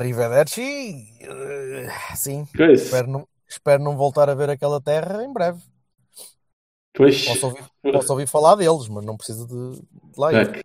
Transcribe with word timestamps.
Arrivederci. 0.00 1.12
eh, 1.20 2.16
sim, 2.16 2.46
é 2.58 2.72
espero 2.72 3.06
não, 3.06 3.28
espero 3.46 3.82
não 3.82 3.96
voltar 3.98 4.30
a 4.30 4.34
ver 4.34 4.48
aquela 4.48 4.80
terra 4.80 5.22
em 5.22 5.30
breve. 5.30 5.60
Pois. 6.94 7.24
Posso 7.26 7.46
ouvir, 7.46 7.64
posso 7.82 8.12
ouvir 8.12 8.26
falar 8.26 8.54
deles, 8.56 8.88
mas 8.88 9.04
não 9.04 9.16
preciso 9.16 9.46
de, 9.46 9.80
de 9.80 10.18
lá 10.18 10.32
ir. 10.32 10.56
É, 10.56 10.62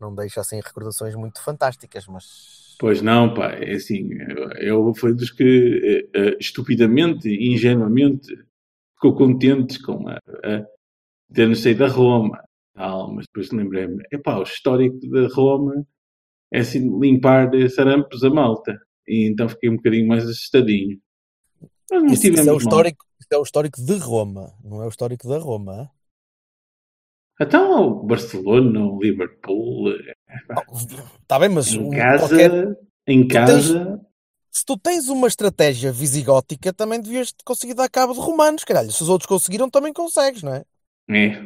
Não 0.00 0.12
deixa 0.12 0.40
assim 0.40 0.56
recordações 0.56 1.14
muito 1.14 1.40
fantásticas, 1.42 2.06
mas 2.06 2.66
Pois 2.78 3.00
não, 3.00 3.32
pá, 3.32 3.52
é 3.52 3.74
assim, 3.74 4.10
eu, 4.58 4.92
fui 4.94 5.14
dos 5.14 5.30
que 5.30 6.08
eh, 6.14 6.20
eh, 6.20 6.36
estupidamente, 6.38 7.26
ingenuamente, 7.28 8.26
ficou 8.94 9.14
contentes 9.14 9.78
com 9.78 10.06
a, 10.08 10.16
a 10.16 10.66
ter 11.32 11.56
saído 11.56 11.78
da 11.80 11.88
Roma, 11.88 12.42
tal, 12.74 13.14
mas 13.14 13.24
depois 13.26 13.50
lembrei-me, 13.50 14.02
epá, 14.12 14.36
o 14.38 14.42
histórico 14.42 14.98
da 15.08 15.26
Roma 15.28 15.86
é 16.52 16.60
assim, 16.60 16.98
limpar 17.00 17.50
sarampos 17.70 18.22
a 18.24 18.30
malta, 18.30 18.78
e 19.06 19.28
então 19.30 19.48
fiquei 19.48 19.68
um 19.70 19.76
bocadinho 19.76 20.06
mais 20.08 20.24
assustadinho. 20.24 20.98
Mas 21.90 22.02
não 22.02 22.06
isso 22.08 22.14
estivemos 22.14 22.46
é 22.46 22.52
o 22.52 22.56
histórico, 22.58 23.04
isso 23.20 23.28
é 23.32 23.36
o 23.38 23.42
histórico 23.42 23.80
de 23.82 23.96
Roma, 23.98 24.52
não 24.64 24.82
é 24.82 24.86
o 24.86 24.88
histórico 24.88 25.28
da 25.28 25.38
Roma. 25.38 25.72
hã? 25.82 25.90
Então, 27.40 27.88
o 27.88 28.02
Barcelona, 28.06 28.80
o 28.86 28.98
Liverpool, 29.00 29.90
Está 31.22 31.38
bem, 31.38 31.48
mas 31.50 31.68
em 31.72 31.78
um- 31.78 31.90
casa, 31.90 32.18
qualquer- 32.28 32.78
em 33.06 33.22
Tu 33.22 33.28
tens- 33.28 33.46
casa, 33.72 34.00
se 34.50 34.64
tu 34.64 34.78
tens 34.78 35.08
uma 35.08 35.26
estratégia 35.28 35.92
visigótica, 35.92 36.72
também 36.72 37.00
devias 37.00 37.34
conseguir 37.44 37.74
dar 37.74 37.90
cabo 37.90 38.14
de 38.14 38.20
romanos, 38.20 38.64
caralho. 38.64 38.90
Se 38.90 39.02
os 39.02 39.08
outros 39.08 39.28
conseguiram, 39.28 39.68
também 39.68 39.92
consegues, 39.92 40.42
não 40.42 40.54
é? 40.54 40.64
é, 41.10 41.44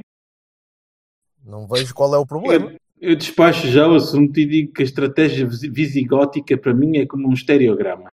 Não 1.45 1.67
vejo 1.67 1.95
qual 1.95 2.15
é 2.15 2.19
o 2.19 2.27
problema. 2.27 2.73
Eu, 3.01 3.17
despacho 3.17 3.67
já 3.69 3.89
o 3.89 3.95
assunto 3.95 4.39
e 4.39 4.47
digo 4.47 4.73
que 4.73 4.83
a 4.83 4.85
estratégia 4.85 5.47
visi- 5.47 5.71
visigótica 5.71 6.57
para 6.59 6.75
mim 6.75 6.99
é 6.99 7.07
como 7.07 7.29
um 7.29 7.33
estereograma. 7.33 8.11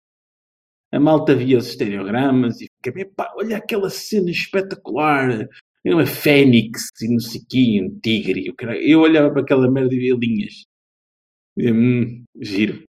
A 0.93 1.01
malta 1.01 1.35
via 1.35 1.59
os 1.59 1.69
estereogramas 1.69 2.61
e 2.61 2.69
fica, 2.83 3.11
pá, 3.17 3.33
olha 3.37 3.57
aquela 3.57 3.91
cena 3.91 4.31
espetacular, 4.31 5.49
uma 5.85 6.07
fênix 6.07 6.91
e 7.03 7.09
não 7.09 7.19
sei 7.19 7.41
quê, 7.49 7.81
um 7.83 7.99
tigre. 8.01 8.55
Eu 8.81 9.01
olhava 9.01 9.31
para 9.33 9.43
aquela 9.43 9.69
merda 9.71 9.93
e 9.95 9.99
via 9.99 10.15
linhas. 10.15 10.65
E 11.57 11.73
hum, 11.73 12.25
giro. 12.41 12.85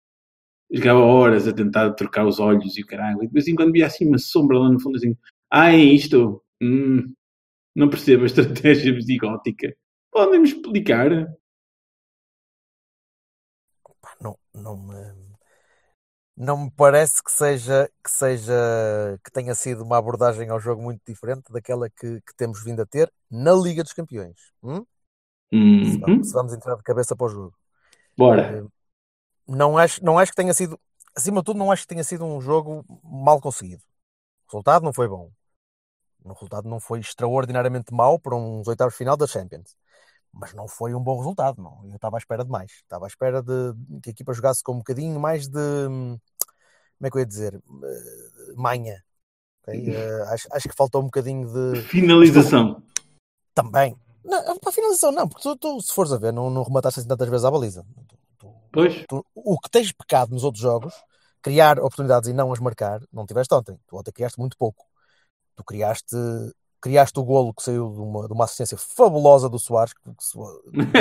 Jogava 0.72 1.00
horas 1.00 1.46
a 1.48 1.52
tentar 1.52 1.92
trocar 1.92 2.26
os 2.26 2.40
olhos 2.40 2.78
e 2.78 2.82
o 2.82 2.86
caralho. 2.86 3.22
E 3.22 3.26
de 3.26 3.32
vez 3.32 3.48
em 3.48 3.54
quando 3.54 3.72
via 3.72 3.86
assim 3.86 4.08
uma 4.08 4.18
sombra 4.18 4.58
lá 4.58 4.70
no 4.70 4.80
fundo 4.80 4.96
assim, 4.96 5.16
ah, 5.50 5.72
é 5.72 5.78
isto? 5.78 6.42
Hum, 6.62 7.12
não 7.76 7.90
percebo 7.90 8.24
a 8.24 8.26
estratégia 8.26 8.94
visigótica. 8.94 9.74
Podem-me 10.10 10.48
explicar? 10.48 11.28
Não, 14.22 14.38
não 14.54 14.76
me, 14.76 14.94
não 16.36 16.64
me 16.64 16.70
parece 16.70 17.22
que 17.22 17.30
seja, 17.30 17.90
que 18.02 18.10
seja 18.10 18.52
que 19.24 19.30
tenha 19.30 19.54
sido 19.54 19.82
uma 19.84 19.98
abordagem 19.98 20.48
ao 20.48 20.58
jogo 20.60 20.82
muito 20.82 21.02
diferente 21.06 21.52
daquela 21.52 21.90
que, 21.90 22.20
que 22.22 22.34
temos 22.36 22.62
vindo 22.64 22.80
a 22.82 22.86
ter 22.86 23.12
na 23.30 23.52
Liga 23.52 23.82
dos 23.82 23.92
Campeões. 23.92 24.52
Hum? 24.62 24.84
Se, 25.82 25.98
Uhum. 25.98 26.00
vamos, 26.00 26.28
se 26.28 26.32
vamos 26.34 26.52
entrar 26.54 26.76
de 26.76 26.82
cabeça 26.82 27.14
para 27.16 27.26
o 27.26 27.28
jogo. 27.28 27.54
Bora. 28.16 28.64
Não 29.46 29.76
acho, 29.76 30.02
não 30.04 30.18
acho 30.18 30.32
que 30.32 30.36
tenha 30.36 30.54
sido, 30.54 30.80
acima 31.16 31.40
de 31.40 31.44
tudo, 31.46 31.58
não 31.58 31.70
acho 31.70 31.82
que 31.82 31.88
tenha 31.88 32.04
sido 32.04 32.24
um 32.24 32.40
jogo 32.40 32.84
mal 33.02 33.40
conseguido. 33.40 33.82
O 34.48 34.52
resultado 34.52 34.84
não 34.84 34.92
foi 34.92 35.08
bom. 35.08 35.30
O 36.24 36.32
resultado 36.32 36.68
não 36.68 36.80
foi 36.80 37.00
extraordinariamente 37.00 37.92
mau 37.94 38.18
para 38.18 38.36
uns 38.36 38.68
oitavos 38.68 38.94
final 38.96 39.16
da 39.16 39.26
Champions. 39.26 39.76
Mas 40.32 40.54
não 40.54 40.66
foi 40.66 40.94
um 40.94 41.00
bom 41.00 41.18
resultado, 41.18 41.62
não. 41.62 41.80
Eu 41.84 41.96
estava 41.96 42.16
à 42.16 42.18
espera 42.18 42.44
de 42.44 42.50
mais. 42.50 42.72
Estava 42.72 43.04
à 43.04 43.08
espera 43.08 43.42
de 43.42 43.74
que 44.02 44.08
a 44.08 44.12
equipa 44.12 44.32
jogasse 44.32 44.62
com 44.62 44.72
um 44.72 44.78
bocadinho 44.78 45.20
mais 45.20 45.46
de. 45.46 45.58
Como 45.58 47.06
é 47.06 47.10
que 47.10 47.16
eu 47.16 47.20
ia 47.20 47.26
dizer? 47.26 47.54
Eh, 47.54 48.52
Manha. 48.56 49.04
ok? 49.62 49.88
Eh, 49.94 50.22
acho, 50.30 50.48
acho 50.52 50.68
que 50.68 50.74
faltou 50.74 51.02
um 51.02 51.06
bocadinho 51.06 51.46
de. 51.52 51.82
Finalização. 51.82 52.82
Também. 53.54 53.96
Não, 54.24 54.58
para 54.58 54.70
a 54.70 54.72
finalização, 54.72 55.10
não, 55.12 55.28
porque 55.28 55.42
tu, 55.42 55.56
tu, 55.56 55.80
se 55.80 55.92
fores 55.92 56.12
a 56.12 56.16
ver, 56.16 56.32
não, 56.32 56.48
não 56.48 56.62
remataste 56.62 57.00
assim 57.00 57.08
tantas 57.08 57.28
vezes 57.28 57.44
à 57.44 57.50
baliza. 57.50 57.84
Tu- 58.06 58.18
tu- 58.38 58.54
Pois. 58.72 59.04
o 59.34 59.58
que 59.58 59.68
tens 59.68 59.92
pecado 59.92 60.30
nos 60.30 60.44
outros 60.44 60.62
jogos, 60.62 60.94
criar 61.42 61.78
oportunidades 61.78 62.30
e 62.30 62.32
não 62.32 62.52
as 62.52 62.60
marcar, 62.60 63.02
não 63.12 63.26
tiveste 63.26 63.52
ontem. 63.52 63.76
Tu 63.86 63.96
ontem 63.96 64.12
criaste 64.12 64.38
muito 64.38 64.56
pouco. 64.56 64.86
Tu 65.56 65.64
criaste, 65.64 66.16
criaste 66.82 67.18
o 67.18 67.24
golo 67.24 67.54
que 67.54 67.62
saiu 67.62 67.88
de 67.90 68.00
uma, 68.00 68.26
de 68.26 68.34
uma 68.34 68.44
assistência 68.44 68.76
fabulosa 68.76 69.48
do 69.48 69.58
Soares. 69.58 69.94
Que, 69.94 70.00
que 70.02 70.10
ninguém, 70.72 70.92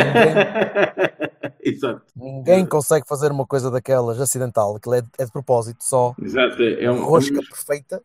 ninguém 2.16 2.66
consegue 2.66 3.06
fazer 3.08 3.32
uma 3.32 3.46
coisa 3.46 3.70
daquelas 3.72 4.20
acidental. 4.22 4.76
Aquilo 4.76 4.96
é, 4.96 5.04
é 5.18 5.26
de 5.26 5.32
propósito 5.32 5.84
só. 5.84 6.14
Exato. 6.22 6.62
É 6.62 6.90
um, 6.92 7.04
Rosca 7.04 7.40
um, 7.40 7.44
perfeita. 7.44 8.02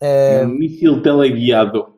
é 0.00 0.40
É, 0.42 0.46
um 0.46 0.50
míssil 0.50 1.02
teleguiado. 1.02 1.94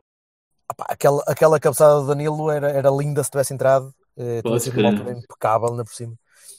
opá, 0.71 0.85
aquela, 0.89 1.21
aquela 1.27 1.59
cabeçada 1.59 2.01
do 2.01 2.07
Danilo 2.07 2.49
era, 2.49 2.71
era 2.71 2.89
linda 2.89 3.23
se 3.23 3.29
tivesse 3.29 3.53
entrado. 3.53 3.93
Eh, 4.17 4.41
tinha 4.41 4.59
sido 4.59 4.79
uma 4.79 5.11
impecável, 5.11 5.69
ainda 5.69 5.83
por 5.83 5.93
cima. 5.93 6.13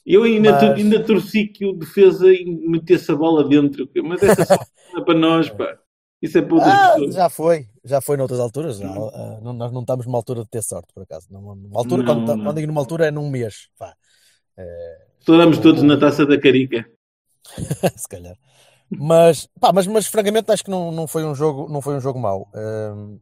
Eu 0.05 0.25
ainda, 0.25 0.53
Mas- 0.53 0.63
ainda 0.63 1.05
torci 1.05 1.47
que 1.47 1.65
o 1.65 1.73
defesa 1.73 2.27
metesse 2.67 3.11
a 3.13 3.17
bola 3.17 3.49
dentro. 3.49 3.89
Mas 4.05 4.23
essa 4.23 4.23
só 4.45 4.55
é 5.01 5.05
para 5.05 5.19
nós, 5.19 5.49
pá. 5.49 5.79
Isso 6.23 6.39
é 6.39 6.43
para 6.43 6.55
outras 6.55 6.73
Ah, 6.73 6.93
pessoas. 6.95 7.15
já 7.17 7.29
foi, 7.29 7.69
já 7.85 8.01
foi 8.01 8.17
noutras 8.17 8.39
alturas. 8.41 8.77
Já, 8.79 8.89
ah, 8.89 9.41
não- 9.43 9.53
nós 9.53 9.73
não 9.73 9.81
estamos 9.81 10.07
numa 10.07 10.19
altura 10.19 10.43
de 10.45 10.49
ter 10.49 10.63
sorte, 10.63 10.93
por 10.95 11.03
acaso. 11.03 11.27
Numa, 11.31 11.55
numa 11.57 11.79
altura, 11.81 12.03
Não, 12.05 12.15
quando, 12.15 12.27
tá- 12.27 12.37
não. 12.37 12.45
quando 12.45 12.57
digo 12.57 12.69
numa 12.69 12.81
altura, 12.81 13.07
é 13.09 13.11
num 13.11 13.29
mês. 13.29 13.69
Vá. 13.79 13.93
Estouramos 15.19 15.59
todos 15.59 15.83
na 15.83 15.99
taça 15.99 16.25
da 16.25 16.41
carica. 16.41 16.89
se 17.97 18.09
calhar. 18.09 18.37
Mas, 18.91 19.49
pá, 19.59 19.73
mas, 19.73 19.87
mas 19.87 20.07
francamente 20.07 20.51
acho 20.53 20.65
que 20.65 20.71
não, 20.71 20.93
não, 20.93 21.07
foi 21.09 21.25
um 21.25 21.35
jogo, 21.35 21.69
não 21.73 21.81
foi 21.81 21.97
um 21.97 22.01
jogo 22.01 22.19
mau. 22.19 22.49
Ahm, 22.55 23.19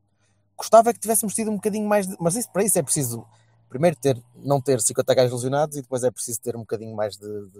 gostava 0.56 0.93
que 0.93 0.99
tivéssemos 1.00 1.34
tido 1.34 1.50
um 1.50 1.55
bocadinho 1.55 1.88
mais 1.88 2.06
de, 2.06 2.17
mas 2.21 2.34
isso, 2.37 2.50
para 2.53 2.65
isso 2.65 2.78
é 2.78 2.82
preciso 2.82 3.25
primeiro 3.69 3.97
ter, 3.97 4.21
não 4.34 4.61
ter 4.61 4.81
50 4.81 5.15
gajos 5.15 5.32
lesionados 5.32 5.77
e 5.77 5.82
depois 5.82 6.03
é 6.03 6.11
preciso 6.11 6.41
ter 6.43 6.56
um 6.56 6.61
bocadinho 6.61 6.94
mais 6.97 7.17
de, 7.17 7.27
de- 7.27 7.50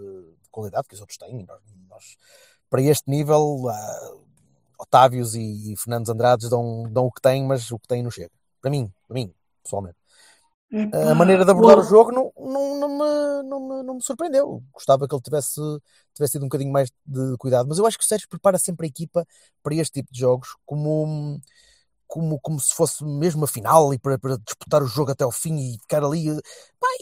de 0.43 0.49
qualidade 0.51 0.89
que 0.89 0.95
os 0.95 1.01
outros 1.01 1.17
têm. 1.17 1.47
Nós, 1.47 1.61
nós, 1.89 2.05
para 2.69 2.83
este 2.83 3.09
nível, 3.09 3.69
ah, 3.69 4.13
Otávios 4.81 5.35
e, 5.35 5.73
e 5.73 5.77
Fernandes 5.77 6.09
Andrades 6.11 6.49
dão, 6.49 6.85
dão 6.91 7.07
o 7.07 7.13
que 7.13 7.21
têm, 7.21 7.45
mas 7.47 7.71
o 7.71 7.79
que 7.79 7.87
têm 7.89 8.03
não 8.03 8.11
chega. 8.11 8.31
Para 8.61 8.71
mim, 8.71 8.91
para 9.07 9.15
mim, 9.15 9.33
pessoalmente. 9.63 9.97
A 10.93 11.15
maneira 11.15 11.45
de 11.45 11.51
abordar 11.51 11.79
o 11.79 11.83
jogo 11.83 12.11
não, 12.13 12.33
não, 12.37 12.79
não, 12.81 12.89
me, 12.89 13.49
não, 13.49 13.61
me, 13.69 13.83
não 13.83 13.95
me 13.95 14.03
surpreendeu. 14.03 14.63
Gostava 14.73 15.07
que 15.07 15.15
ele 15.15 15.23
tivesse, 15.23 15.61
tivesse 16.15 16.33
tido 16.33 16.43
um 16.43 16.49
bocadinho 16.49 16.73
mais 16.73 16.91
de 17.07 17.37
cuidado, 17.39 17.69
mas 17.69 17.79
eu 17.79 17.87
acho 17.87 17.99
que 17.99 18.05
o 18.05 18.07
Sérgio 18.07 18.29
prepara 18.29 18.59
sempre 18.59 18.87
a 18.87 18.89
equipa 18.89 19.27
para 19.63 19.75
este 19.75 20.01
tipo 20.01 20.13
de 20.13 20.19
jogos 20.21 20.57
como, 20.65 21.41
como, 22.07 22.41
como 22.41 22.61
se 22.61 22.75
fosse 22.75 23.05
mesmo 23.05 23.45
a 23.45 23.49
final 23.49 23.93
e 23.95 23.99
para, 23.99 24.19
para 24.19 24.37
disputar 24.39 24.83
o 24.83 24.87
jogo 24.87 25.11
até 25.13 25.25
ao 25.25 25.33
fim 25.33 25.57
e 25.59 25.79
ficar 25.81 26.03
ali. 26.05 26.29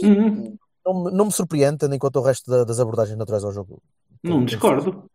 E 0.01 0.07
Uhum. 0.07 0.59
não, 0.85 1.05
me- 1.05 1.11
não 1.11 1.25
me 1.27 1.33
surpreende, 1.33 1.79
tendo 1.79 1.95
em 1.95 1.99
conta 1.99 2.19
o 2.19 2.23
resto 2.23 2.51
da- 2.51 2.65
das 2.65 2.81
abordagens 2.81 3.17
naturais 3.19 3.45
ao 3.45 3.53
jogo. 3.53 3.83
Não 4.25 4.45
discordo. 4.45 5.09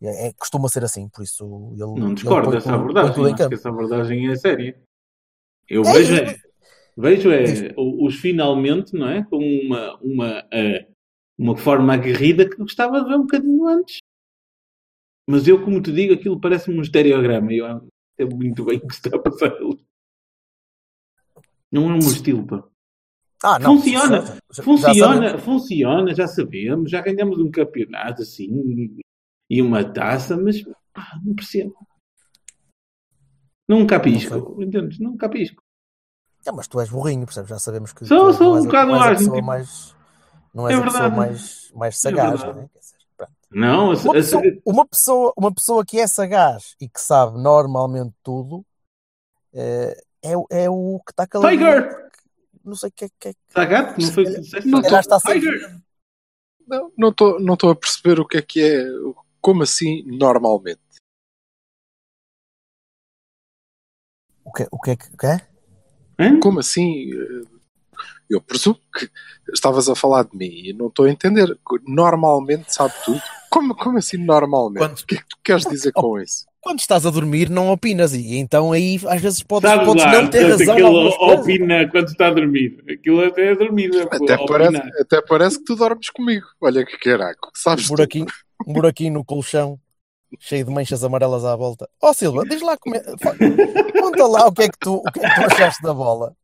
É, 0.00 0.28
é- 0.28 0.32
costuma 0.34 0.68
ser 0.68 0.84
assim, 0.84 1.08
por 1.08 1.22
isso 1.24 1.44
ele. 1.74 2.00
Não 2.00 2.14
discordo 2.14 2.46
põe 2.48 2.54
dessa 2.56 2.70
põe 2.70 2.78
abordagem. 2.78 3.24
em 3.26 3.34
Acho 3.34 3.48
que 3.48 3.54
essa 3.54 3.68
abordagem 3.68 4.28
é 4.30 4.36
séria. 4.36 4.80
Eu 5.68 5.82
É, 5.84 5.92
vejo, 5.92 6.14
é, 6.14 6.36
vejo 6.96 7.30
é 7.30 7.74
os 7.76 8.14
finalmente, 8.16 8.94
não 8.94 9.08
é? 9.08 9.24
Com 9.24 9.38
uma, 9.38 9.96
uma, 10.00 10.48
eh, 10.52 10.88
uma 11.36 11.56
forma 11.56 11.92
aguerrida 11.94 12.48
que 12.48 12.56
gostava 12.56 13.00
de 13.02 13.08
ver 13.08 13.16
um 13.16 13.22
bocadinho 13.22 13.66
antes. 13.66 13.98
Mas 15.28 15.46
eu, 15.46 15.62
como 15.62 15.82
te 15.82 15.92
digo, 15.92 16.14
aquilo 16.14 16.40
parece-me 16.40 16.78
um 16.78 16.82
estereograma. 16.82 17.52
Eu 17.52 17.86
sei 18.16 18.26
muito 18.26 18.64
bem 18.64 18.78
o 18.78 18.86
que 18.86 18.94
está 18.94 19.14
a 19.14 19.18
passar 19.20 19.52
ali. 19.52 19.78
Não 21.70 21.84
é 21.84 21.88
meu 21.88 21.98
estilo, 21.98 22.46
pá. 22.46 22.64
Ah, 23.44 23.58
não, 23.58 23.76
Funciona, 23.76 24.16
já- 24.20 24.24
já- 24.24 24.34
já 24.52 24.62
Funciona, 24.62 25.14
sabemos. 25.28 25.42
funciona, 25.44 26.14
já 26.14 26.26
sabemos, 26.26 26.90
já 26.90 27.00
ganhamos 27.02 27.38
um 27.38 27.50
campeonato 27.50 28.22
assim 28.22 28.96
e 29.50 29.60
uma 29.62 29.84
taça, 29.84 30.36
mas 30.36 30.62
pá, 30.92 31.18
não 31.24 31.34
percebo. 31.34 31.74
Não 33.68 33.86
capisco, 33.86 34.56
entendes? 34.62 34.98
Não 34.98 35.16
capisco. 35.16 35.62
É, 36.46 36.52
mas 36.52 36.66
tu 36.68 36.80
és 36.80 36.88
burrinho, 36.88 37.26
percebes? 37.26 37.50
Já 37.50 37.58
sabemos 37.58 37.92
que 37.92 38.06
Sou- 38.06 38.32
sou 38.32 38.54
não 38.54 38.62
um 38.62 38.64
bocado 38.66 38.92
não 38.92 38.96
és 38.96 39.02
a 39.02 39.06
ágil, 39.10 39.18
pessoa 39.18 39.36
tipo- 39.36 39.46
mais. 39.46 39.96
Não 40.54 40.68
és 40.68 40.76
É 40.78 40.80
a 40.80 40.84
pessoa 40.84 41.02
verdade. 41.02 41.16
mais, 41.16 41.72
mais 41.74 41.98
sagaz, 41.98 42.40
verdade. 42.42 42.58
não 42.58 42.64
é? 42.64 42.68
Não, 43.50 43.84
Uma 43.92 43.92
a- 44.10 44.12
pessoa, 44.12 44.42
uma, 44.64 44.86
pessoa, 44.86 45.32
uma 45.36 45.54
pessoa 45.54 45.84
que 45.84 45.98
é 45.98 46.06
sagaz 46.06 46.74
e 46.80 46.88
que 46.88 47.00
sabe 47.00 47.38
normalmente 47.40 48.14
tudo 48.22 48.64
é, 49.54 49.98
é, 50.22 50.36
o- 50.36 50.46
é 50.50 50.68
o 50.70 51.00
que 51.04 51.12
está 51.12 51.26
caladinho. 51.26 51.58
Tiger! 51.60 52.08
Não 52.64 52.74
sei 52.74 52.88
o 52.90 52.92
que 52.92 53.04
é 53.06 53.08
que 53.18 53.28
é. 53.28 53.66
Gato? 53.66 54.00
Não 54.00 54.12
foi 54.12 54.24
o 54.24 54.26
que 54.34 54.40
disseste? 54.40 54.68
Não 54.68 54.80
estou 57.08 57.40
não 57.40 57.54
estou 57.54 57.70
a 57.70 57.76
perceber 57.76 58.20
o 58.20 58.26
que 58.26 58.36
é 58.38 58.42
que 58.42 58.60
é. 58.62 58.84
Como 59.40 59.62
assim 59.62 60.02
normalmente? 60.06 60.80
O 64.44 64.52
que, 64.52 64.66
o 64.70 64.80
que 64.80 64.90
é 64.90 64.96
que. 64.96 65.06
o 65.12 65.16
que 65.16 65.26
é? 65.26 66.40
Como 66.40 66.58
assim? 66.60 67.10
Eu 68.30 68.40
presumo 68.42 68.78
que 68.94 69.08
estavas 69.52 69.88
a 69.88 69.94
falar 69.94 70.24
de 70.24 70.36
mim 70.36 70.50
e 70.50 70.72
não 70.72 70.88
estou 70.88 71.06
a 71.06 71.10
entender. 71.10 71.58
Normalmente 71.86 72.72
sabe 72.74 72.92
tudo. 73.04 73.20
Como, 73.50 73.74
como 73.74 73.98
assim 73.98 74.18
normalmente? 74.18 74.78
Quando- 74.80 74.98
O 74.98 75.06
que 75.06 75.14
é 75.14 75.18
que 75.18 75.28
tu 75.28 75.36
queres 75.42 75.64
dizer 75.64 75.92
com 75.92 76.20
isso? 76.20 76.46
Quando 76.60 76.80
estás 76.80 77.06
a 77.06 77.10
dormir, 77.10 77.48
não 77.48 77.70
opinas. 77.70 78.12
E 78.12 78.36
então 78.36 78.72
aí 78.72 79.00
às 79.06 79.22
vezes 79.22 79.42
podes, 79.42 79.70
Sabes 79.70 79.86
podes 79.86 80.04
lá, 80.04 80.12
não 80.22 80.28
ter 80.28 80.50
razão. 80.50 80.74
aquilo 80.74 81.08
opina 81.08 81.88
quando 81.90 82.08
está 82.08 82.26
a 82.26 82.30
dormir. 82.34 82.84
Aquilo 82.90 83.24
até 83.24 83.52
é 83.52 83.54
dormir. 83.54 83.90
é 83.94 84.02
Até 84.02 84.46
parece, 84.46 84.76
até 85.00 85.22
parece 85.22 85.58
que 85.58 85.64
tu 85.64 85.76
dormes 85.76 86.10
comigo. 86.10 86.46
Olha 86.60 86.84
que 86.84 86.98
caraco. 86.98 87.50
Sabes 87.54 87.88
um 87.90 87.94
tu? 87.94 88.26
Um 88.66 88.72
buraquinho 88.72 89.14
no 89.14 89.24
colchão, 89.24 89.80
cheio 90.38 90.64
de 90.64 90.70
manchas 90.70 91.02
amarelas 91.04 91.44
à 91.44 91.54
volta. 91.56 91.88
Ó 92.02 92.12
Silva, 92.12 92.44
diz 92.44 92.60
lá 92.60 92.76
como 92.76 92.96
é. 92.96 93.02
Conta 93.92 94.26
lá 94.26 94.46
o 94.46 94.52
que 94.52 94.62
é 94.62 94.68
que 94.68 94.78
tu, 94.78 94.96
o 94.96 95.12
que 95.12 95.20
é 95.20 95.28
que 95.28 95.34
tu 95.34 95.46
achaste 95.46 95.82
da 95.82 95.94
bola. 95.94 96.36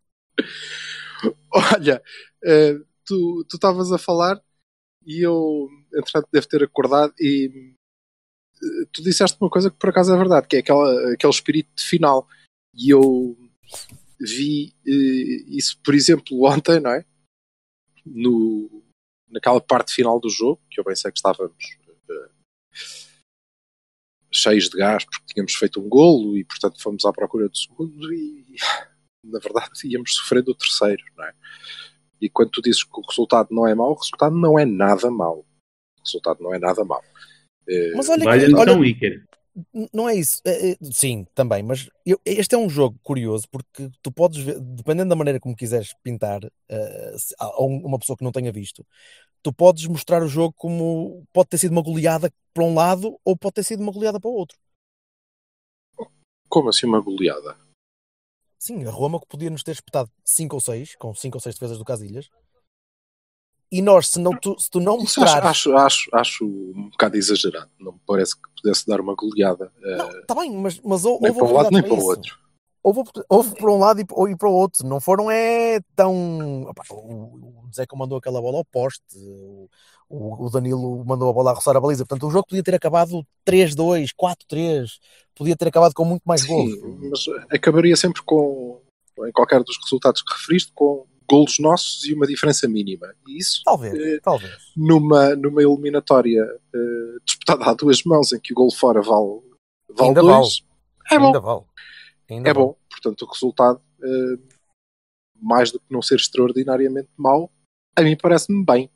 Olha, 1.52 2.02
eh, 2.44 2.78
tu 3.05 3.46
estavas 3.52 3.93
a 3.93 3.99
falar 3.99 4.40
e 5.06 5.20
eu, 5.25 5.69
entretanto, 5.94 6.28
devo 6.32 6.49
ter 6.49 6.62
acordado 6.62 7.12
e 7.20 7.75
eh, 8.56 8.87
tu 8.93 9.02
disseste 9.02 9.37
uma 9.40 9.50
coisa 9.50 9.70
que 9.70 9.76
por 9.76 9.90
acaso 9.90 10.12
é 10.12 10.16
verdade, 10.16 10.46
que 10.49 10.56
é 10.56 10.58
aquela, 10.61 11.12
aquele 11.12 11.32
espírito 11.32 11.70
de 11.76 11.84
final. 11.84 12.26
E 12.75 12.90
eu 12.90 13.37
vi 14.20 14.75
eh, 14.87 15.44
isso, 15.49 15.78
por 15.84 15.94
exemplo, 15.94 16.44
ontem, 16.44 16.81
não 16.81 16.90
é? 16.90 17.05
No, 18.05 18.82
naquela 19.31 19.61
parte 19.61 19.93
final 19.93 20.20
do 20.20 20.28
jogo, 20.28 20.61
que 20.70 20.81
eu 20.81 20.84
bem 20.84 20.96
sei 20.96 21.11
que 21.11 21.19
estávamos 21.19 21.55
cheios 24.32 24.68
de 24.68 24.76
gás 24.76 25.04
porque 25.04 25.32
tínhamos 25.32 25.54
feito 25.54 25.80
um 25.80 25.88
golo 25.88 26.36
e, 26.36 26.44
portanto, 26.44 26.82
fomos 26.82 27.04
à 27.04 27.12
procura 27.12 27.48
do 27.48 27.56
segundo 27.56 28.12
e, 28.12 28.56
na 29.24 29.38
verdade, 29.38 29.70
íamos 29.84 30.14
sofrendo 30.14 30.50
o 30.50 30.54
terceiro, 30.54 31.02
não 31.16 31.24
é? 31.24 31.32
E 32.20 32.28
quando 32.28 32.50
tu 32.50 32.62
dizes 32.62 32.82
que 32.82 32.98
o 32.98 33.02
resultado 33.02 33.48
não 33.50 33.66
é 33.66 33.74
mau, 33.74 33.92
o 33.92 33.98
resultado 33.98 34.34
não 34.34 34.58
é 34.58 34.64
nada 34.64 35.10
mau. 35.10 35.40
O 35.40 36.02
resultado 36.04 36.42
não 36.42 36.54
é 36.54 36.58
nada 36.58 36.84
mau. 36.84 37.02
Eh, 37.68 37.92
Mas 37.94 38.08
olha, 38.08 38.22
que, 38.22 38.28
olha 38.28 38.46
então, 38.46 38.84
Iker. 38.84 39.24
Não 39.92 40.08
é 40.08 40.14
isso. 40.16 40.40
É, 40.44 40.72
é, 40.72 40.76
sim, 40.92 41.24
também, 41.34 41.62
mas 41.62 41.88
eu- 42.04 42.20
este 42.24 42.54
é 42.54 42.58
um 42.58 42.68
jogo 42.68 42.98
curioso 43.02 43.48
porque 43.48 43.88
tu 44.02 44.10
podes 44.10 44.42
ver, 44.42 44.58
dependendo 44.60 45.10
da 45.10 45.16
maneira 45.16 45.38
como 45.38 45.54
quiseres 45.54 45.94
pintar 46.02 46.40
eh, 46.68 47.14
se- 47.16 47.34
a 47.38 47.62
um- 47.62 47.86
uma 47.86 47.98
pessoa 47.98 48.16
que 48.16 48.24
não 48.24 48.32
tenha 48.32 48.50
visto, 48.50 48.84
tu 49.42 49.52
podes 49.52 49.86
mostrar 49.86 50.22
o 50.22 50.28
jogo 50.28 50.54
como 50.56 51.24
pode 51.32 51.50
ter 51.50 51.58
sido 51.58 51.72
uma 51.72 51.82
goleada 51.82 52.32
para 52.52 52.64
um 52.64 52.74
lado 52.74 53.18
ou 53.24 53.36
pode 53.36 53.54
ter 53.54 53.62
sido 53.64 53.80
uma 53.82 53.92
goleada 53.92 54.18
para 54.20 54.30
o 54.30 54.34
outro. 54.34 54.56
Como 56.48 56.68
assim 56.68 56.86
uma 56.86 57.00
goleada? 57.00 57.56
Sim, 58.58 58.84
a 58.86 58.90
Roma 58.90 59.20
que 59.20 59.26
podia 59.26 59.50
nos 59.50 59.62
ter 59.62 59.72
espetado 59.72 60.10
5 60.24 60.56
ou 60.56 60.60
6, 60.60 60.96
com 60.96 61.14
5 61.14 61.36
ou 61.36 61.40
6 61.40 61.54
defesas 61.54 61.78
do 61.78 61.84
Casilhas. 61.84 62.28
E 63.75 63.82
nós, 63.82 64.06
se, 64.06 64.21
não, 64.21 64.31
tu, 64.38 64.55
se 64.56 64.71
tu 64.71 64.79
não 64.79 64.99
mostrares. 64.99 65.44
acho, 65.44 65.76
acho, 65.76 66.09
acho 66.12 66.44
um 66.47 66.88
bocado 66.91 67.17
exagerado. 67.17 67.69
Não 67.81 67.91
me 67.93 68.00
parece 68.06 68.37
que 68.37 68.49
pudesse 68.62 68.87
dar 68.87 69.00
uma 69.00 69.17
goleada. 69.17 69.69
eh, 69.82 69.97
Não, 69.97 70.11
está 70.21 70.32
bem, 70.37 70.56
mas, 70.56 70.81
mas 70.85 71.05
hou- 71.05 71.19
nem 71.21 71.31
houve 71.32 71.41
para 71.41 71.49
um 71.49 71.53
lado 71.56 71.71
nem 71.73 71.82
para 71.82 71.93
o 71.94 72.05
outro. 72.05 72.38
houve, 72.81 73.03
houve 73.29 73.55
para 73.56 73.73
um 73.73 73.79
lado 73.79 74.00
e, 74.00 74.05
ou- 74.12 74.29
e 74.29 74.37
para 74.37 74.49
o 74.49 74.53
outro. 74.53 74.87
Não 74.87 75.00
foram 75.00 75.29
é 75.29 75.81
tão. 75.97 76.62
Opá, 76.69 76.85
o, 76.93 77.65
o 77.67 77.71
Zeca 77.75 77.97
mandou 77.97 78.17
aquela 78.17 78.41
bola 78.41 78.59
ao 78.59 78.65
poste, 78.65 79.03
o, 79.17 79.69
o- 80.09 80.47
o 80.47 80.50
Danilo 80.50 81.05
mandou 81.05 81.29
a 81.29 81.32
bola 81.32 81.50
a 81.50 81.55
roçar 81.55 81.76
a 81.76 81.81
baliza. 81.81 82.06
Portanto, 82.06 82.29
o 82.29 82.31
jogo 82.31 82.47
podia 82.47 82.62
ter 82.62 82.76
acabado 82.76 83.26
3-2, 83.44 84.11
4-3, 84.17 85.00
podia 85.35 85.56
ter 85.56 85.67
acabado 85.67 85.94
com 85.94 86.05
muito 86.05 86.23
mais 86.25 86.44
gols. 86.47 86.71
Sim, 86.75 87.09
mas 87.11 87.25
acabaria 87.50 87.97
sempre 87.97 88.23
com, 88.23 88.81
em 89.26 89.32
qualquer 89.32 89.65
dos 89.65 89.76
resultados 89.82 90.23
que 90.23 90.32
referiste, 90.32 90.71
com 90.73 91.06
golos 91.29 91.59
nossos 91.59 92.05
e 92.05 92.12
uma 92.15 92.26
diferença 92.26 92.69
mínima. 92.69 93.15
E 93.26 93.38
isso, 93.38 93.62
Talvez, 93.65 93.94
eh, 93.94 94.21
talvez. 94.23 94.53
numa, 94.76 95.35
numa 95.37 95.62
eliminatória 95.62 96.43
eh, 96.75 97.17
disputada 97.25 97.65
a 97.65 97.75
duas 97.75 98.03
mãos, 98.05 98.32
em 98.32 98.41
que 98.41 98.53
o 98.53 98.56
gol 98.56 98.71
fora 98.73 99.00
vale, 99.03 99.41
vale 99.91 100.09
Ainda 100.09 100.21
dois, 100.21 100.62
é 101.11 101.19
bom. 101.19 101.26
Ainda 101.26 101.41
vale. 101.41 101.65
Ainda 102.31 102.50
É 102.50 102.53
vale. 102.53 102.67
bom. 102.67 102.76
Portanto, 102.91 103.23
o 103.23 103.31
resultado, 103.31 103.81
eh, 104.03 104.38
mais 105.41 105.71
do 105.71 105.79
que 105.79 105.87
não 105.91 106.00
ser 106.03 106.17
extraordinariamente 106.17 107.09
mau, 107.17 107.50
a 107.97 108.03
mim 108.03 108.17
parece-me 108.17 108.65
bem. 108.65 108.91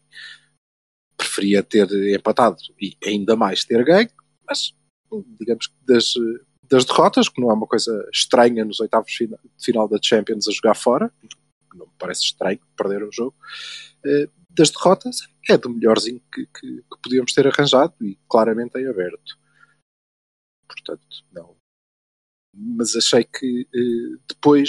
Preferia 1.16 1.62
ter 1.62 1.88
empatado 2.14 2.56
e 2.80 2.96
ainda 3.04 3.34
mais 3.36 3.64
ter 3.64 3.84
ganho, 3.84 4.08
mas 4.48 4.72
digamos 5.38 5.66
que 5.66 5.74
das, 5.86 6.12
das 6.62 6.84
derrotas, 6.84 7.28
que 7.28 7.40
não 7.40 7.50
é 7.50 7.54
uma 7.54 7.66
coisa 7.66 8.08
estranha 8.12 8.64
nos 8.64 8.78
oitavos 8.80 9.10
de 9.10 9.28
final 9.60 9.88
da 9.88 9.98
Champions 10.02 10.46
a 10.46 10.52
jogar 10.52 10.74
fora, 10.74 11.12
não 11.78 11.86
me 11.86 11.92
parece 11.98 12.22
estranho 12.24 12.60
perder 12.76 13.02
o 13.02 13.12
jogo, 13.12 13.34
eh, 14.04 14.28
das 14.50 14.70
derrotas 14.70 15.20
é 15.48 15.56
do 15.56 15.70
melhorzinho 15.70 16.20
que, 16.32 16.46
que, 16.46 16.76
que 16.82 16.98
podíamos 17.02 17.32
ter 17.32 17.46
arranjado 17.46 17.94
e 18.02 18.18
claramente 18.28 18.78
em 18.78 18.86
aberto. 18.88 19.38
Portanto, 20.66 21.06
não, 21.32 21.56
mas 22.54 22.94
achei 22.96 23.24
que 23.24 23.66
eh, 23.74 24.18
depois, 24.28 24.68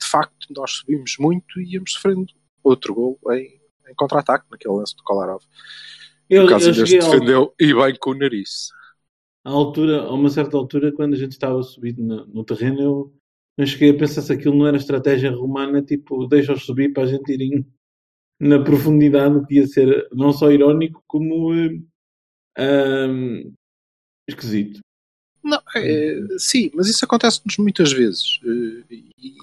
de 0.00 0.06
facto, 0.06 0.46
nós 0.50 0.72
subimos 0.72 1.16
muito 1.18 1.60
e 1.60 1.74
íamos 1.74 1.92
sofrendo 1.92 2.32
outro 2.62 2.94
gol 2.94 3.18
em, 3.32 3.60
em 3.88 3.94
contra-ataque, 3.94 4.46
naquele 4.50 4.74
lance 4.74 4.96
do 4.96 5.02
Kolarov. 5.02 5.42
Eu, 6.30 6.44
O 6.44 6.48
caso 6.48 6.70
eu 6.70 6.74
cheguei 6.74 7.00
ao- 7.00 7.10
defendeu 7.10 7.54
e 7.60 7.74
bem 7.74 7.96
com 7.98 8.10
o 8.10 8.18
nariz. 8.18 8.70
à 9.44 9.50
altura, 9.50 10.02
a 10.02 10.12
uma 10.12 10.28
certa 10.30 10.56
altura, 10.56 10.92
quando 10.92 11.14
a 11.14 11.18
gente 11.18 11.32
estava 11.32 11.62
subido 11.62 12.02
no, 12.02 12.26
no 12.26 12.44
terreno, 12.44 12.80
eu, 12.80 13.14
eu 13.56 13.66
cheguei 13.66 13.90
a 13.90 13.98
pensar 13.98 14.22
se 14.22 14.32
aquilo 14.32 14.56
não 14.56 14.66
era 14.66 14.76
estratégia 14.76 15.30
romana, 15.30 15.82
tipo, 15.82 16.26
deixa-os 16.26 16.64
subir 16.64 16.92
para 16.92 17.04
a 17.04 17.06
gente 17.06 17.32
irem 17.32 17.66
na 18.40 18.62
profundidade, 18.62 19.36
o 19.36 19.46
que 19.46 19.54
ia 19.54 19.66
ser 19.66 20.08
não 20.12 20.32
só 20.32 20.50
irónico, 20.50 21.02
como 21.06 21.52
eh, 22.58 23.44
esquisito. 24.28 24.80
Não, 25.42 25.60
é, 25.76 26.16
sim, 26.38 26.70
mas 26.74 26.88
isso 26.88 27.04
acontece-nos 27.04 27.58
muitas 27.58 27.92
vezes. 27.92 28.40
eh, 28.44 28.96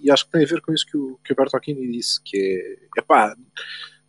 E, 0.03 0.11
acho 0.11 0.25
que 0.25 0.31
tem 0.31 0.43
a 0.43 0.47
ver 0.47 0.61
com 0.61 0.73
isso 0.73 0.85
que 0.85 0.97
o, 0.97 1.17
que 1.23 1.31
o 1.31 1.35
Bertocchini 1.35 1.91
disse, 1.91 2.19
que 2.23 2.37
é, 2.37 2.99
epá, 2.99 3.35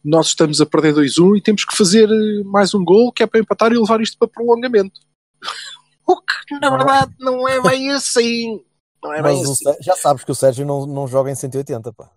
nós 0.05 0.29
estamos 0.29 0.61
a 0.61 0.67
perder 0.67 0.95
2-1 0.95 1.37
e 1.37 1.43
temos 1.43 1.65
que 1.65 1.77
fazer 1.77 2.09
eh, 2.11 2.43
mais 2.45 2.75
um 2.75 2.85
gol 2.85 3.13
que 3.13 3.23
é 3.23 3.27
para 3.27 3.41
empatar 3.41 3.73
e 3.73 3.79
levar 3.79 4.01
isto 4.01 4.19
para 4.19 4.29
prolongamento. 4.29 5.01
O 6.05 6.17
que, 6.21 6.59
na 6.61 6.69
verdade, 6.69 7.15
não 7.21 7.49
é 7.49 7.63
bem 7.63 7.93
assim. 7.93 8.61
Não 9.03 9.13
é 9.13 9.23
Mas 9.23 9.41
assim. 9.49 9.65
Já 9.83 9.95
sabes 9.97 10.25
que 10.25 10.31
o 10.31 10.35
Sérgio 10.35 10.65
não, 10.65 10.87
não 10.87 11.07
joga 11.09 11.31
em 11.31 11.35
180, 11.35 11.93
pá. 11.93 12.11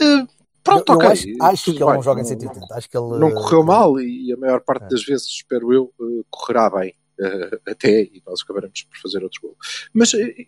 Eh, 0.00 0.26
Pronto, 0.62 0.92
eu, 0.92 0.94
eu 0.94 0.98
ok. 1.00 1.10
acho, 1.10 1.26
acho 1.42 1.64
que 1.64 1.70
ele 1.70 1.78
não 1.80 2.02
joga 2.02 2.20
em 2.20 2.24
Não- 2.24 2.28
180. 2.28 2.74
Acho 2.74 2.88
que 2.90 2.96
ele 2.96 3.18
não 3.18 3.30
correu 3.32 3.62
mal 3.64 4.00
e 4.00 4.32
a 4.32 4.36
maior 4.36 4.60
parte 4.60 4.84
É. 4.84 4.88
das 4.88 5.04
vezes, 5.04 5.26
espero 5.28 5.72
eu, 5.72 5.92
eh, 6.00 6.24
correrá 6.30 6.68
bem 6.70 6.94
eh, 7.20 7.60
até 7.66 8.02
e 8.02 8.22
nós 8.26 8.42
acabaremos 8.42 8.82
por 8.82 8.98
fazer 8.98 9.22
outro 9.22 9.40
gol. 9.42 9.56
Mas 9.92 10.12
eh, 10.14 10.46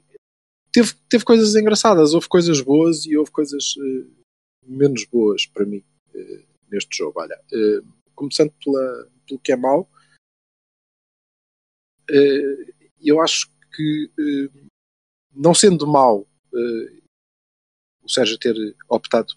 teve, 0.72 0.94
teve 1.08 1.24
coisas 1.24 1.54
engraçadas, 1.54 2.14
houve 2.14 2.28
coisas 2.28 2.60
boas 2.60 3.06
e 3.06 3.16
houve 3.16 3.30
coisas 3.30 3.74
eh, 3.78 4.06
menos 4.66 5.04
boas 5.06 5.46
para 5.46 5.64
mim 5.64 5.84
eh, 6.14 6.44
neste 6.70 6.96
jogo. 6.98 7.20
Olha, 7.20 7.40
eh, 7.52 7.80
começando 8.14 8.52
pela, 8.64 9.08
pelo 9.26 9.38
que 9.40 9.52
é 9.52 9.56
mau, 9.56 9.88
eh, 12.10 12.72
eu 13.00 13.20
acho 13.22 13.48
que 13.74 14.10
eh, 14.18 14.68
não 15.38 15.54
sendo 15.54 15.86
mau 15.86 16.26
eh, 16.52 17.00
o 18.02 18.08
Sérgio 18.10 18.38
ter 18.38 18.54
optado 18.88 19.34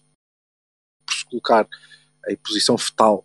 por 1.06 1.14
se 1.14 1.24
colocar 1.26 1.68
em 2.28 2.36
posição 2.36 2.76
fetal, 2.76 3.24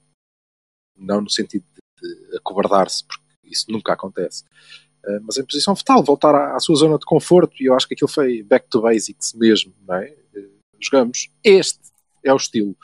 não 0.95 1.21
no 1.21 1.29
sentido 1.29 1.65
de, 2.01 2.29
de 2.29 2.37
acobardar-se, 2.37 3.03
porque 3.05 3.23
isso 3.43 3.65
nunca 3.71 3.93
acontece, 3.93 4.43
eh, 5.05 5.19
mas 5.21 5.37
em 5.37 5.45
posição 5.45 5.75
fetal, 5.75 6.03
voltar 6.03 6.35
à, 6.35 6.55
à 6.55 6.59
sua 6.59 6.75
zona 6.75 6.97
de 6.99 7.05
conforto, 7.05 7.55
e 7.61 7.65
eu 7.65 7.73
acho 7.73 7.87
que 7.87 7.95
aquilo 7.95 8.09
foi 8.09 8.43
back 8.43 8.67
to 8.69 8.81
basics 8.81 9.33
mesmo, 9.33 9.73
não 9.81 9.95
é? 9.95 10.09
Eh, 10.35 10.49
Jogamos, 10.79 11.29
este 11.43 11.79
é 12.23 12.31
o 12.31 12.37
estilo. 12.37 12.77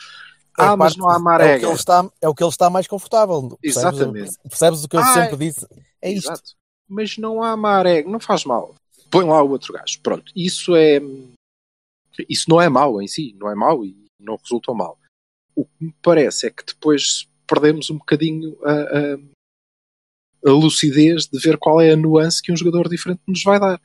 É 0.59 0.65
ah, 0.65 0.77
mas 0.77 0.95
não 0.95 1.09
há 1.09 1.17
É 1.43 1.55
o, 1.55 1.59
que 1.59 1.65
ele 1.65 1.73
está, 1.73 2.11
é 2.21 2.29
o 2.29 2.35
que 2.35 2.43
ele 2.43 2.49
está 2.49 2.69
mais 2.69 2.87
confortável. 2.87 3.57
Percebes? 3.61 3.77
Exatamente. 3.77 4.37
Percebes 4.47 4.83
o 4.83 4.87
que 4.87 4.95
eu 4.95 4.99
Ah, 4.99 5.13
sempre 5.13 5.37
disse? 5.37 5.67
É 6.01 6.11
isto. 6.11 6.31
Exato. 6.31 6.51
Mas 6.87 7.17
não 7.17 7.41
há 7.41 7.57
maré, 7.57 8.03
não 8.03 8.19
faz 8.19 8.45
mal. 8.45 8.75
Põe 9.13 9.25
lá 9.25 9.43
o 9.43 9.49
outro 9.51 9.71
gajo. 9.73 10.01
Pronto, 10.01 10.31
isso 10.35 10.75
é. 10.75 10.99
Isso 12.27 12.49
não 12.49 12.59
é 12.61 12.67
mau 12.69 13.01
em 13.01 13.07
si, 13.07 13.33
não 13.39 13.49
é 13.49 13.55
mau 13.55 13.85
e 13.85 13.95
não 14.19 14.35
resultou 14.35 14.73
mal. 14.75 14.99
O 15.55 15.65
que 15.65 15.85
me 15.85 15.93
parece 16.01 16.47
é 16.47 16.49
que 16.49 16.65
depois 16.65 17.29
perdemos 17.47 17.89
um 17.91 17.97
bocadinho 17.97 18.57
a, 18.65 18.71
a- 18.73 19.19
a 20.45 20.51
lucidez 20.51 21.27
de 21.27 21.39
ver 21.39 21.57
qual 21.57 21.79
é 21.79 21.91
a 21.91 21.95
nuance 21.95 22.41
que 22.41 22.51
um 22.51 22.57
jogador 22.57 22.89
diferente 22.89 23.21
nos 23.27 23.43
vai 23.43 23.59
dar. 23.59 23.79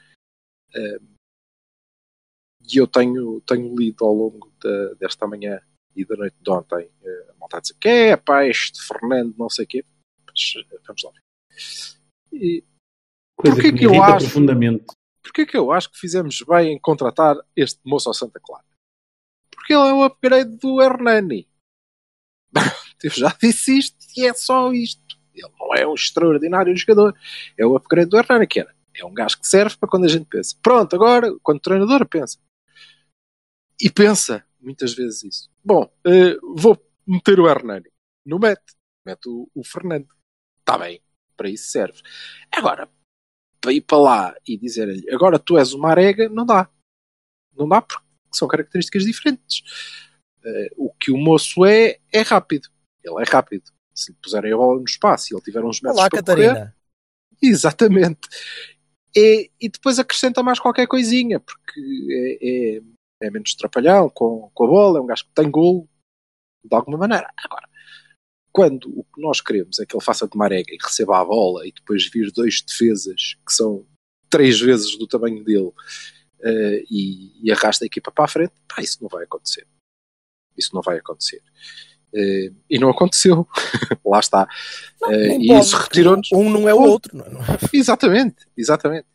E 2.71 2.77
eu 2.77 2.87
tenho, 2.87 3.41
tenho 3.43 3.75
lido 3.77 4.05
ao 4.05 4.13
longo 4.13 4.53
da- 4.63 4.95
desta 4.95 5.27
manhã 5.27 5.61
e 5.97 6.05
da 6.05 6.17
noite 6.17 6.37
de 6.41 6.51
ontem 6.51 6.91
eh, 7.03 7.27
a 7.31 7.35
malta 7.39 7.57
a 7.57 7.61
dizer 7.61 7.75
que 7.81 7.89
é, 7.89 8.17
pá, 8.17 8.45
este 8.47 8.81
Fernando, 8.83 9.35
não 9.39 9.49
sei 9.49 9.65
o 9.65 9.69
quê. 9.69 9.85
Mas, 10.27 10.53
eh, 10.57 10.79
vamos 10.87 11.03
lá 11.03 11.11
ver. 11.13 11.23
E 12.33 12.65
Coisa 13.37 13.63
que, 13.63 13.73
que 13.73 13.87
eu 13.87 14.03
acho- 14.03 14.27
profundamente. 14.27 14.85
Porquê 15.23 15.47
que 15.47 15.57
eu 15.57 15.73
acho 15.73 15.91
que 15.91 15.99
fizemos 15.99 16.43
bem 16.43 16.75
em 16.75 16.79
contratar 16.79 17.37
este 17.57 17.81
moço 17.85 18.09
ao 18.09 18.15
Santa 18.15 18.41
Clara? 18.41 18.65
Porque 19.51 19.73
ele 19.73 19.89
é 19.89 19.93
o 19.93 20.05
upgrade 20.05 20.57
do 20.57 20.81
Hernani. 20.81 21.49
Eu 23.03 23.11
já 23.11 23.37
disse 23.41 23.79
isto 23.79 23.97
e 24.17 24.27
é 24.27 24.35
só 24.35 24.73
isto. 24.73 25.17
Ele 25.35 25.53
não 25.59 25.75
é 25.75 25.87
um 25.87 25.95
extraordinário 25.95 26.77
jogador. 26.77 27.15
É 27.57 27.65
o 27.65 27.77
upgrade 27.77 28.11
do 28.11 28.19
Hernani, 28.19 28.47
que 28.47 28.61
era. 28.61 28.75
É 28.97 29.05
um 29.05 29.15
gajo 29.15 29.39
que 29.41 29.47
serve 29.47 29.77
para 29.77 29.89
quando 29.89 30.05
a 30.05 30.09
gente 30.09 30.27
pensa. 30.27 30.57
Pronto, 30.61 30.95
agora, 30.97 31.33
quando 31.43 31.59
o 31.59 31.63
treinador 31.63 32.07
pensa. 32.09 32.39
E 33.81 33.89
pensa 33.89 34.45
muitas 34.61 34.93
vezes 34.95 35.23
isso. 35.23 35.51
Bom, 35.65 35.89
eh, 36.05 36.37
vou 36.57 36.77
meter 37.07 37.39
o 37.39 37.49
Hernani. 37.49 37.91
Não 38.27 38.39
mete. 38.39 38.75
Mete 39.07 39.29
o, 39.29 39.49
o 39.55 39.65
Fernando. 39.65 40.09
Está 40.59 40.77
bem. 40.77 41.01
Para 41.37 41.49
isso 41.49 41.71
serve. 41.71 42.03
Agora, 42.51 42.91
para 43.61 43.73
ir 43.73 43.81
para 43.83 43.99
lá 43.99 44.35
e 44.47 44.57
dizer-lhe 44.57 45.09
agora 45.11 45.39
tu 45.39 45.59
és 45.59 45.73
uma 45.73 45.91
arega, 45.91 46.29
não 46.29 46.47
dá. 46.47 46.69
Não 47.57 47.69
dá 47.69 47.83
porque 47.83 48.05
são 48.33 48.47
características 48.47 49.05
diferentes. 49.05 49.63
Eh, 50.45 50.71
o 50.77 50.93
que 50.95 51.11
o 51.11 51.19
moço 51.19 51.65
é, 51.65 51.99
é 52.13 52.21
rápido. 52.21 52.69
Ele 53.03 53.21
é 53.21 53.25
rápido. 53.25 53.71
Se 53.95 54.13
lhe 54.13 54.19
puserem 54.23 54.53
a 54.53 54.57
bola 54.57 54.79
no 54.79 54.85
espaço 54.85 55.33
e 55.33 55.35
ele 55.35 55.43
tiver 55.43 55.65
uns 55.65 55.81
metros 55.81 55.99
Olá, 55.99 56.09
para 56.09 56.23
correr, 56.23 56.47
Catarina. 56.47 56.77
Exatamente. 57.43 58.29
E, 59.15 59.51
e 59.61 59.69
depois 59.69 59.99
acrescenta 59.99 60.43
mais 60.43 60.61
qualquer 60.61 60.87
coisinha, 60.87 61.41
porque 61.41 61.81
é, 62.41 62.77
é, 62.77 62.83
é 63.23 63.31
menos 63.31 63.55
trapalhão 63.55 64.09
com, 64.11 64.51
com 64.55 64.65
a 64.65 64.69
bola, 64.69 64.99
é 64.99 65.03
um 65.03 65.07
gajo 65.07 65.25
que 65.25 65.35
tem 65.35 65.51
golo, 65.51 65.89
de 66.65 66.77
alguma 66.77 66.99
maneira. 66.99 67.33
Agora, 67.45 67.69
quando 68.59 68.89
o 68.89 69.05
que 69.05 69.23
nós 69.23 69.41
queremos 69.41 69.79
é 69.79 69.87
que 69.87 69.95
ele 69.95 70.05
faça 70.05 70.27
de 70.27 70.37
marega 70.37 70.75
e 70.75 70.79
receba 70.83 71.21
a 71.21 71.25
bola 71.25 71.65
e 71.65 71.71
depois 71.71 72.11
vir 72.13 72.33
dois 72.33 72.61
defesas 72.61 73.37
que 73.47 73.53
são 73.53 73.87
três 74.29 74.59
vezes 74.59 74.99
do 74.99 75.07
tamanho 75.07 75.45
dele 75.45 75.71
eh, 76.43 76.83
e, 76.91 77.41
e 77.41 77.53
arrasta 77.53 77.85
a 77.85 77.87
equipa 77.87 78.11
para 78.11 78.25
a 78.25 78.29
frente, 78.29 78.53
pá, 78.67 78.83
isso 78.83 78.99
não 79.01 79.09
vai 79.09 79.23
acontecer. 79.23 79.65
Isso 80.57 80.75
não 80.75 80.83
vai 80.83 80.99
acontecer. 80.99 81.41
Eh, 82.13 82.51
e 82.69 82.81
não 82.81 82.91
aconteceu. 82.91 83.47
Lá 84.05 84.19
está. 84.19 84.49
Eh, 85.05 85.39
Nem 85.39 85.53
e 85.53 85.61
isso 85.61 85.77
retirou-nos. 85.77 86.33
Um 86.33 86.51
não 86.51 86.69
é 86.69 86.75
o 86.75 86.83
outro. 86.83 87.17
Não 87.17 87.27
é? 87.27 87.31
Não 87.31 87.41
é? 87.41 87.59
Exatamente, 87.73 88.45
exatamente. 88.57 89.07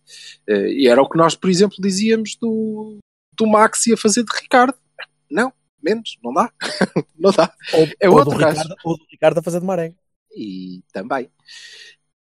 Eh, 0.47 0.71
e 0.71 0.87
era 0.87 1.01
o 1.01 1.09
que 1.09 1.17
nós, 1.17 1.35
por 1.35 1.49
exemplo, 1.49 1.75
dizíamos 1.81 2.37
do, 2.37 2.97
do 3.37 3.45
Maxi 3.45 3.91
a 3.91 3.97
fazer 3.97 4.23
de 4.23 4.31
Ricardo. 4.41 4.77
Não, 5.29 5.51
menos, 5.83 6.17
não 6.23 6.33
dá. 6.33 6.51
não 7.17 7.31
dá. 7.31 7.53
Ou, 7.73 7.87
É 7.99 8.09
ou 8.09 8.15
outro 8.15 8.33
do 8.33 8.37
gajo. 8.39 8.61
Ricardo, 8.61 8.75
ou 8.83 8.97
do 8.97 9.05
Ricardo 9.09 9.37
a 9.39 9.43
fazer 9.43 9.59
de 9.59 9.65
maré. 9.65 9.93
E 10.35 10.81
também. 10.91 11.29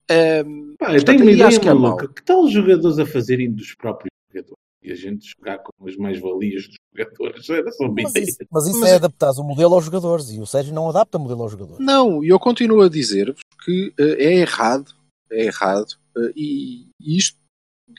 Ehm, 0.09 0.75
Pá, 0.79 0.93
eu 0.93 1.03
tenho 1.03 1.21
uma 1.21 1.31
ideia 1.31 1.59
que 1.59 1.67
é 1.67 1.73
maluca. 1.73 2.07
Que 2.07 2.23
tal 2.23 2.43
os 2.43 2.51
jogadores 2.51 2.97
a 2.99 3.05
fazerem 3.05 3.51
dos 3.51 3.75
próprios 3.75 4.11
jogadores? 4.31 4.57
E 4.81 4.91
a 4.91 4.95
gente 4.95 5.33
jogar 5.37 5.57
com 5.57 5.71
as 5.87 5.97
mais-valias 5.97 6.67
dos 6.67 6.75
jogadores? 6.95 7.49
Era 7.49 7.71
só 7.71 7.85
uma 7.85 7.93
Mas 8.03 8.15
isso, 8.15 8.37
mas 8.49 8.67
isso 8.67 8.79
Mas- 8.79 8.89
é 8.91 8.95
adaptar 8.95 9.31
o 9.31 9.43
modelo 9.43 9.73
aos 9.73 9.85
jogadores 9.85 10.29
e 10.31 10.39
o 10.39 10.45
Sérgio 10.45 10.73
não 10.73 10.89
adapta 10.89 11.17
o 11.17 11.21
modelo 11.21 11.41
aos 11.43 11.51
jogadores. 11.51 11.85
Não, 11.85 12.23
e 12.23 12.29
eu 12.29 12.39
continuo 12.39 12.81
a 12.81 12.89
dizer-vos 12.89 13.41
que 13.65 13.93
eh, 13.99 14.23
é 14.25 14.33
errado, 14.35 14.93
é 15.29 15.45
errado, 15.45 15.93
eh, 16.17 16.31
e, 16.35 16.87
e 17.01 17.17
isto, 17.17 17.37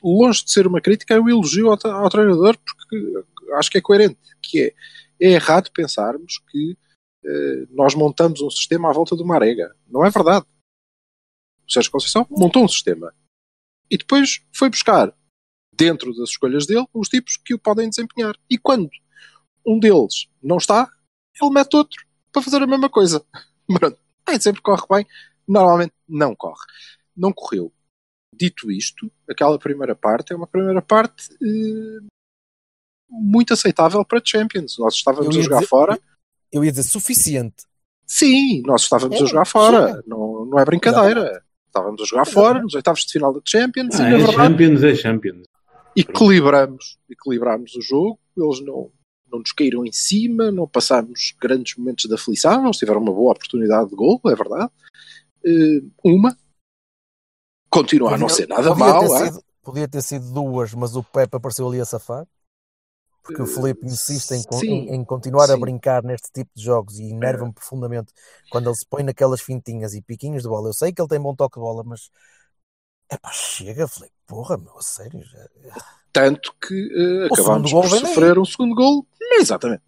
longe 0.02 0.44
de 0.44 0.50
ser 0.50 0.66
uma 0.66 0.80
crítica, 0.80 1.14
é 1.14 1.20
um 1.20 1.28
elogio 1.28 1.68
ao, 1.70 1.78
ao 1.92 2.08
treinador, 2.08 2.56
porque 2.64 3.24
acho 3.54 3.70
que 3.70 3.78
é 3.78 3.80
coerente, 3.82 4.16
que 4.40 4.62
é, 4.62 4.74
é 5.20 5.32
errado 5.32 5.70
pensarmos 5.72 6.38
que 6.50 6.76
eh, 7.25 7.66
nós 7.70 7.94
montamos 7.94 8.40
um 8.40 8.50
sistema 8.50 8.90
à 8.90 8.92
volta 8.92 9.16
de 9.16 9.22
uma 9.22 9.34
arega. 9.34 9.75
Não 9.87 10.04
é 10.04 10.10
verdade. 10.10 10.46
O 11.66 11.70
Sérgio 11.70 11.90
Conceição 11.90 12.26
montou 12.30 12.64
um 12.64 12.68
sistema 12.68 13.14
e 13.90 13.96
depois 13.96 14.42
foi 14.52 14.70
buscar, 14.70 15.14
dentro 15.75 16.14
das 16.14 16.30
escolhas 16.30 16.66
dele, 16.66 16.87
os 16.92 17.08
tipos 17.08 17.37
que 17.37 17.54
o 17.54 17.58
podem 17.58 17.88
desempenhar. 17.88 18.34
E 18.48 18.58
quando 18.58 18.90
um 19.66 19.78
deles 19.78 20.28
não 20.42 20.56
está, 20.56 20.90
ele 21.40 21.50
mete 21.50 21.76
outro 21.76 22.06
para 22.32 22.42
fazer 22.42 22.62
a 22.62 22.66
mesma 22.66 22.88
coisa. 22.88 23.25
Pronto. 23.66 23.98
Nem 24.26 24.40
sempre 24.40 24.60
corre 24.60 24.87
bem, 24.90 25.06
normalmente 25.46 25.94
não 26.08 26.34
corre. 26.34 26.64
Não 27.16 27.32
correu. 27.32 27.72
Dito 28.34 28.70
isto, 28.70 29.10
aquela 29.28 29.58
primeira 29.58 29.96
parte 29.96 30.32
é 30.32 30.37
uma 30.37 30.46
primeira 30.46 30.82
parte 30.82 31.32
eh, 31.42 32.06
muito 33.08 33.52
aceitável 33.54 34.04
para 34.04 34.20
Champions. 34.24 34.76
Nós 34.78 34.94
estávamos 34.94 35.36
a 35.36 35.40
jogar 35.40 35.56
dizer- 35.58 35.68
fora. 35.68 35.98
Eu 36.52 36.64
ia 36.64 36.70
dizer 36.70 36.84
suficiente. 36.84 37.64
Sim, 38.06 38.62
nós 38.66 38.82
estávamos 38.82 39.20
É, 39.20 39.22
a 39.22 39.26
jogar 39.26 39.44
fora. 39.44 40.02
Não, 40.06 40.46
não 40.46 40.58
é 40.58 40.64
brincadeira. 40.64 41.42
Estávamos 41.66 42.00
a 42.00 42.04
jogar 42.06 42.24
fora 42.24 42.62
nos 42.62 42.74
oitavos 42.74 43.00
de 43.04 43.12
final 43.12 43.32
da 43.32 43.40
Champions 43.44 44.00
Ah, 44.00 44.10
e, 44.10 44.14
é 44.14 44.16
verdade, 44.16 44.36
Champions, 44.36 44.82
é 44.82 44.94
Champions. 44.94 45.42
equilibramos, 45.94 46.98
equilibramos 47.10 47.74
o 47.74 47.82
jogo, 47.82 48.18
eles 48.36 48.60
não, 48.64 48.90
não 49.30 49.40
nos 49.40 49.52
caíram 49.52 49.84
em 49.84 49.92
cima, 49.92 50.50
não 50.50 50.66
passámos 50.66 51.34
grandes 51.40 51.76
momentos 51.76 52.06
de 52.06 52.14
aflição, 52.14 52.64
eles 52.64 52.78
tiveram 52.78 53.00
uma 53.02 53.12
boa 53.12 53.32
oportunidade 53.32 53.90
de 53.90 53.96
gol, 53.96 54.20
é 54.26 54.34
verdade. 54.34 54.70
Eh, 55.44 55.82
uma. 56.02 56.34
Continua 57.70 58.14
a 58.14 58.18
não 58.18 58.28
ser 58.30 58.48
nada 58.48 58.70
podia 58.70 58.86
mal, 58.86 59.00
ter 59.00 59.12
é? 59.12 59.26
sido, 59.26 59.42
podia 59.62 59.88
ter 59.88 60.02
sido 60.02 60.30
duas, 60.32 60.72
mas 60.72 60.96
o 60.96 61.02
Pepe 61.02 61.36
apareceu 61.36 61.68
ali 61.68 61.80
a 61.80 61.84
safar. 61.84 62.26
Porque 63.28 63.42
o 63.42 63.47
Felipe 63.47 63.85
insiste 63.87 64.30
em, 64.32 64.42
sim, 64.58 64.66
em- 64.66 64.94
em 64.94 65.04
continuar 65.04 65.44
a 65.50 65.54
sim. 65.54 65.61
brincar 65.61 66.02
neste 66.02 66.32
tipo 66.32 66.50
de 66.56 66.62
jogos 66.64 66.99
e 66.99 67.11
enerva-me 67.11 67.52
profundamente 67.52 68.11
quando 68.50 68.68
ele 68.70 68.76
se 68.76 68.87
põe 68.88 69.02
naquelas 69.02 69.42
fintinhas 69.42 69.92
e 69.92 70.00
piquinhos 70.00 70.42
de 70.42 70.49
bola. 70.49 70.70
Eu 70.70 70.73
sei 70.73 70.92
que 70.94 71.00
ele 71.02 71.08
tem 71.08 71.20
bom 71.20 71.35
toque 71.35 71.56
de 71.58 71.61
bola, 71.61 71.85
mas 71.85 72.08
é 73.11 73.18
pá, 73.18 73.30
chega, 73.30 73.87
Felipe, 73.87 74.14
porra, 74.26 74.56
meu, 74.56 74.76
a 74.78 74.82
sério. 74.82 75.20
Já... 75.23 75.47
Tanto 76.11 76.54
que 76.58 76.75
eh, 76.75 77.28
O 77.30 77.35
acabámos 77.35 77.70
por 77.70 77.87
sofrer 77.88 78.38
um 78.38 78.44
segundo 78.47 78.75
gol. 78.75 79.06
Exatamente. 79.38 79.82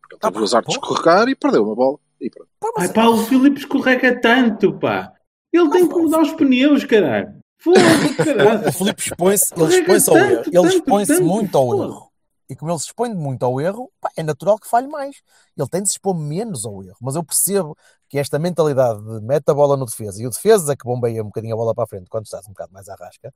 Porque 0.00 0.14
ele 0.14 0.20
Ah, 0.22 0.30
teve 0.30 0.40
o 0.40 0.44
azar 0.44 0.64
de 0.64 0.72
escorregar 0.72 1.28
e 1.28 1.36
perdeu 1.36 1.64
uma 1.64 1.74
bola. 1.74 1.98
E 2.18 2.30
pronto. 2.30 2.48
Pá, 2.58 2.68
mas 2.74 2.88
Ai 2.88 2.94
pá, 2.94 3.06
o 3.08 3.18
Filipe 3.26 3.58
escorrega 3.60 4.18
tanto, 4.18 4.78
pá. 4.78 5.12
Ele 5.52 5.70
tem 5.70 5.86
que 5.86 5.94
mudar 5.94 6.22
os 6.22 6.32
pneus, 6.32 6.84
caralho. 6.84 7.38
Foda-se, 7.60 8.14
caralho. 8.16 8.68
O 8.68 8.72
Filipe 8.72 9.02
expõe-se, 9.02 9.54
ele 9.54 9.78
expõe-se 9.78 10.10
ao 10.10 10.16
erro. 10.16 10.42
Ele 10.46 10.68
expõe-se 10.68 11.20
muito 11.20 11.58
ao 11.58 11.82
erro. 11.82 12.07
E 12.48 12.56
como 12.56 12.70
ele 12.72 12.78
se 12.78 12.86
expõe 12.86 13.12
muito 13.14 13.44
ao 13.44 13.60
erro, 13.60 13.92
pá, 14.00 14.10
é 14.16 14.22
natural 14.22 14.58
que 14.58 14.66
falhe 14.68 14.88
mais. 14.88 15.16
Ele 15.56 15.68
tem 15.68 15.82
de 15.82 15.88
se 15.88 15.94
expor 15.96 16.14
menos 16.18 16.64
ao 16.64 16.82
erro. 16.82 16.96
Mas 17.00 17.14
eu 17.14 17.22
percebo 17.22 17.76
que 18.08 18.18
esta 18.18 18.38
mentalidade 18.38 19.00
de 19.02 19.20
mete 19.20 19.48
a 19.50 19.54
bola 19.54 19.76
no 19.76 19.84
defesa 19.84 20.22
e 20.22 20.26
o 20.26 20.30
defesa 20.30 20.74
que 20.74 20.84
bombeia 20.84 21.22
um 21.22 21.26
bocadinho 21.26 21.54
a 21.54 21.56
bola 21.58 21.74
para 21.74 21.84
a 21.84 21.86
frente 21.86 22.08
quando 22.08 22.24
estás 22.24 22.46
um 22.46 22.52
bocado 22.52 22.72
mais 22.72 22.88
à 22.88 22.94
rasca, 22.94 23.32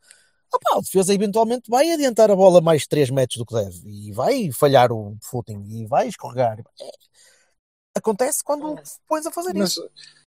ah 0.54 0.58
pá, 0.58 0.76
o 0.78 0.82
defesa 0.82 1.12
eventualmente 1.12 1.68
vai 1.70 1.90
adiantar 1.92 2.30
a 2.30 2.36
bola 2.36 2.60
mais 2.62 2.86
3 2.86 3.10
metros 3.10 3.36
do 3.38 3.44
que 3.44 3.54
deve 3.54 3.82
e 3.86 4.12
vai 4.12 4.50
falhar 4.52 4.90
o 4.92 5.16
footing 5.22 5.62
e 5.68 5.86
vai 5.86 6.08
escorregar. 6.08 6.58
É. 6.80 6.90
Acontece 7.94 8.42
quando 8.42 8.74
pões 9.06 9.26
a 9.26 9.30
fazer 9.30 9.52
Mas 9.54 9.72
isso. 9.72 9.90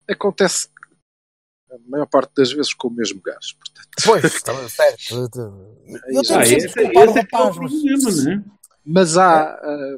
acontece 0.10 0.68
a 1.72 1.76
maior 1.88 2.08
parte 2.08 2.34
das 2.36 2.52
vezes 2.52 2.74
com 2.74 2.88
o 2.88 2.92
mesmo 2.92 3.22
gajo. 3.22 3.56
Portanto, 3.58 3.90
Pois, 4.04 4.24
está 4.24 4.54
certo. 4.68 5.16
Eu 5.16 5.30
tenho 5.30 6.38
Ah, 6.38 6.42
esse, 6.44 6.56
esse 6.56 6.80
é 6.80 6.90
que 6.90 6.98
é 6.98 7.04
o 7.10 7.14
problema, 7.28 8.12
não 8.12 8.32
é? 8.32 8.44
Mas 8.86 9.18
há. 9.18 9.54
ah, 9.54 9.98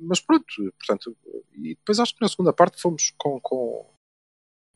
mas 0.00 0.20
pronto, 0.20 0.46
portanto, 0.78 1.16
e 1.54 1.74
depois 1.74 1.98
acho 1.98 2.14
que 2.14 2.20
na 2.20 2.28
segunda 2.28 2.52
parte 2.52 2.80
fomos 2.80 3.12
com, 3.18 3.40
com, 3.40 3.90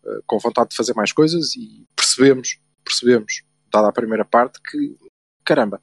ah, 0.04 0.20
com 0.26 0.38
vontade 0.38 0.70
de 0.70 0.76
fazer 0.76 0.94
mais 0.94 1.12
coisas 1.12 1.54
e 1.56 1.86
percebemos, 1.94 2.58
percebemos, 2.84 3.42
dada 3.70 3.88
a 3.88 3.92
primeira 3.92 4.24
parte, 4.24 4.60
que 4.60 4.96
caramba, 5.44 5.80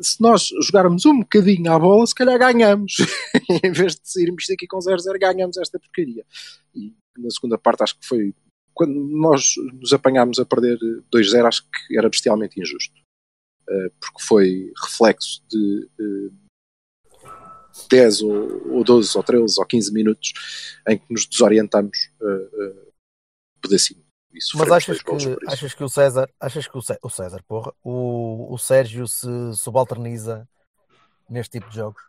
se 0.00 0.20
nós 0.20 0.48
jogarmos 0.62 1.04
um 1.06 1.20
bocadinho 1.20 1.72
à 1.72 1.78
bola, 1.78 2.06
se 2.06 2.14
calhar 2.14 2.38
ganhamos. 2.38 2.96
em 3.64 3.72
vez 3.72 3.94
de 3.96 4.08
sairmos 4.08 4.44
daqui 4.48 4.66
com 4.66 4.78
0-0, 4.78 5.18
ganhamos 5.18 5.56
esta 5.56 5.78
porcaria. 5.78 6.24
E 6.74 6.94
na 7.16 7.30
segunda 7.30 7.58
parte 7.58 7.82
acho 7.82 7.98
que 7.98 8.06
foi. 8.06 8.34
Quando 8.72 8.94
nós 8.94 9.54
nos 9.72 9.92
apanhámos 9.92 10.38
a 10.38 10.44
perder 10.44 10.78
2-0, 11.12 11.46
acho 11.46 11.64
que 11.64 11.98
era 11.98 12.08
bestialmente 12.08 12.60
injusto. 12.60 12.94
Uh, 13.68 13.90
porque 14.00 14.22
foi 14.22 14.72
reflexo 14.82 15.42
de 15.46 15.86
uh, 16.00 16.32
10 17.90 18.22
ou, 18.22 18.76
ou 18.76 18.84
12 18.84 19.16
ou 19.16 19.22
13 19.22 19.60
ou 19.60 19.66
15 19.66 19.92
minutos 19.92 20.32
em 20.88 20.98
que 20.98 21.12
nos 21.12 21.26
desorientamos 21.26 22.10
uh, 22.20 22.92
pedacinho. 23.60 24.04
Mas 24.54 24.70
achas 24.70 25.02
que, 25.02 25.10
achas 25.46 25.74
que 25.74 25.84
o 25.84 25.88
César, 25.88 26.30
achas 26.40 26.68
que 26.68 26.78
o, 26.78 26.82
Cé- 26.82 26.98
o 27.02 27.10
César, 27.10 27.42
porra, 27.46 27.72
o, 27.82 28.52
o 28.52 28.58
Sérgio 28.58 29.06
se 29.06 29.26
subalterniza 29.54 30.48
neste 31.28 31.58
tipo 31.58 31.68
de 31.68 31.76
jogos? 31.76 32.02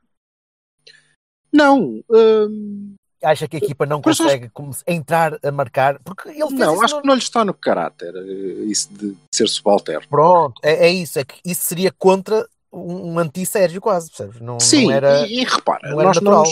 Não, 1.52 2.04
hum, 2.10 2.96
Acha 3.22 3.48
que 3.48 3.58
a 3.58 3.60
equipa 3.60 3.86
não 3.86 4.02
Mas 4.06 4.16
acho- 4.16 4.24
consegue 4.24 4.50
come- 4.50 4.74
entrar 4.88 5.38
a 5.44 5.52
marcar? 5.52 6.00
Porque 6.00 6.30
ele 6.30 6.40
não, 6.52 6.82
acho 6.82 6.96
no- 6.96 7.02
que 7.02 7.08
não 7.08 7.14
lhe 7.16 7.20
está 7.22 7.44
no 7.44 7.54
caráter 7.54 8.14
uh, 8.16 8.64
isso 8.66 8.88
de 8.94 9.16
ser 9.34 9.48
subalterno. 9.50 10.08
Pronto, 10.10 10.60
é, 10.64 10.88
é 10.88 10.90
isso, 10.90 11.20
é 11.20 11.26
que 11.26 11.36
isso 11.46 11.62
seria 11.66 11.92
contra 11.92 12.48
um, 12.72 13.20
anti-Sérgio 13.20 13.82
quase, 13.82 14.10
percebes? 14.10 14.40
Não, 14.40 14.60
Sim, 14.60 14.86
não 14.86 14.92
era, 14.92 15.28
e, 15.28 15.42
e 15.42 15.44
repara, 15.44 15.90
não 15.90 15.98
nós 16.04 16.22
não 16.22 16.44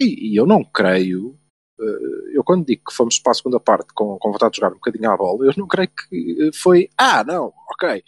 e, 0.00 0.32
e 0.32 0.36
eu 0.36 0.46
não 0.46 0.62
creio 0.64 1.36
eh, 1.80 2.36
eu 2.36 2.42
quando 2.44 2.64
digo 2.64 2.84
que 2.88 2.94
fomos 2.94 3.18
para 3.18 3.32
a 3.32 3.34
segunda 3.34 3.58
parte 3.60 3.92
com, 3.92 4.16
com 4.18 4.32
vontade 4.32 4.52
de 4.52 4.56
jogar 4.60 4.70
um 4.70 4.76
bocadinho 4.78 5.10
à 5.10 5.16
bola, 5.16 5.44
eu 5.44 5.52
não 5.56 5.66
creio 5.66 5.88
que 5.88 6.36
eh, 6.40 6.50
foi, 6.54 6.88
ah, 6.96 7.22
não, 7.24 7.52
ok, 7.72 8.02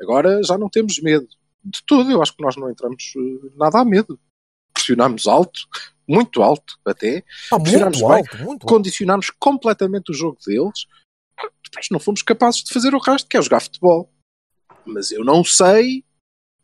agora 0.00 0.42
já 0.42 0.56
não 0.58 0.68
temos 0.68 0.98
medo. 1.00 1.26
De 1.62 1.82
tudo, 1.86 2.10
eu 2.10 2.22
acho 2.22 2.34
que 2.36 2.42
nós 2.42 2.56
não 2.56 2.70
entramos 2.70 3.12
eh, 3.16 3.48
nada 3.56 3.78
a 3.80 3.84
medo. 3.84 4.18
Pressionámos 4.72 5.26
alto, 5.26 5.60
muito 6.08 6.42
alto 6.42 6.78
até, 6.84 7.24
Pressionámos 7.50 8.00
muito 8.00 8.08
bem, 8.14 8.18
alto, 8.18 8.36
muito 8.38 8.62
alto. 8.62 8.66
condicionámos 8.66 9.30
completamente 9.30 10.10
o 10.10 10.14
jogo 10.14 10.38
deles, 10.46 10.86
depois 11.64 11.86
não 11.90 11.98
fomos 11.98 12.22
capazes 12.22 12.62
de 12.62 12.72
fazer 12.72 12.94
o 12.94 12.98
resto, 12.98 13.28
que 13.28 13.36
é 13.36 13.42
jogar 13.42 13.60
futebol. 13.60 14.10
Mas 14.84 15.10
eu 15.10 15.24
não 15.24 15.44
sei 15.44 16.04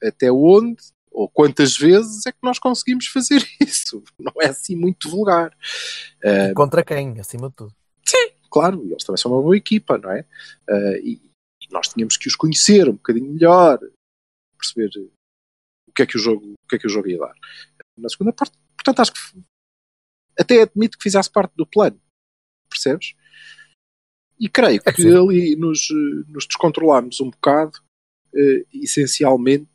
até 0.03 0.31
onde 0.31 0.83
ou 1.11 1.29
quantas 1.29 1.77
vezes 1.77 2.25
é 2.27 2.33
que 2.33 2.39
nós 2.43 2.59
conseguimos 2.59 3.07
fazer 3.07 3.47
isso. 3.61 4.03
Não 4.19 4.33
é 4.41 4.47
assim 4.47 4.75
muito 4.75 5.11
vulgar. 5.11 5.55
Eh, 6.23 6.55
Contra 6.55 6.83
quem, 6.85 7.21
acima 7.21 7.51
de 7.51 7.57
tudo. 7.57 7.75
claro, 8.51 8.83
eles 8.85 9.05
também 9.05 9.21
são 9.21 9.33
uma 9.33 9.43
boa 9.43 9.57
equipa, 9.57 9.99
não 9.99 10.11
é? 10.11 10.25
E, 11.03 11.21
e 11.61 11.73
nós 11.73 11.89
tínhamos 11.89 12.17
que 12.17 12.29
os 12.29 12.37
conhecer 12.37 12.89
um 12.89 12.95
bocadinho 12.95 13.31
melhor, 13.33 13.79
perceber 14.59 14.91
o 15.89 15.93
que 15.93 16.03
é 16.03 16.07
que 16.07 16.17
o 16.17 16.21
jogo, 16.21 16.53
o 16.53 16.69
que 16.69 16.77
é 16.77 16.79
que 16.79 16.87
o 16.87 16.91
jogo 16.91 17.09
ia 17.09 17.19
dar. 17.19 17.35
Na 17.99 18.09
segunda 18.09 18.33
parte, 18.33 18.57
portanto, 18.85 19.01
acho 19.01 19.13
que 19.13 19.43
até 20.39 20.63
admito 20.63 20.97
que 20.97 21.03
fizesse 21.03 21.31
parte 21.31 21.55
do 21.55 21.67
plano, 21.67 22.01
percebes? 22.69 23.15
E 24.39 24.49
creio 24.49 24.81
É 24.85 24.91
que 24.91 24.97
possível. 24.97 25.29
ali 25.29 25.57
nos, 25.57 25.89
eh, 25.91 26.25
nos 26.29 26.47
descontrolámos 26.47 27.21
um 27.21 27.31
bocado, 27.31 27.79
eh, 28.35 28.65
essencialmente 28.73 29.71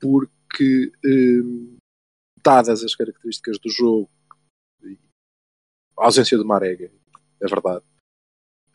porque, 0.00 0.90
eh, 1.04 1.78
dadas 2.42 2.82
as 2.82 2.94
características 2.94 3.58
do 3.58 3.70
jogo, 3.70 4.10
a 5.96 6.06
ausência 6.06 6.36
do 6.36 6.44
Marega, 6.44 6.90
é 7.40 7.46
verdade, 7.46 7.84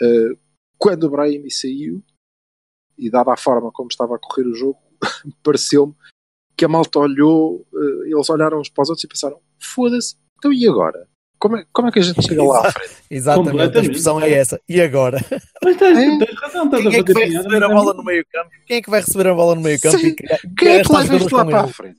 eh, 0.01 0.37
quando 0.77 1.03
o 1.03 1.09
Brahim 1.09 1.49
saiu, 1.49 2.01
e 2.97 3.09
dada 3.09 3.33
a 3.33 3.37
forma 3.37 3.71
como 3.71 3.89
estava 3.89 4.15
a 4.15 4.19
correr 4.19 4.47
o 4.47 4.55
jogo, 4.55 4.79
pareceu-me 5.43 5.95
que 6.55 6.65
a 6.65 6.67
malta 6.67 6.99
olhou, 6.99 7.65
eles 8.05 8.29
olharam 8.29 8.59
uns 8.59 8.69
para 8.69 8.83
os 8.83 8.89
outros 8.89 9.03
e 9.03 9.07
pensaram: 9.07 9.41
foda-se, 9.59 10.15
então 10.37 10.51
e 10.53 10.67
agora? 10.67 11.07
Como 11.41 11.55
é, 11.55 11.63
como 11.71 11.87
é 11.87 11.91
que 11.93 11.99
a 11.99 12.01
gente 12.01 12.21
chega 12.21 12.43
lá 12.43 12.67
à 12.67 12.71
frente? 12.73 12.95
Exatamente, 13.09 13.77
a 13.77 13.81
expressão 13.81 14.19
é 14.19 14.29
essa. 14.29 14.59
E 14.67 14.81
agora? 14.81 15.23
Mas 15.63 15.77
tens, 15.77 15.97
É. 15.97 16.25
tens 16.25 16.37
razão, 16.41 16.65
estás 16.65 16.83
Quem 16.83 16.99
é 16.99 17.03
que 17.03 17.13
vai 17.13 17.23
receber 17.29 17.63
a 17.63 17.65
é 17.65 17.69
bola 17.69 17.93
no 17.93 18.03
meio 18.03 18.25
campo? 18.29 18.49
Quem 18.67 18.77
é 18.77 18.81
que 18.81 18.89
vai 18.89 18.99
receber 18.99 19.27
a 19.29 19.33
bola 19.33 19.55
no 19.55 19.61
meio 19.61 19.79
campo 19.79 19.97
Sim. 19.99 20.15
Quem 20.57 20.67
é 20.67 20.83
que 20.83 20.91
leva 20.93 21.15
isto 21.15 21.33
lá 21.33 21.45
para 21.45 21.61
a 21.61 21.67
frente? 21.69 21.95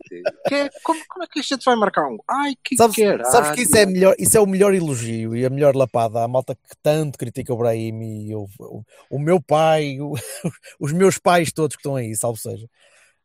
É- 0.52 0.68
como, 0.84 1.00
como 1.08 1.24
é 1.24 1.26
que 1.26 1.38
a 1.38 1.42
gente 1.42 1.64
vai 1.64 1.74
marcar 1.74 2.06
um? 2.06 2.18
Ai, 2.28 2.52
que 2.62 2.76
Sabes, 2.76 2.96
caralho. 2.96 3.30
sabes 3.30 3.50
que 3.52 3.62
isso 3.62 3.76
é, 3.78 3.86
melhor, 3.86 4.14
isso 4.18 4.36
é 4.36 4.40
o 4.42 4.46
melhor 4.46 4.74
elogio 4.74 5.34
e 5.34 5.46
a 5.46 5.48
melhor 5.48 5.74
lapada 5.74 6.22
à 6.22 6.28
malta 6.28 6.54
que 6.54 6.76
tanto 6.82 7.18
critica 7.18 7.54
o 7.54 7.56
Brahim 7.56 8.26
e 8.28 8.34
o, 8.34 8.46
o, 8.58 8.82
o 9.10 9.18
meu 9.18 9.40
pai, 9.40 9.98
o- 10.02 10.12
os 10.78 10.92
meus 10.92 11.16
pais 11.16 11.50
todos 11.50 11.76
que 11.76 11.80
estão 11.80 11.96
aí, 11.96 12.14
salvo 12.14 12.38
seja, 12.38 12.66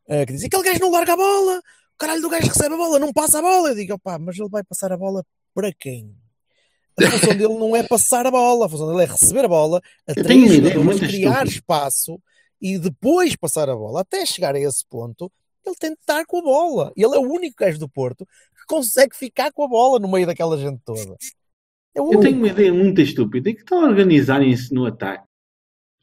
eh, 0.08 0.24
que 0.24 0.32
dizem 0.32 0.46
aquele 0.46 0.62
gajo 0.62 0.80
não 0.80 0.90
larga 0.92 1.12
a 1.12 1.16
bola, 1.16 1.60
caralho 1.98 2.22
do 2.22 2.28
gajo 2.28 2.48
recebe 2.48 2.74
a 2.74 2.78
bola, 2.78 2.98
não 2.98 3.12
passa 3.12 3.38
a 3.38 3.42
bola. 3.42 3.70
Eu 3.70 3.74
digo, 3.74 3.94
opá, 3.94 4.18
mas 4.18 4.38
ele 4.38 4.48
vai 4.48 4.62
passar 4.64 4.92
a 4.92 4.96
bola 4.96 5.24
para 5.54 5.72
quem? 5.72 6.14
A 6.98 7.10
função 7.10 7.36
dele 7.36 7.54
não 7.58 7.76
é 7.76 7.82
passar 7.82 8.26
a 8.26 8.30
bola, 8.30 8.66
a 8.66 8.68
função 8.68 8.88
dele 8.88 9.02
é 9.02 9.06
receber 9.06 9.44
a 9.44 9.48
bola, 9.48 9.82
atrair 10.08 10.48
jogadores, 10.48 10.84
muito 10.84 11.00
criar 11.00 11.46
espaço 11.46 12.18
e 12.60 12.78
depois 12.78 13.36
passar 13.36 13.68
a 13.68 13.76
bola. 13.76 14.00
Até 14.00 14.24
chegar 14.24 14.54
a 14.54 14.60
esse 14.60 14.84
ponto, 14.88 15.30
ele 15.64 15.76
tem 15.76 15.90
de 15.90 15.98
estar 16.00 16.24
com 16.24 16.38
a 16.38 16.42
bola. 16.42 16.92
Ele 16.96 17.14
é 17.14 17.18
o 17.18 17.30
único 17.30 17.56
gajo 17.58 17.78
do 17.78 17.88
Porto 17.88 18.24
que 18.24 18.66
consegue 18.66 19.14
ficar 19.14 19.52
com 19.52 19.64
a 19.64 19.68
bola 19.68 19.98
no 19.98 20.10
meio 20.10 20.26
daquela 20.26 20.56
gente 20.56 20.80
toda. 20.84 21.16
É 21.94 22.00
Eu 22.00 22.20
tenho 22.20 22.38
uma 22.38 22.48
ideia 22.48 22.72
muito 22.72 23.00
estúpida. 23.00 23.50
É 23.50 23.52
que 23.52 23.60
estão 23.60 23.84
a 23.84 23.88
organizarem-se 23.88 24.72
no 24.72 24.86
ataque. 24.86 25.26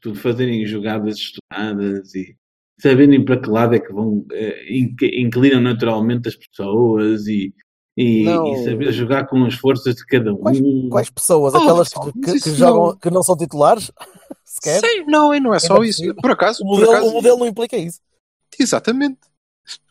Tudo 0.00 0.18
fazerem 0.18 0.64
jogadas 0.66 1.16
estudadas 1.16 2.14
e 2.14 2.36
saberem 2.80 3.24
para 3.24 3.40
que 3.40 3.48
lado 3.48 3.74
é 3.74 3.80
que 3.80 3.92
vão. 3.92 4.24
eh, 4.32 4.72
inc- 4.74 5.02
inclinam 5.02 5.60
naturalmente 5.60 6.28
as 6.28 6.36
pessoas 6.36 7.26
e, 7.26 7.54
e, 7.96 8.22
e 8.28 8.64
saber 8.64 8.92
jogar 8.92 9.26
com 9.26 9.44
as 9.44 9.54
forças 9.54 9.94
de 9.94 10.04
cada 10.06 10.32
um. 10.32 10.38
Quais- 10.38 10.60
Quais 10.90 11.10
pessoas? 11.10 11.54
Oh, 11.54 11.58
Aquelas 11.58 11.88
pessoal, 11.88 12.12
que, 12.12 12.20
que 12.20 12.30
isso 12.36 12.54
jogam, 12.54 12.86
não- 12.88 12.96
que 12.96 13.10
não 13.10 13.22
são 13.22 13.36
titulares? 13.36 13.90
Sequer? 14.44 14.80
Sim, 14.80 15.04
não, 15.06 15.34
e 15.34 15.40
não 15.40 15.52
é 15.54 15.58
só 15.58 15.74
Ainda 15.74 15.86
isso. 15.86 16.14
Por 16.16 16.30
acaso, 16.30 16.62
O 16.62 16.66
por 16.66 16.74
modelo, 16.76 16.92
acaso- 16.92 17.08
o 17.10 17.12
modelo 17.12 17.38
não 17.38 17.46
implica 17.46 17.76
isso. 17.76 18.00
Exatamente. 18.58 19.18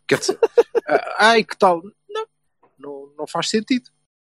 Quer 0.08 0.20
dizer, 0.20 0.40
ah, 0.88 1.16
ai 1.32 1.44
que 1.44 1.58
tal? 1.58 1.82
Não, 2.10 2.26
não, 2.78 3.10
não 3.18 3.28
faz 3.28 3.50
sentido. 3.50 3.90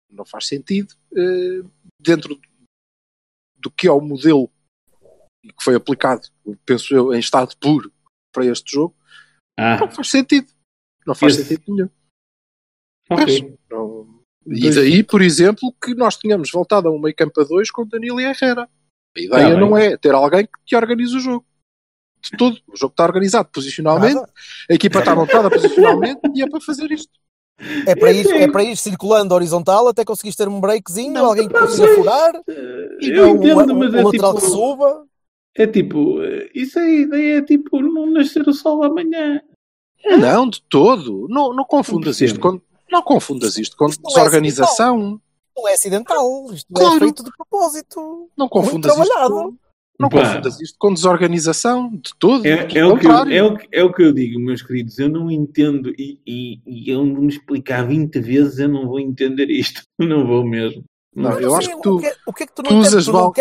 Não 0.10 0.26
faz 0.26 0.48
sentido 0.48 0.94
eh, 1.16 1.62
dentro 2.02 2.40
do 3.58 3.70
que 3.72 3.88
é 3.88 3.92
o 3.92 4.00
modelo 4.00 4.50
que 5.44 5.64
foi 5.64 5.76
aplicado, 5.76 6.28
penso 6.66 6.94
eu, 6.96 7.14
em 7.14 7.20
estado 7.20 7.56
puro 7.58 7.92
para 8.38 8.46
este 8.46 8.72
jogo. 8.76 8.96
Ah, 9.60 9.78
Não 9.80 9.90
faz 9.90 10.10
sentido. 10.12 10.48
Não 11.06 11.16
faz 11.16 11.34
Esse- 11.34 11.46
sentido 11.50 11.74
nenhum. 11.76 11.90
ok. 13.10 13.58
Não- 13.72 14.18
E 14.46 14.70
daí, 14.74 15.04
por 15.04 15.22
exemplo, 15.22 15.74
que 15.84 15.94
nós 15.96 16.16
tínhamos 16.18 16.52
voltado 16.52 16.88
a 16.88 16.92
um 16.92 17.00
meio 17.00 17.16
campo 17.16 17.42
a 17.42 17.44
dois 17.44 17.70
com 17.72 17.86
Danilo 17.86 18.22
e 18.22 18.26
Herrera. 18.26 18.70
A 19.18 19.20
ideia 19.20 19.54
Tá 19.56 19.60
não 19.60 19.76
é 19.76 19.98
ter 19.98 20.14
alguém 20.14 20.46
que 20.46 20.52
te 20.66 20.76
organize 20.76 21.16
o 21.16 21.20
jogo. 21.20 21.46
De 22.24 22.38
todo. 22.38 22.58
O 22.68 22.78
jogo 22.78 22.92
está 22.94 23.04
organizado 23.04 23.50
posicionalmente, 23.52 24.16
Nada. 24.16 24.32
a 24.70 24.74
equipa 24.74 25.00
está 25.00 25.16
montada 25.16 25.50
posicionalmente 25.50 26.22
e 26.36 26.42
é 26.44 26.50
para 26.50 26.62
fazer 26.62 26.92
isto. 26.92 27.12
É 27.88 27.96
para, 27.96 28.12
ir, 28.12 28.28
é 28.28 28.48
para 28.52 28.64
ir 28.64 28.78
circulando 28.78 29.34
horizontal 29.34 29.88
até 29.88 30.06
conseguires 30.06 30.36
ter 30.36 30.48
um 30.48 30.60
breakzinho, 30.62 31.12
Não, 31.14 31.26
alguém 31.26 31.48
que 31.48 31.54
consiga 31.58 31.88
mas- 31.88 31.96
furar, 31.96 32.36
Eh, 32.48 32.98
E 33.02 33.10
Eu 33.10 33.30
entendo, 33.36 33.74
um- 33.74 33.78
mas 33.80 33.94
um 33.94 33.98
é 33.98 34.04
lateral 34.04 34.36
que 34.36 34.42
tipo. 34.42 34.52
suba. 34.52 35.07
É 35.58 35.66
tipo. 35.68 36.18
Isso 36.54 36.78
a 36.80 36.88
ideia 36.88 37.38
é 37.40 37.42
tipo 37.42 37.82
não 37.82 38.06
nascer 38.12 38.48
o 38.48 38.54
sol 38.54 38.84
amanhã. 38.84 39.42
Não, 40.20 40.48
de 40.50 40.62
todo. 40.70 41.28
Não, 41.30 41.54
não 41.54 41.66
confundas 41.66 42.20
Não 42.22 42.26
isto 42.28 42.40
com, 42.40 42.62
não 42.92 43.02
confundas 43.02 43.58
isto 43.58 43.76
com 43.76 43.88
Isto 43.88 44.02
não 44.04 44.10
é 44.12 44.14
desorganização. 44.14 45.22
Não 45.58 45.68
é 45.68 45.74
acidental, 45.74 46.46
isto 46.54 46.68
é 46.72 46.80
Claro. 46.80 47.00
feito 47.00 47.24
de 47.24 47.32
propósito. 47.36 48.30
Não 48.38 48.48
confundas 48.48 48.92
isto 48.96 49.04
trabalhado. 49.08 49.34
com, 49.34 49.56
não 50.00 50.08
Pá. 50.10 50.22
confundas 50.22 50.62
isto 50.62 50.76
com 50.78 50.94
desorganização 50.94 51.90
de 51.90 52.12
todo. 52.20 52.46
É, 52.46 52.52
é, 52.76 52.86
o 52.86 52.96
que 53.00 53.08
eu, 53.08 53.12
é, 53.12 53.44
o, 53.44 53.58
é 53.72 53.84
o 53.84 53.92
que 53.92 54.04
eu 54.04 54.14
digo, 54.14 54.40
meus 54.40 54.62
queridos. 54.62 55.00
Eu 55.00 55.10
não 55.10 55.32
entendo 55.32 55.90
e, 55.98 56.20
e, 56.28 56.60
e 56.68 56.92
eu 56.92 57.04
me 57.04 57.28
explicar 57.28 57.88
20 57.88 58.20
vezes, 58.20 58.60
eu 58.60 58.70
não 58.70 58.86
vou 58.88 59.00
entender 59.00 59.50
isto. 59.50 59.82
Não 60.00 60.28
vou 60.28 60.46
mesmo. 60.46 60.84
Não, 61.16 61.32
vou. 61.32 61.40
eu 61.42 61.50
Não 61.50 61.56
acho 61.58 61.70
que 61.76 61.82
tu- 61.82 61.96
O 61.96 62.00
que, 62.00 62.06
é- 62.06 62.16
o 62.28 62.34
que 62.34 62.44
é 62.44 62.46
que 62.46 62.54
tu 62.54 62.62
tu 62.62 62.70
não 62.70 62.72
entendes? 62.80 62.94
usas 62.94 63.06
Tu 63.06 63.12
não 63.12 63.20
mal- 63.22 63.34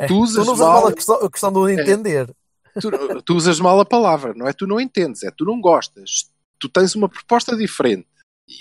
É, 0.00 0.06
tu 0.06 0.18
usas 0.20 0.46
não 0.46 0.56
mal- 0.56 0.86
a 0.86 0.92
questão, 0.92 1.14
a 1.16 1.30
questão 1.30 1.52
do 1.52 1.68
entender. 1.68 2.34
tu, 2.80 2.90
tu 3.22 3.34
usas 3.34 3.58
mal 3.60 3.78
a 3.80 3.84
palavra, 3.84 4.32
não 4.34 4.46
é 4.46 4.52
tu 4.52 4.66
não 4.66 4.80
entendes, 4.80 5.22
é 5.22 5.30
tu 5.30 5.44
não 5.44 5.60
gostas. 5.60 6.30
Tu 6.58 6.68
tens 6.68 6.94
uma 6.94 7.08
proposta 7.08 7.56
diferente 7.56 8.06
e 8.48 8.54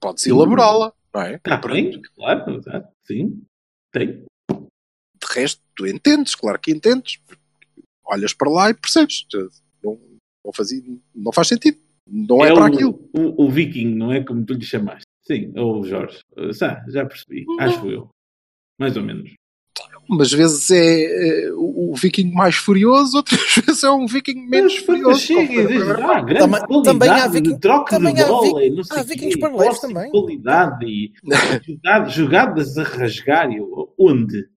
podes 0.00 0.26
elaborá-la, 0.26 0.92
não 1.14 1.22
é? 1.22 1.34
Está 1.36 1.56
bem, 1.56 2.00
claro, 2.14 2.54
exato, 2.56 2.88
sim. 3.06 3.42
Tem. 3.92 4.24
De 4.50 5.26
resto, 5.34 5.60
tu 5.74 5.86
entendes, 5.86 6.34
claro 6.34 6.58
que 6.58 6.70
entendes. 6.70 7.20
Olhas 8.06 8.32
para 8.34 8.50
lá 8.50 8.70
e 8.70 8.74
percebes. 8.74 9.26
Não, 9.82 9.98
não, 10.44 10.52
fazia, 10.54 10.82
não 11.14 11.32
faz 11.32 11.48
sentido. 11.48 11.78
Não 12.06 12.44
é, 12.44 12.52
para 12.52 12.64
o, 12.64 12.66
aquilo. 12.74 13.08
O, 13.14 13.44
o 13.44 13.50
viking, 13.50 13.94
não 13.94 14.12
é 14.12 14.22
como 14.24 14.44
tu 14.44 14.54
lhe 14.54 14.64
chamaste. 14.64 15.04
Sim, 15.22 15.52
ou 15.56 15.80
o 15.80 15.84
Jorge. 15.86 16.20
Uh, 16.36 16.52
Já, 16.52 16.84
já 16.88 17.04
percebi, 17.06 17.44
Não. 17.44 17.60
acho 17.60 17.88
eu. 17.90 18.08
Mais 18.80 18.96
ou 18.96 19.02
menos. 19.02 19.32
Umas 20.08 20.32
vezes 20.32 20.68
é, 20.72 21.46
é, 21.46 21.52
o 21.52 21.94
viking 21.94 22.32
mais 22.32 22.56
furioso, 22.56 23.18
outras 23.18 23.40
vezes 23.64 23.84
é 23.84 23.90
um 23.90 24.06
viking 24.06 24.44
menos 24.48 24.74
Mas, 24.74 24.84
furioso. 24.84 25.20
chega, 25.20 25.72
já, 25.84 25.94
parte. 25.98 26.24
grande 26.34 26.84
Também- 26.84 27.08
há 27.10 27.28
viking- 27.28 27.52
de 27.54 27.60
troca 27.60 27.96
também 27.96 28.14
de 28.14 28.22
há 28.22 28.26
bola 28.26 28.64
e 28.64 28.70
não 28.70 28.82
sei 28.82 28.98
há 28.98 29.02
vikings 29.04 29.34
quê, 29.36 29.40
paralelos 29.40 29.66
posse 29.78 29.86
de 29.86 29.94
também. 29.94 30.10
qualidade 30.10 30.84
e 30.86 31.12
jogadas, 31.66 32.12
jogadas 32.12 32.78
a 32.78 32.82
rasgar. 32.82 33.52
Eu, 33.52 33.94
onde? 33.98 34.48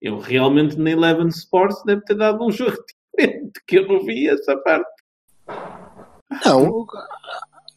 Eu 0.00 0.18
realmente 0.18 0.78
na 0.78 0.90
Eleven 0.90 1.28
Sports 1.28 1.82
deve 1.84 2.00
ter 2.02 2.14
dado 2.16 2.42
um 2.44 2.50
jogo 2.52 2.76
diferente, 3.14 3.52
que 3.66 3.78
eu 3.78 3.86
não 3.86 4.00
vi 4.04 4.26
essa 4.28 4.56
parte. 4.56 4.90
Não, 6.46 6.86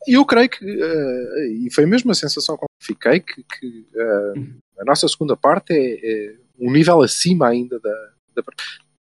eu 0.08 0.26
creio 0.26 0.50
que, 0.50 0.64
eh, 0.66 1.48
e 1.66 1.74
foi 1.74 1.86
mesmo 1.86 2.10
a 2.12 2.16
sensação 2.16 2.56
com 2.56 2.66
que 2.80 2.88
fiquei, 2.88 3.20
que, 3.20 3.44
que, 3.44 3.86
eh, 3.94 4.34
a 4.80 4.86
nossa 4.86 5.08
segunda 5.10 5.36
parte 5.36 5.74
é, 5.74 5.94
é 6.32 6.36
um 6.60 6.72
nível 6.72 7.02
acima 7.02 7.48
ainda 7.48 7.80
da. 7.80 7.90
da 8.36 8.44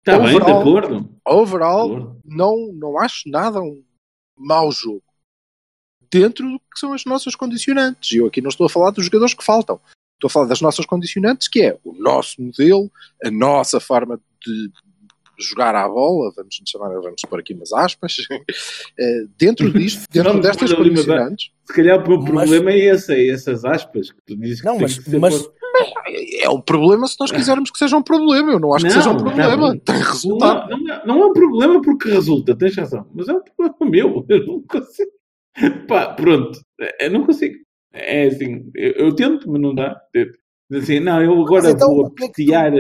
Está 0.07 0.19
bem, 0.21 0.29
de 0.29 0.37
Overall- 0.37 0.61
acordo. 0.61 1.01
De 1.01 1.09
overall, 1.27 1.87
acordo. 1.97 2.21
não, 2.25 2.73
não 2.75 2.99
acho 3.01 3.29
nada 3.29 3.61
um 3.61 3.83
mau 4.39 4.71
jogo. 4.71 5.03
Dentro 6.13 6.49
do 6.49 6.59
que 6.61 6.79
são 6.79 6.93
as 6.93 7.05
nossas 7.05 7.35
condicionantes. 7.35 8.13
E 8.13 8.19
eu 8.19 8.27
aqui 8.27 8.41
não 8.41 8.49
estou 8.51 8.67
a 8.67 8.71
falar 8.71 8.91
dos 8.91 9.05
jogadores 9.07 9.35
que 9.35 9.45
faltam. 9.45 9.81
Estou 10.15 10.29
a 10.29 10.31
falar 10.31 10.47
das 10.47 10.61
nossas 10.61 10.87
condicionantes, 10.87 11.49
que 11.49 11.61
é 11.63 11.79
o 11.85 11.93
nosso 11.93 12.41
modelo, 12.41 12.91
a 13.25 13.31
nossa 13.31 13.81
forma 13.81 14.21
de 14.47 14.71
jogar 15.39 15.75
à 15.75 15.87
bola, 15.87 16.33
vamos 16.35 16.59
chamar, 16.67 16.89
vamos 17.01 17.21
pôr 17.29 17.41
aqui 17.41 17.53
umas 17.53 17.71
aspas, 17.71 18.17
eh, 18.99 19.27
dentro 19.37 19.71
disto, 19.71 20.05
dentro 20.11 20.31
Vamos 20.31 20.47
destas 20.47 20.73
condicionantes, 20.73 21.51
Se 21.67 21.75
calhar 21.75 22.03
o 22.03 22.09
meu 22.09 22.19
Mas- 22.33 22.49
problema 22.49 22.71
é 22.71 22.79
esse, 22.79 23.13
é 23.13 23.29
essas 23.29 23.63
aspas 23.67 24.11
que 24.11 24.19
tu 24.25 24.35
dizes 24.37 24.61
que 24.61 24.67
Não, 24.67 24.79
mas, 24.79 24.99
mas. 25.09 25.47
É 26.41 26.49
um 26.51 26.61
problema 26.61 27.07
se 27.07 27.17
nós 27.21 27.31
quisermos 27.31 27.71
que 27.71 27.79
seja 27.79 27.97
um 27.97 28.03
problema. 28.03 28.53
Eu 28.53 28.61
não 28.61 28.75
acho 28.75 28.85
que 28.87 28.95
Não, 28.95 29.01
seja 29.03 29.11
um 29.15 29.17
problema. 29.19 29.71
bem. 29.71 29.79
Tem 29.81 29.97
resultado. 29.97 30.71
Não, 30.71 30.79
não, 30.79 30.93
é- 30.95 31.07
não 31.07 31.23
é 31.23 31.27
um 31.27 31.33
problema 31.33 31.81
porque 31.83 32.09
resulta, 32.09 32.57
tens 32.57 32.77
razão. 32.77 33.07
Mas 33.15 33.29
é 33.29 33.33
um 33.33 33.41
problema 33.43 33.77
meu. 33.91 34.25
Eu 34.29 34.47
não 34.47 34.63
consigo. 34.63 35.11
Pá, 35.89 36.07
pronto. 36.15 36.59
Eu 37.01 37.11
não 37.11 37.25
consigo. 37.25 37.55
É 37.93 38.25
assim, 38.27 38.71
eu, 38.75 38.93
eu 38.93 39.15
tento, 39.15 39.51
mas 39.51 39.61
não 39.61 39.75
dá. 39.75 39.99
Assim, 40.73 40.99
não, 40.99 41.23
eu 41.23 41.41
agora 41.41 41.71
então, 41.71 41.95
vou 41.95 42.07
é 42.07 42.09
que 42.09 42.17
tu- 42.17 42.25
apreciar 42.25 42.73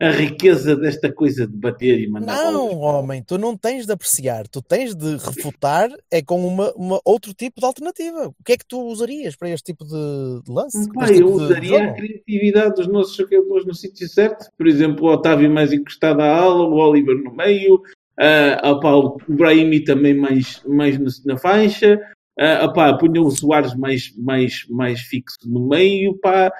a, 0.00 0.10
riqueza 0.10 0.74
desta 0.74 1.12
coisa 1.12 1.46
de 1.46 1.54
bater 1.54 2.00
e 2.00 2.08
mandar 2.08 2.50
Não, 2.50 2.78
homem, 2.78 3.22
tu 3.22 3.36
não 3.36 3.54
tens 3.54 3.84
de 3.84 3.92
apreciar, 3.92 4.48
tu 4.48 4.62
tens 4.62 4.94
de 4.94 5.16
refutar 5.16 5.90
é 6.10 6.22
com 6.22 6.46
uma, 6.46 6.72
uma 6.72 7.00
outro 7.04 7.34
tipo 7.34 7.60
de 7.60 7.66
alternativa. 7.66 8.28
O 8.28 8.44
que 8.44 8.52
é 8.52 8.56
que 8.56 8.66
tu 8.66 8.80
usarias 8.86 9.36
para 9.36 9.50
este 9.50 9.72
tipo 9.72 9.84
de, 9.84 10.40
lance? 10.50 10.88
Este 11.02 11.20
eu 11.20 11.26
tipo 11.26 11.38
de 11.38 11.44
usaria 11.44 11.84
a 11.84 11.92
criatividade 11.92 12.74
dos 12.76 12.86
nossos 12.86 13.14
jogadores 13.14 13.66
no 13.66 13.74
sítio 13.74 14.08
certo. 14.08 14.46
Por 14.56 14.66
exemplo, 14.66 15.06
o 15.06 15.12
Otávio 15.12 15.50
mais 15.50 15.70
encostado 15.70 16.20
à 16.20 16.36
ala, 16.36 16.64
o 16.64 16.76
Oliver 16.76 17.16
no 17.22 17.34
meio, 17.34 17.82
ah, 18.18 18.70
opá, 18.70 18.94
o 18.94 19.18
Brahimi 19.28 19.80
também 19.80 20.14
mais, 20.14 20.62
mais 20.66 21.24
na 21.24 21.36
faixa, 21.36 22.00
ah, 22.38 22.64
opá, 22.64 22.96
punha 22.96 23.20
o 23.20 23.30
Soares 23.30 23.74
mais, 23.74 24.14
mais, 24.16 24.66
mais 24.70 25.00
fixo 25.00 25.38
no 25.46 25.68
meio, 25.68 26.16
pá, 26.18 26.50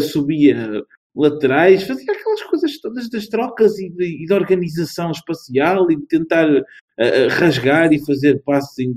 subia 0.00 0.82
laterais, 1.14 1.84
fazia 1.84 2.12
aquelas 2.12 2.42
coisas 2.42 2.78
todas 2.80 3.08
das 3.08 3.26
trocas 3.26 3.78
e 3.78 3.88
de, 3.88 4.22
e 4.22 4.26
de 4.26 4.32
organização 4.34 5.10
espacial 5.10 5.90
e 5.90 5.96
de 5.96 6.06
tentar 6.06 6.46
ah, 6.48 7.28
rasgar 7.30 7.92
e 7.92 8.04
fazer 8.04 8.42
passes 8.42 8.78
em, 8.78 8.94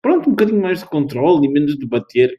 pronto, 0.00 0.28
um 0.28 0.32
bocadinho 0.32 0.62
mais 0.62 0.80
de 0.80 0.86
controle 0.86 1.46
e 1.46 1.50
menos 1.52 1.76
de 1.76 1.86
bater. 1.86 2.38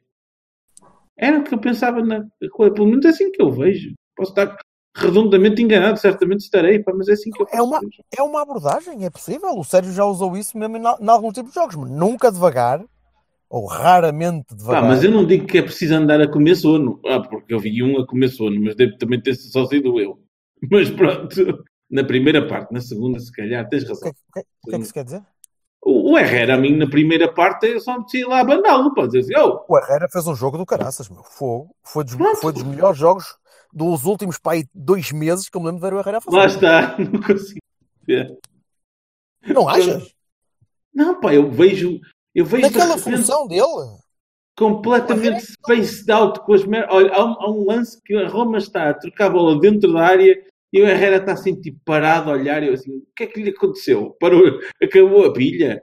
Era 1.16 1.38
o 1.40 1.44
que 1.44 1.52
eu 1.52 1.58
pensava 1.58 2.02
na 2.02 2.24
coisa. 2.52 2.72
Pelo 2.72 2.86
menos 2.88 3.04
é 3.04 3.08
assim 3.08 3.30
que 3.30 3.42
eu 3.42 3.50
vejo. 3.50 3.92
Posso 4.16 4.30
estar 4.30 4.56
redondamente 4.96 5.60
enganado, 5.62 5.98
certamente 5.98 6.40
estarei, 6.40 6.78
pá, 6.78 6.92
mas 6.94 7.08
é 7.08 7.12
assim 7.12 7.30
que 7.30 7.42
eu 7.42 7.46
É 7.52 7.60
uma- 7.60 7.80
vejo. 7.80 8.02
É 8.16 8.22
uma 8.22 8.42
abordagem, 8.42 9.04
é 9.04 9.10
possível. 9.10 9.50
O 9.58 9.64
Sérgio 9.64 9.92
já 9.92 10.04
usou 10.04 10.36
isso 10.36 10.56
mesmo 10.56 10.76
em, 10.76 10.80
em 10.82 11.08
algum 11.08 11.30
tipo 11.32 11.48
de 11.48 11.54
jogos, 11.54 11.76
mas 11.76 11.90
nunca 11.90 12.32
devagar, 12.32 12.82
ou 13.50 13.66
raramente 13.66 14.54
devagar. 14.54 14.84
mas 14.84 15.02
eu 15.02 15.10
não 15.10 15.24
digo 15.26 15.46
que 15.46 15.58
é 15.58 15.62
preciso 15.62 15.94
andar 15.94 16.20
a 16.20 16.30
comer 16.30 16.54
sono. 16.54 17.00
Ah, 17.06 17.20
porque 17.20 17.54
eu 17.54 17.58
vi 17.58 17.82
um 17.82 17.98
a 17.98 18.06
comer 18.06 18.28
sono, 18.28 18.60
mas 18.60 18.76
deve 18.76 18.96
também 18.98 19.20
ter 19.20 19.34
só 19.34 19.64
sido 19.66 19.98
eu. 20.00 20.18
Mas 20.70 20.90
pronto, 20.90 21.64
na 21.88 22.02
primeira 22.02 22.46
parte, 22.48 22.72
na 22.72 22.80
segunda, 22.80 23.20
se 23.20 23.30
calhar, 23.30 23.68
tens 23.68 23.88
razão. 23.88 24.08
é, 24.08 24.10
o 24.10 24.14
que 24.32 24.40
é- 24.40 24.42
o 24.42 24.70
que 24.70 24.74
é 24.74 24.78
que 24.78 24.84
isso 24.84 24.92
quer 24.92 25.04
dizer? 25.04 25.22
O, 25.80 26.12
o 26.12 26.18
Herrera, 26.18 26.54
a 26.54 26.58
mim, 26.58 26.76
na 26.76 26.88
primeira 26.90 27.32
parte, 27.32 27.66
eu 27.68 27.78
só 27.80 27.96
me 27.96 28.24
lá 28.24 28.40
a 28.40 28.44
bandá-lo, 28.44 28.92
para 28.92 29.06
dizer 29.06 29.20
assim, 29.20 29.34
oh, 29.36 29.64
O 29.68 29.78
Herrera 29.78 30.08
fez 30.10 30.26
um 30.26 30.34
jogo 30.34 30.58
do 30.58 30.66
caraças, 30.66 31.08
meu. 31.08 31.22
Fogo. 31.22 31.74
Foi 31.84 32.02
dos, 32.02 32.16
Pronto. 32.16 32.36
foi 32.38 32.52
dos 32.52 32.64
melhores 32.64 32.98
jogos 32.98 33.36
dos 33.72 34.04
últimos 34.04 34.36
pá, 34.38 34.54
aí, 34.54 34.64
dois 34.74 35.12
meses 35.12 35.48
que 35.48 35.56
eu 35.56 35.60
me 35.60 35.68
lembro 35.68 35.80
de 35.80 35.86
ver 35.88 35.94
o 35.96 36.00
Herrera 36.00 36.20
fazer. 36.20 36.36
lá 36.36 36.46
está, 36.46 36.98
não 36.98 37.22
consigo 37.22 37.60
ver. 38.04 38.36
Não 39.46 39.68
achas? 39.68 40.12
Não, 40.92 41.20
pá, 41.20 41.32
eu 41.32 41.48
vejo, 41.50 42.00
eu 42.38 42.44
vejo 42.44 42.68
de 42.68 42.74
Naquela 42.74 42.96
repente- 42.96 43.16
função 43.18 43.46
dele. 43.46 43.98
completamente 44.56 45.40
spaced 45.52 46.10
out 46.10 46.40
com 46.40 46.52
as 46.54 46.64
mer... 46.64 46.86
Olha, 46.90 47.12
há 47.14 47.24
um, 47.24 47.32
há 47.40 47.50
um 47.50 47.64
lance 47.66 48.00
que 48.04 48.14
a 48.16 48.28
Roma 48.28 48.58
está 48.58 48.90
a 48.90 48.94
trocar 48.94 49.26
a 49.26 49.30
bola 49.30 49.60
dentro 49.60 49.92
da 49.92 50.00
área 50.04 50.36
e 50.72 50.82
o 50.82 50.86
Herrera 50.86 51.16
está 51.18 51.32
assim 51.32 51.54
tipo 51.54 51.78
parado 51.84 52.30
a 52.30 52.34
olhar 52.34 52.62
e 52.62 52.66
eu 52.68 52.74
assim, 52.74 52.90
o 52.90 53.02
que 53.16 53.24
é 53.24 53.26
que 53.26 53.40
lhe 53.42 53.50
aconteceu? 53.50 54.16
Parou, 54.20 54.42
acabou 54.82 55.24
a 55.26 55.32
pilha? 55.32 55.82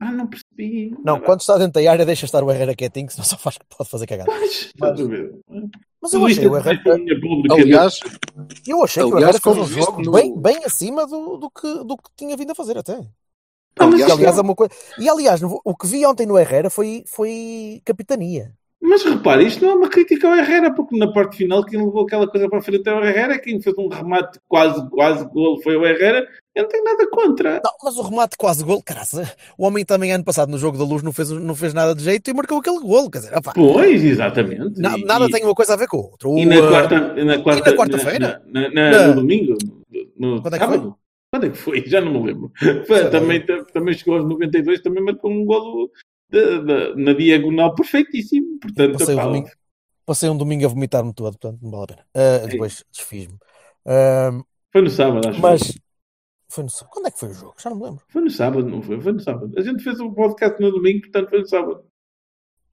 Ah, 0.00 0.10
não 0.10 0.26
percebi. 0.26 0.92
Não, 1.04 1.20
quando 1.20 1.40
está 1.40 1.56
dentro 1.58 1.80
da 1.80 1.90
área, 1.90 2.04
deixa 2.04 2.24
estar 2.24 2.42
o 2.42 2.50
Herrera 2.50 2.74
quietinho, 2.74 3.08
senão 3.10 3.24
só 3.24 3.38
faz, 3.38 3.56
pode 3.76 3.88
fazer 3.88 4.06
cagada. 4.06 4.32
Mas, 4.32 4.96
ver? 5.08 5.32
Mas 6.00 6.12
eu 6.12 6.26
achei 6.26 6.46
o 6.48 6.56
Herrera. 6.56 6.80
Aliás, 7.52 8.00
eu 8.66 8.82
achei 8.82 9.04
que 9.04 9.12
o 9.12 9.16
aliás, 9.16 9.36
Herrera 9.36 9.54
fez 9.54 9.58
um 9.58 9.80
jogo 9.80 10.02
no- 10.02 10.10
bem, 10.12 10.36
bem 10.40 10.64
acima 10.64 11.06
do, 11.06 11.36
do, 11.36 11.48
que, 11.50 11.84
do 11.84 11.96
que 11.96 12.10
tinha 12.16 12.36
vindo 12.36 12.50
a 12.50 12.54
fazer 12.54 12.76
até. 12.78 12.98
Ah, 13.78 13.86
mas, 13.86 14.00
E 14.00 14.02
aliás, 14.02 14.12
aliás, 14.18 14.38
é 14.38 14.40
uma 14.42 14.54
coisa... 14.54 14.72
e, 14.98 15.08
aliás 15.08 15.40
o 15.42 15.74
que 15.76 15.86
vi 15.86 16.04
ontem 16.06 16.26
no 16.26 16.38
Herrera 16.38 16.68
foi, 16.70 17.04
foi 17.06 17.80
capitania. 17.84 18.52
mas 18.80 19.02
repare, 19.04 19.46
isto 19.46 19.64
não 19.64 19.72
é 19.72 19.74
uma 19.76 19.88
crítica 19.88 20.28
ao 20.28 20.34
Herrera, 20.36 20.74
porque 20.74 20.96
na 20.98 21.10
parte 21.12 21.36
final 21.38 21.64
quem 21.64 21.78
levou 21.82 22.02
aquela 22.02 22.28
coisa 22.28 22.48
para 22.48 22.58
a 22.58 22.62
frente 22.62 22.86
é 22.86 22.92
o 22.92 23.02
Herrera, 23.04 23.38
quem 23.38 23.60
fez 23.62 23.74
um 23.78 23.88
remate 23.88 24.38
quase, 24.48 24.88
quase 24.90 25.24
golo 25.30 25.60
foi 25.62 25.76
o 25.76 25.86
Herrera, 25.86 26.26
eu 26.54 26.64
não 26.64 26.68
tenho 26.68 26.84
nada 26.84 27.08
contra. 27.08 27.60
Não, 27.64 27.72
mas 27.82 27.96
o 27.96 28.02
remate 28.02 28.36
quase 28.36 28.62
gol, 28.62 28.82
caraca, 28.82 29.06
o 29.56 29.64
homem 29.66 29.84
também 29.86 30.12
ano 30.12 30.22
passado 30.24 30.50
no 30.50 30.58
jogo 30.58 30.76
da 30.76 30.84
luz 30.84 31.02
não 31.02 31.12
fez, 31.12 31.30
não 31.30 31.54
fez 31.54 31.72
nada 31.72 31.94
de 31.94 32.04
jeito 32.04 32.28
e 32.30 32.34
marcou 32.34 32.58
aquele 32.58 32.78
golo. 32.80 33.10
Quer 33.10 33.20
dizer, 33.20 33.38
opá, 33.38 33.52
Pois, 33.54 34.04
exatamente. 34.04 34.78
na- 34.78 34.98
E- 34.98 35.04
nada 35.06 35.24
e- 35.26 35.30
tem 35.30 35.42
uma 35.44 35.54
coisa 35.54 35.72
a 35.72 35.76
ver 35.76 35.88
com 35.88 35.96
o 35.96 36.02
outro. 36.10 36.36
E 36.36 36.44
na 36.44 36.56
uh, 36.60 36.68
quarta, 36.68 37.00
na 37.24 37.38
quarta, 37.42 37.70
na 37.70 37.76
quarta-feira? 37.76 38.42
na- 38.46 38.60
na- 38.60 38.68
na- 38.68 38.90
Na- 38.90 39.06
no 39.08 39.14
domingo, 39.14 39.56
no, 40.18 40.34
no 40.34 40.42
Quando 40.42 40.54
é 40.54 40.58
que 40.58 40.64
sábado. 40.66 40.96
Quando 41.32 41.46
é 41.46 41.50
que 41.50 41.56
foi? 41.56 41.82
Já 41.88 42.00
não 42.00 42.12
me 42.12 42.26
lembro. 42.26 42.52
Foi, 42.86 43.10
também, 43.10 43.44
também 43.72 43.94
chegou 43.94 44.16
aos 44.16 44.28
92, 44.28 44.82
também 44.82 45.02
marcou 45.02 45.30
um 45.30 45.44
golo 45.44 45.90
de- 46.30 46.58
de- 46.60 46.94
na 47.02 47.12
diagonal 47.14 47.74
perfeitíssimo. 47.74 48.58
Portanto, 48.60 48.98
Passei 48.98 49.16
pá, 49.16 49.24
domingo. 49.24 49.48
Passei 50.04 50.28
um 50.28 50.36
domingo 50.36 50.64
a 50.66 50.68
vomitar-me 50.68 51.12
todo, 51.14 51.38
portanto 51.38 51.58
não 51.62 51.70
vale 51.70 51.84
a 51.84 51.86
pena. 51.86 52.06
Uh, 52.14 52.48
depois 52.48 52.84
desfiz-me. 52.92 53.34
Uh, 53.86 54.44
foi 54.72 54.82
no 54.82 54.90
sábado, 54.90 55.28
acho. 55.28 55.40
mas 55.40 55.78
foi 56.48 56.64
no 56.64 56.70
sábado. 56.70 56.92
Quando 56.92 57.06
é 57.06 57.10
que 57.10 57.18
foi 57.18 57.28
o 57.30 57.34
jogo? 57.34 57.54
Já 57.62 57.70
não 57.70 57.76
me 57.78 57.84
lembro. 57.84 58.02
Foi 58.08 58.22
no 58.22 58.30
sábado, 58.30 58.68
não 58.68 58.82
foi? 58.82 59.00
Foi 59.00 59.12
no 59.12 59.20
sábado. 59.20 59.52
A 59.56 59.62
gente 59.62 59.82
fez 59.82 60.00
um 60.00 60.12
podcast 60.12 60.60
no 60.60 60.70
domingo, 60.70 61.00
portanto 61.02 61.30
foi 61.30 61.38
no 61.40 61.46
sábado. 61.46 61.84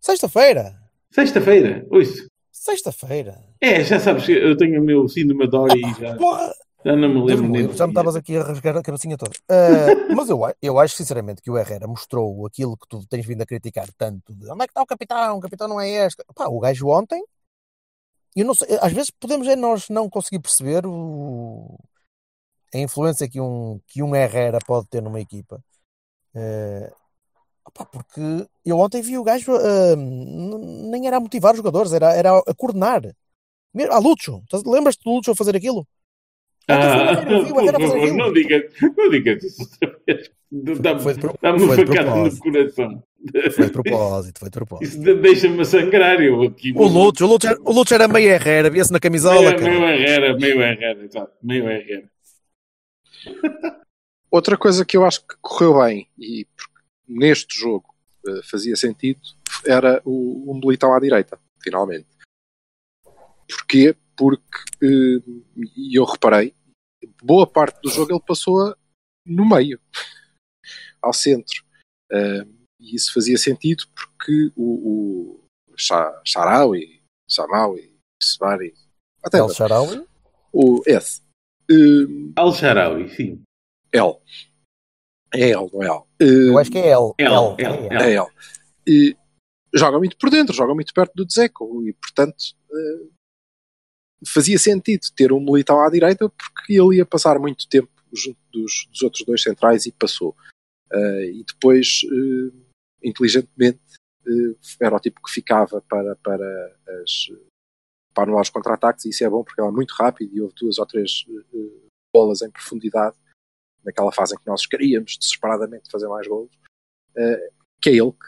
Sexta-feira. 0.02 0.76
Sexta-feira, 1.12 1.86
ouço. 1.90 2.28
Sexta-feira. 2.52 3.38
É, 3.62 3.84
já 3.84 4.00
sabes 4.00 4.26
que 4.26 4.32
eu 4.34 4.56
tenho 4.58 4.82
o 4.82 4.86
meu 4.86 5.08
síndrome 5.08 5.46
de 5.46 5.52
Dory 5.52 5.80
e 5.82 5.94
já, 6.02 6.16
Porra! 6.18 6.54
Já 6.86 6.96
não 6.96 7.10
me 7.10 7.22
lembro 7.26 7.48
me 7.50 7.74
já 7.74 7.86
me 7.86 7.92
estavas 7.92 8.16
aqui 8.16 8.38
a 8.38 8.44
rasgar 8.44 8.78
a 8.78 8.82
cabecinha 8.82 9.18
toda. 9.18 9.32
Uh, 9.50 10.14
mas 10.16 10.30
eu, 10.30 10.46
a- 10.46 10.56
eu 10.62 10.80
acho 10.80 10.96
sinceramente 10.96 11.42
que 11.42 11.52
o 11.52 11.58
Herrera 11.58 11.88
mostrou 11.88 12.46
aquilo 12.46 12.78
que 12.78 12.88
tu 12.88 13.06
tens 13.08 13.26
vindo 13.26 13.42
a 13.42 13.46
criticar 13.46 13.88
tanto. 13.98 14.34
De, 14.34 14.50
onde 14.50 14.64
é 14.64 14.68
que 14.68 14.72
está 14.72 14.82
o 14.82 14.86
capitão? 14.86 15.38
O 15.38 15.42
capitão 15.42 15.68
não 15.68 15.82
é 15.82 15.90
este. 15.90 16.24
Pá, 16.34 16.48
o 16.48 16.60
gajo 16.60 16.88
ontem. 16.88 17.22
Eu 18.36 18.46
não 18.46 18.54
sei, 18.54 18.78
às 18.82 18.94
vezes 18.94 19.10
podemos 19.10 19.48
é 19.48 19.56
nós 19.56 19.90
não 19.90 20.10
conseguir 20.10 20.40
perceber 20.40 20.86
o, 20.86 21.78
a 22.74 22.78
influência 22.78 23.28
que 23.28 23.42
um, 23.42 23.80
que 23.88 24.02
um 24.04 24.16
Herrera 24.16 24.60
pode 24.66 24.88
ter 24.88 25.02
numa 25.02 25.20
equipa. 25.20 25.62
Uh, 26.34 26.94
opá, 27.66 27.86
porque 27.86 28.22
eu 28.64 28.78
ontem 28.80 29.02
vi 29.02 29.18
o 29.18 29.24
gajo 29.24 29.52
uh, 29.52 29.96
nem 29.96 31.08
era 31.08 31.18
a 31.18 31.20
motivar 31.20 31.54
os 31.54 31.58
jogadores, 31.58 31.92
era, 31.92 32.14
era 32.14 32.38
a 32.38 32.54
coordenar. 32.56 33.02
Ah, 33.92 34.00
Lucho, 34.00 34.44
lembras-te 34.66 35.04
do 35.04 35.12
Lucho 35.12 35.32
a 35.32 35.36
fazer 35.36 35.56
aquilo? 35.56 35.86
Ah, 36.70 37.16
fazer 37.16 37.72
favor, 37.72 38.14
não 38.14 38.32
digas, 38.32 38.64
não 38.98 39.10
digas 39.10 39.44
isso 39.44 39.64
outra 39.64 40.00
vez. 40.06 40.32
Dá-me 40.52 41.00
foi 41.02 41.14
uma 41.14 41.22
facada 41.22 41.58
no 41.58 41.68
propósito. 41.68 42.42
coração. 42.42 43.04
Foi 43.52 43.66
de 43.66 43.72
propósito, 43.72 44.40
foi 44.40 44.50
de 44.50 44.54
propósito. 44.54 44.88
Isso 44.88 45.16
deixa-me 45.16 45.62
a 45.62 45.66
sangrar. 45.66 46.22
Eu 46.22 46.42
aqui. 46.44 46.72
O 46.76 46.88
Lutz, 46.88 47.22
o 47.22 47.28
Lutz, 47.28 47.46
era, 47.46 47.60
o 47.62 47.72
Lutz 47.72 47.92
era 47.92 48.08
meio 48.08 48.30
Herrera, 48.30 48.70
via-se 48.70 48.92
na 48.92 49.00
camisola. 49.00 49.52
Meio, 49.52 49.62
meio 49.62 49.84
Herrera, 49.84 50.38
meio 50.38 50.62
Herrera, 50.62 51.04
exato. 51.04 51.32
Meio 51.44 51.70
Herrera. 51.70 52.10
outra 54.32 54.58
coisa 54.58 54.86
que 54.86 54.96
eu 54.96 55.06
acho 55.06 55.22
que 55.26 55.36
correu 55.42 55.80
bem 55.82 56.08
e 56.18 56.48
neste 57.08 57.60
jogo 57.60 57.94
eh, 58.28 58.42
fazia 58.44 58.76
sentido 58.76 59.20
era 59.66 60.02
o, 60.06 60.52
o 60.52 60.54
Militão 60.60 60.94
à 60.94 61.00
direita, 61.00 61.40
finalmente. 61.62 62.08
Porquê? 63.50 63.96
Porque, 64.16 65.22
e 65.76 65.98
eu 65.98 66.04
reparei, 66.04 66.54
boa 67.24 67.46
parte 67.48 67.80
do 67.82 67.90
jogo 67.90 68.12
ele 68.14 68.24
passou 68.26 68.76
no 69.26 69.48
meio, 69.48 69.80
ao 71.02 71.14
centro. 71.14 71.64
Eh, 72.12 72.46
e 72.80 72.96
isso 72.96 73.14
fazia 73.14 73.38
sentido 73.38 73.86
porque 73.94 74.52
o, 74.56 75.40
o 75.40 75.44
Charaui, 76.26 77.02
Chamaui, 77.30 77.94
Sebari, 78.22 78.74
até 79.24 79.38
El 79.40 79.50
Sharawi. 79.50 80.06
o 80.52 80.82
S. 80.86 81.22
eh, 81.70 82.34
Al-Sharawi, 82.36 83.10
sim. 83.16 83.42
L. 83.94 84.18
É 85.34 85.50
L, 85.52 85.70
não 85.72 85.84
é 85.84 85.88
L. 85.88 86.04
Eh, 86.20 86.50
Eu 86.50 86.58
acho 86.58 86.72
que 86.72 86.78
é 86.80 86.88
El. 86.90 87.14
El, 87.18 87.28
El, 87.28 87.56
El, 87.60 87.92
El. 87.92 88.02
é 88.02 88.14
L. 88.16 88.28
E 88.88 89.16
joga 89.76 90.00
muito 90.00 90.18
por 90.18 90.30
dentro, 90.32 90.56
joga 90.56 90.74
muito 90.74 90.94
perto 90.94 91.14
do 91.16 91.26
Dzeko 91.26 91.86
e, 91.88 91.94
portanto, 91.94 92.38
eh, 92.72 93.08
fazia 94.26 94.58
sentido 94.58 95.08
ter 95.16 95.32
um 95.32 95.40
Militão 95.40 95.80
à 95.80 95.90
direita 95.90 96.30
porque 96.30 96.74
ele 96.74 96.98
ia 96.98 97.06
passar 97.06 97.40
muito 97.40 97.68
tempo 97.68 97.90
junto 98.12 98.40
dos, 98.52 98.88
dos 98.92 99.02
outros 99.02 99.26
dois 99.26 99.42
centrais 99.42 99.86
e 99.86 99.92
passou. 99.92 100.36
Eh, 100.92 101.32
e 101.36 101.44
depois, 101.44 102.02
eh, 102.06 102.52
inteligentemente, 103.04 103.80
eh, 104.26 104.56
era 104.82 104.96
o 104.96 105.00
tipo 105.00 105.22
que 105.22 105.32
ficava 105.32 105.82
para, 105.82 106.16
para, 106.18 106.78
as, 107.04 107.32
para 108.14 108.24
anular 108.24 108.42
os 108.42 108.50
contra-ataques 108.50 109.06
e 109.06 109.10
isso 109.10 109.24
é 109.24 109.30
bom 109.30 109.44
porque 109.44 109.62
é 109.62 109.72
muito 109.72 109.94
rápido 109.94 110.36
e 110.36 110.42
houve 110.42 110.56
duas 110.56 110.80
ou 110.80 110.86
três 110.86 111.26
bolas 112.14 112.42
em 112.42 112.50
profundidade 112.50 113.16
naquela 113.86 114.12
fase 114.12 114.36
em 114.36 114.40
que 114.40 114.48
nós 114.48 114.66
queríamos 114.66 115.18
desesperadamente 115.18 115.90
fazer 115.92 116.08
mais 116.08 116.28
golos, 116.28 116.52
que 117.82 117.90
é 117.90 117.94
ele 117.94 118.12
que, 118.12 118.28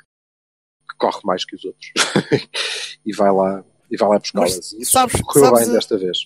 que 0.89 0.97
corre 0.97 1.19
mais 1.25 1.43
que 1.43 1.55
os 1.55 1.65
outros 1.65 1.91
e 3.05 3.13
vai 3.13 3.31
lá, 3.31 3.65
e 3.91 3.97
vai 3.97 4.09
lá 4.09 4.19
buscá-las. 4.19 4.55
Mas 4.55 4.71
Isso 4.73 4.91
sabes- 4.91 5.21
correu 5.21 5.45
sabes- 5.49 5.65
bem 5.65 5.73
desta 5.73 5.97
vez. 5.97 6.17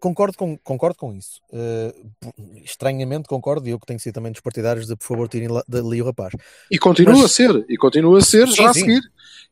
Concordo 0.00 0.36
com, 0.38 0.56
concordo 0.58 0.96
com 0.96 1.12
isso. 1.12 1.40
Eh, 1.52 1.92
p- 2.20 2.62
estranhamente 2.64 3.26
concordo, 3.28 3.66
e 3.66 3.72
eu 3.72 3.80
que 3.80 3.86
tenho 3.86 3.98
sido 3.98 4.14
também 4.14 4.30
dos 4.30 4.40
partidários 4.40 4.86
de 4.86 4.94
por 4.94 5.04
favor 5.04 5.28
tirem 5.28 5.48
dali 5.66 6.00
o 6.00 6.04
rapaz. 6.04 6.34
E 6.70 6.78
continua 6.78 7.14
Mas- 7.14 7.24
a 7.24 7.28
ser, 7.28 7.66
e 7.68 7.76
continua 7.76 8.18
a 8.18 8.20
ser 8.20 8.46
Sim, 8.46 8.54
já 8.54 8.70
a 8.70 8.74
sim. 8.74 8.80
seguir. 8.80 9.00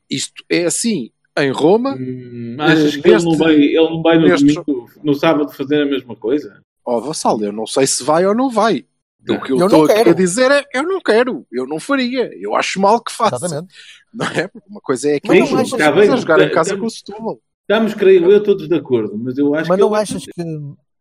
Isto 0.08 0.44
é 0.48 0.64
assim 0.66 1.10
em 1.36 1.50
Roma, 1.50 1.96
Hum, 1.98 2.56
achas 2.60 2.94
Eh, 2.94 3.00
que 3.00 3.08
ele 3.08 3.24
não 3.24 3.36
vai, 3.36 3.54
ele 3.54 3.74
não 3.90 4.02
vai 4.02 4.18
no 4.18 4.28
neste- 4.28 4.54
domingo, 4.54 4.88
no 5.02 5.14
sábado, 5.14 5.50
fazer 5.52 5.82
a 5.82 5.86
mesma 5.86 6.14
coisa? 6.14 6.62
ó 6.84 7.00
Vassal, 7.00 7.42
eu 7.42 7.52
não 7.52 7.66
sei 7.66 7.84
se 7.88 8.04
vai 8.04 8.24
ou 8.24 8.32
não 8.34 8.48
vai. 8.48 8.86
O 9.28 9.40
que 9.42 9.50
eu, 9.52 9.56
estou 9.66 9.90
a 9.90 10.12
dizer 10.12 10.52
é 10.52 10.64
eu 10.72 10.84
não 10.84 11.00
quero, 11.00 11.44
eu 11.50 11.66
não 11.66 11.80
faria, 11.80 12.30
eu 12.40 12.54
acho 12.54 12.80
mal 12.80 13.02
que 13.02 13.10
faça. 13.10 13.34
Exatamente. 13.44 13.74
Não 14.14 14.24
é? 14.26 14.48
Uma 14.68 14.80
coisa 14.80 15.10
é 15.10 15.18
que 15.18 15.26
Mas 15.26 15.38
eu 15.40 15.46
não 15.56 15.58
achas- 15.62 15.72
a 15.72 15.78
Tá 15.78 15.90
bem, 15.92 16.16
jogar 16.16 16.40
em 16.40 16.50
casa 16.52 16.76
com 16.76 16.86
o 16.86 16.90
Setúbal. 16.90 17.40
Estamos, 17.68 17.94
creio 17.94 18.30
eu, 18.30 18.42
todos 18.42 18.68
de 18.68 18.74
acordo, 18.76 19.18
mas 19.18 19.36
eu 19.36 19.54
acho 19.54 19.68
Mas 19.68 19.76
que 19.76 19.80
não 19.82 19.88
ele- 19.92 20.02
achas 20.02 20.24
que 20.24 20.44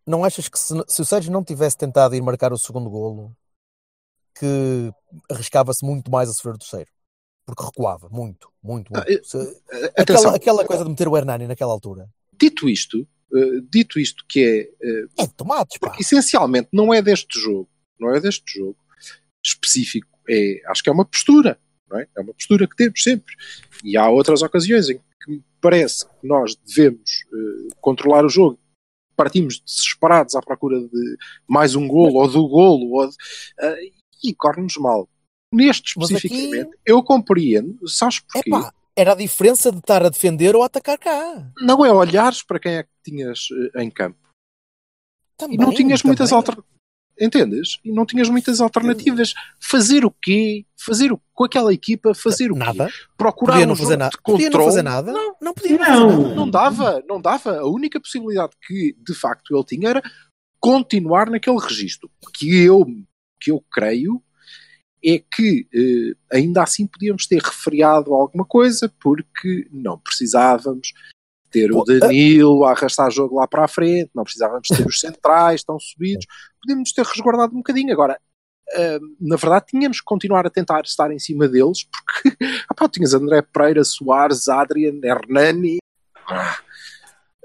não 0.07 0.23
achas 0.23 0.47
que 0.49 0.57
se, 0.59 0.73
se 0.87 1.01
o 1.01 1.05
Sérgio 1.05 1.31
não 1.31 1.43
tivesse 1.43 1.77
tentado 1.77 2.15
ir 2.15 2.21
marcar 2.21 2.51
o 2.53 2.57
segundo 2.57 2.89
golo, 2.89 3.35
que 4.37 4.91
arriscava-se 5.31 5.85
muito 5.85 6.09
mais 6.11 6.29
a 6.29 6.33
sofrer 6.33 6.55
o 6.55 6.57
terceiro? 6.57 6.89
Porque 7.45 7.63
recuava 7.63 8.09
muito, 8.09 8.49
muito, 8.63 8.91
muito. 8.91 9.07
Ah, 9.07 9.19
Se- 9.23 9.61
Atenção, 9.97 10.31
aquela, 10.31 10.35
aquela 10.35 10.65
coisa 10.65 10.83
de 10.83 10.89
meter 10.89 11.07
o 11.07 11.15
Hernani 11.17 11.47
naquela 11.47 11.71
altura. 11.71 12.09
dito 12.37 12.67
isto, 12.67 13.07
eh, 13.33 13.61
dito 13.69 13.99
isto 13.99 14.23
que 14.27 14.43
é 14.43 14.59
eh, 14.87 15.05
É 15.19 15.27
de 15.27 15.33
tomates, 15.33 15.77
pá. 15.77 15.95
Essencialmente 15.99 16.69
não 16.73 16.91
é 16.93 17.01
deste 17.01 17.39
jogo, 17.39 17.69
não 17.99 18.13
é 18.13 18.19
deste 18.19 18.59
jogo 18.59 18.77
específico, 19.43 20.09
é, 20.27 20.61
acho 20.67 20.81
que 20.83 20.89
é 20.89 20.91
uma 20.93 21.05
postura, 21.05 21.59
não 21.87 21.99
é? 21.99 22.07
É 22.17 22.21
uma 22.21 22.33
postura 22.33 22.67
que 22.67 22.75
temos 22.75 23.01
sempre. 23.03 23.35
E 23.83 23.95
há 23.95 24.09
outras 24.09 24.41
ocasiões 24.41 24.89
em 24.89 24.97
que 24.97 25.03
me 25.27 25.43
parece 25.61 26.05
que 26.05 26.27
nós 26.27 26.55
devemos 26.55 27.09
eh, 27.33 27.75
controlar 27.81 28.25
o 28.25 28.29
jogo. 28.29 28.59
Partimos 29.15 29.59
desesperados 29.61 30.35
à 30.35 30.41
procura 30.41 30.79
de 30.79 31.17
mais 31.47 31.75
um 31.75 31.87
golo 31.87 32.15
ou 32.19 32.27
do 32.27 32.47
golo 32.47 32.91
ou 32.99 33.07
de, 33.07 33.15
eh, 33.59 33.91
e 34.23 34.33
corre-nos 34.35 34.75
mal. 34.77 35.07
Neste 35.53 35.97
especificamente, 35.97 36.77
eu 36.85 37.01
compreendo, 37.03 37.87
sabes 37.87 38.19
porquê? 38.19 38.49
Era 38.97 39.11
a 39.11 39.15
diferença 39.15 39.71
de 39.71 39.79
estar 39.79 40.05
a 40.05 40.09
defender 40.09 40.55
ou 40.55 40.63
a 40.63 40.67
atacar 40.67 40.97
cá. 40.97 41.51
Não 41.61 41.85
é 41.85 41.91
olhares 41.91 42.41
para 42.43 42.59
quem 42.59 42.75
é 42.75 42.83
que 42.83 42.89
tinhas 43.03 43.47
eh, 43.75 43.83
em 43.83 43.89
campo. 43.89 44.19
Também, 45.37 45.55
E 45.55 45.57
não 45.59 45.73
tinhas 45.73 46.01
muitas 46.03 46.29
também. 46.29 46.39
alternativas. 46.39 46.74
Entendes? 47.19 47.79
E 47.83 47.91
não 47.91 48.05
tinhas 48.05 48.29
muitas 48.29 48.59
alternativas. 48.59 49.33
Fazer 49.59 50.05
o 50.05 50.11
quê? 50.21 50.65
Fazer 50.77 51.11
o... 51.11 51.21
com 51.33 51.45
aquela 51.45 51.73
equipa, 51.73 52.13
fazer 52.13 52.51
o 52.51 52.55
quê? 52.55 52.59
Nada. 52.59 52.89
Procurar 53.17 53.53
Podia 53.53 53.65
um 53.65 53.69
não 53.69 53.75
jogo 53.75 53.87
fazer 53.87 53.97
nada. 53.97 54.17
Podia 54.23 54.49
não 54.49 54.65
fazer 54.65 54.81
nada. 54.83 55.11
Não, 55.11 55.35
Não 55.41 55.53
podia 55.53 55.77
não, 55.77 55.79
Não. 55.79 56.09
fazer 56.11 56.23
nada. 56.23 56.35
não 56.35 56.49
dava, 56.49 57.03
não 57.07 57.21
dava. 57.21 57.57
A 57.59 57.65
única 57.67 57.99
possibilidade 57.99 58.53
que 58.67 58.95
de 59.05 59.13
facto 59.13 59.55
ele 59.55 59.63
tinha 59.65 59.89
era 59.89 60.03
continuar 60.59 61.29
naquele 61.29 61.59
registro. 61.59 62.09
Que 62.37 62.63
eu, 62.63 62.85
que 63.39 63.51
eu 63.51 63.63
creio 63.71 64.21
é 65.03 65.19
que 65.19 65.67
eh, 65.73 66.15
ainda 66.35 66.63
assim 66.63 66.87
podíamos 66.87 67.27
ter 67.27 67.39
refriado 67.41 68.13
alguma 68.13 68.43
coisa 68.43 68.91
porque 68.99 69.67
não 69.71 69.99
precisávamos 69.99 70.93
ter 71.59 71.71
o 71.71 71.83
Danilo 71.83 72.65
a 72.65 72.71
arrastar 72.71 73.09
jogo 73.11 73.37
lá 73.37 73.47
para 73.47 73.63
a 73.63 73.67
frente, 73.67 74.11
não 74.13 74.23
precisávamos 74.23 74.67
ter 74.67 74.85
os 74.85 74.99
centrais 74.99 75.63
tão 75.63 75.79
subidos, 75.79 76.25
podíamos 76.61 76.91
ter 76.91 77.05
resguardado 77.05 77.53
um 77.53 77.57
bocadinho. 77.57 77.93
Agora, 77.93 78.19
eh, 78.73 78.99
na 79.21 79.35
verdade, 79.37 79.65
tínhamos 79.69 79.99
que 79.99 80.05
continuar 80.05 80.45
a 80.45 80.49
tentar 80.49 80.81
estar 80.83 81.11
em 81.11 81.19
cima 81.19 81.47
deles 81.47 81.85
porque 81.85 82.35
ah, 82.69 82.73
pá, 82.73 82.89
tinhas 82.89 83.13
André 83.13 83.41
Pereira, 83.41 83.83
Soares, 83.83 84.47
Adrian, 84.49 84.99
Hernani. 85.03 85.77
Ah, 86.27 86.57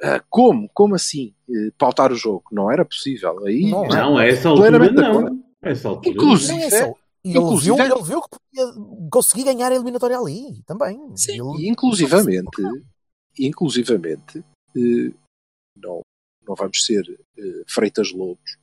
ah, 0.02 0.22
como? 0.28 0.68
Como 0.74 0.94
assim? 0.94 1.34
Eh, 1.48 1.70
pautar 1.78 2.10
o 2.10 2.16
jogo? 2.16 2.44
Não 2.50 2.70
era 2.70 2.84
possível. 2.84 3.44
Aí, 3.46 3.70
Não, 3.70 3.86
Não, 3.86 4.16
a 4.18 4.26
essa 4.26 4.48
altura 4.48 4.78
não. 4.90 5.42
A 5.62 5.68
essa 5.70 5.88
altura. 5.88 6.14
Inclusive, 6.14 6.52
Não 6.70 6.76
é. 6.76 6.94
E 7.22 7.28
ele 7.32 7.38
Inclusive- 7.38 7.76
viu, 7.76 7.84
ele 7.84 8.02
viu 8.02 8.22
que 8.22 8.28
podia 8.30 8.82
conseguir 9.12 9.44
ganhar 9.44 9.70
a 9.70 9.74
eliminatória 9.74 10.16
ali 10.18 10.62
também. 10.66 10.98
Sim, 11.14 11.32
Ele- 11.32 11.66
e 11.66 11.68
inclusivamente, 11.68 12.62
inclusivamente 13.38 14.44
eh, 14.76 15.12
não, 15.76 16.00
não 16.46 16.54
vamos 16.54 16.84
ser 16.84 17.04
eh, 17.38 17.62
freitas 17.66 18.12
lobos, 18.12 18.58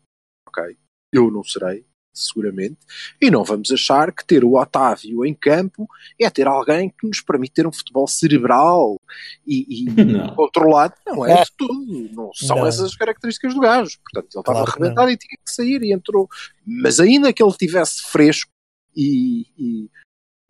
ok? 0.47 0.77
Eu 1.13 1.31
não 1.31 1.43
serei, 1.43 1.85
seguramente, 2.13 2.79
e 3.21 3.29
não 3.29 3.43
vamos 3.43 3.71
achar 3.71 4.11
que 4.11 4.25
ter 4.25 4.43
o 4.43 4.55
Otávio 4.55 5.25
em 5.25 5.33
campo 5.33 5.87
é 6.19 6.29
ter 6.29 6.47
alguém 6.47 6.89
que 6.89 7.07
nos 7.07 7.21
permite 7.21 7.53
ter 7.53 7.67
um 7.67 7.71
futebol 7.71 8.07
cerebral 8.07 8.99
e, 9.45 9.83
e 9.83 9.85
Não. 10.03 10.35
controlado. 10.35 10.95
Não 11.05 11.25
é 11.25 11.43
de 11.43 11.51
tudo, 11.57 12.09
não 12.13 12.31
são 12.33 12.57
Não. 12.57 12.67
essas 12.67 12.87
as 12.87 12.95
características 12.95 13.53
do 13.53 13.61
gajo. 13.61 13.97
Portanto, 14.03 14.33
ele 14.33 14.41
estava 14.41 14.57
Claro 14.59 14.71
arrebentado 14.71 15.11
e 15.11 15.17
tinha 15.17 15.37
que 15.45 15.51
sair 15.51 15.81
e 15.83 15.93
entrou. 15.93 16.27
Mas 16.65 16.99
ainda 16.99 17.31
que 17.31 17.41
ele 17.41 17.53
tivesse 17.53 18.01
fresco 18.03 18.51
e, 18.95 19.45
e 19.57 19.89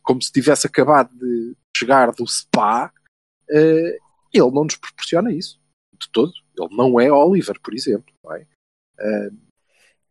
como 0.02 0.22
se 0.22 0.32
tivesse 0.32 0.66
acabado 0.66 1.12
de 1.14 1.56
chegar 1.76 2.12
do 2.14 2.26
spa, 2.26 2.92
eh, 3.50 3.98
ele 4.34 4.52
não 4.52 4.64
nos 4.66 4.76
proporciona 4.76 5.32
isso 5.32 5.60
de 6.00 6.10
todo. 6.12 6.32
Ele 6.58 6.76
não 6.76 7.00
é 7.00 7.12
Oliver, 7.12 7.60
por 7.62 7.74
exemplo. 7.74 8.14
Não 8.24 8.34
é? 8.36 8.46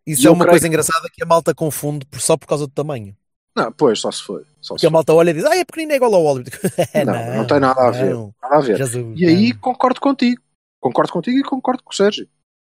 Isso 0.07 0.22
E 0.22 0.26
é 0.26 0.31
uma 0.31 0.44
creio 0.44 0.52
coisa 0.52 0.68
engraçada 0.68 1.09
que 1.12 1.22
a 1.22 1.26
malta 1.26 1.55
confunde 1.55 2.07
por- 2.07 2.20
só 2.20 2.37
por 2.37 2.46
causa 2.46 2.66
do 2.66 2.72
tamanho. 2.72 3.16
Não, 3.57 3.72
pois, 3.72 4.00
só 4.00 4.11
se 4.12 4.22
for. 4.22 4.46
Só 4.61 4.74
Porque 4.74 4.81
se 4.81 4.87
a 4.87 4.90
malta 4.90 5.14
olha 5.14 5.31
e 5.31 5.35
diz, 5.35 5.44
ah, 5.44 5.57
é 5.57 5.64
pequenino, 5.64 5.92
é 5.92 5.96
igual 5.96 6.14
ao 6.14 6.24
Oliver. 6.24 6.52
Não, 7.07 7.37
não 7.37 7.46
tem 7.46 7.59
nada 7.59 7.88
a 7.88 7.90
ver. 7.90 8.11
não. 8.12 8.35
Nada 8.42 8.57
a 8.57 8.61
ver. 8.61 8.76
Jesus, 8.76 9.18
E 9.18 9.26
aí 9.26 9.52
não. 9.52 9.59
concordo 9.61 10.00
contigo. 10.00 10.42
Concordo 10.81 11.12
contigo 11.12 11.38
e 11.38 11.42
concordo 11.42 11.83
com 11.83 11.90
o 11.90 11.96
Sérgio. 11.96 12.29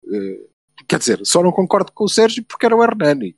Eh, 0.06 0.46
quer 0.86 0.98
dizer, 1.00 1.20
só 1.24 1.42
não 1.42 1.50
concordo 1.50 1.90
com 1.92 2.04
o 2.04 2.08
Sérgio 2.08 2.44
porque 2.44 2.64
era 2.64 2.76
o 2.76 2.82
Hernani. 2.82 3.34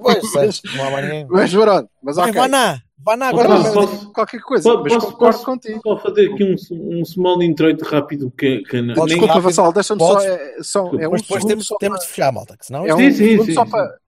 Pois, 0.00 0.22
não 0.76 1.00
ninguém. 1.02 1.26
Mas 1.28 1.52
pronto, 1.52 1.90
mas 2.02 2.16
Vai, 2.16 2.30
ok. 2.30 2.48
Na, 2.48 2.80
vá 3.04 3.16
na 3.16 3.28
agora. 3.28 3.48
Posso- 3.48 3.62
vai- 3.62 3.72
posso- 3.74 4.12
Qualquer 4.12 4.40
coisa, 4.40 4.62
Posso, 4.64 4.82
mas 4.82 4.92
posso, 4.94 5.06
concordo 5.06 5.32
posso 5.34 5.44
contigo. 5.44 5.80
só 5.82 5.96
fazer 5.98 6.32
aqui 6.32 6.44
um, 6.44 7.00
um 7.00 7.04
small 7.04 7.42
introito 7.42 7.84
rápido 7.84 8.30
que, 8.30 8.62
que 8.62 8.80
não- 8.80 8.94
Podes 8.94 8.96
nem- 8.96 9.06
Desculpa, 9.06 9.34
rápido, 9.34 9.44
Vassal, 9.44 9.72
deixa-me 9.72 10.00
só. 10.00 10.08
podes- 10.14 10.26
É, 10.26 10.62
só- 10.62 10.86
é 10.98 11.08
um 11.08 11.10
Mas 11.12 11.22
depois 11.22 11.44
temos, 11.44 11.66
só 11.66 11.76
temos 11.76 11.98
para- 11.98 12.06
de 12.06 12.12
fechar, 12.12 12.32
malta, 12.32 12.56
que 12.56 12.66
senão 12.66 12.86
É 12.86 12.94
um 12.94 12.98
Sim, 12.98 13.10
sim, 13.10 13.16
segundo 13.30 13.46
sim, 13.46 13.54
só 13.54 13.64
sim. 13.64 13.70
para. 13.70 13.98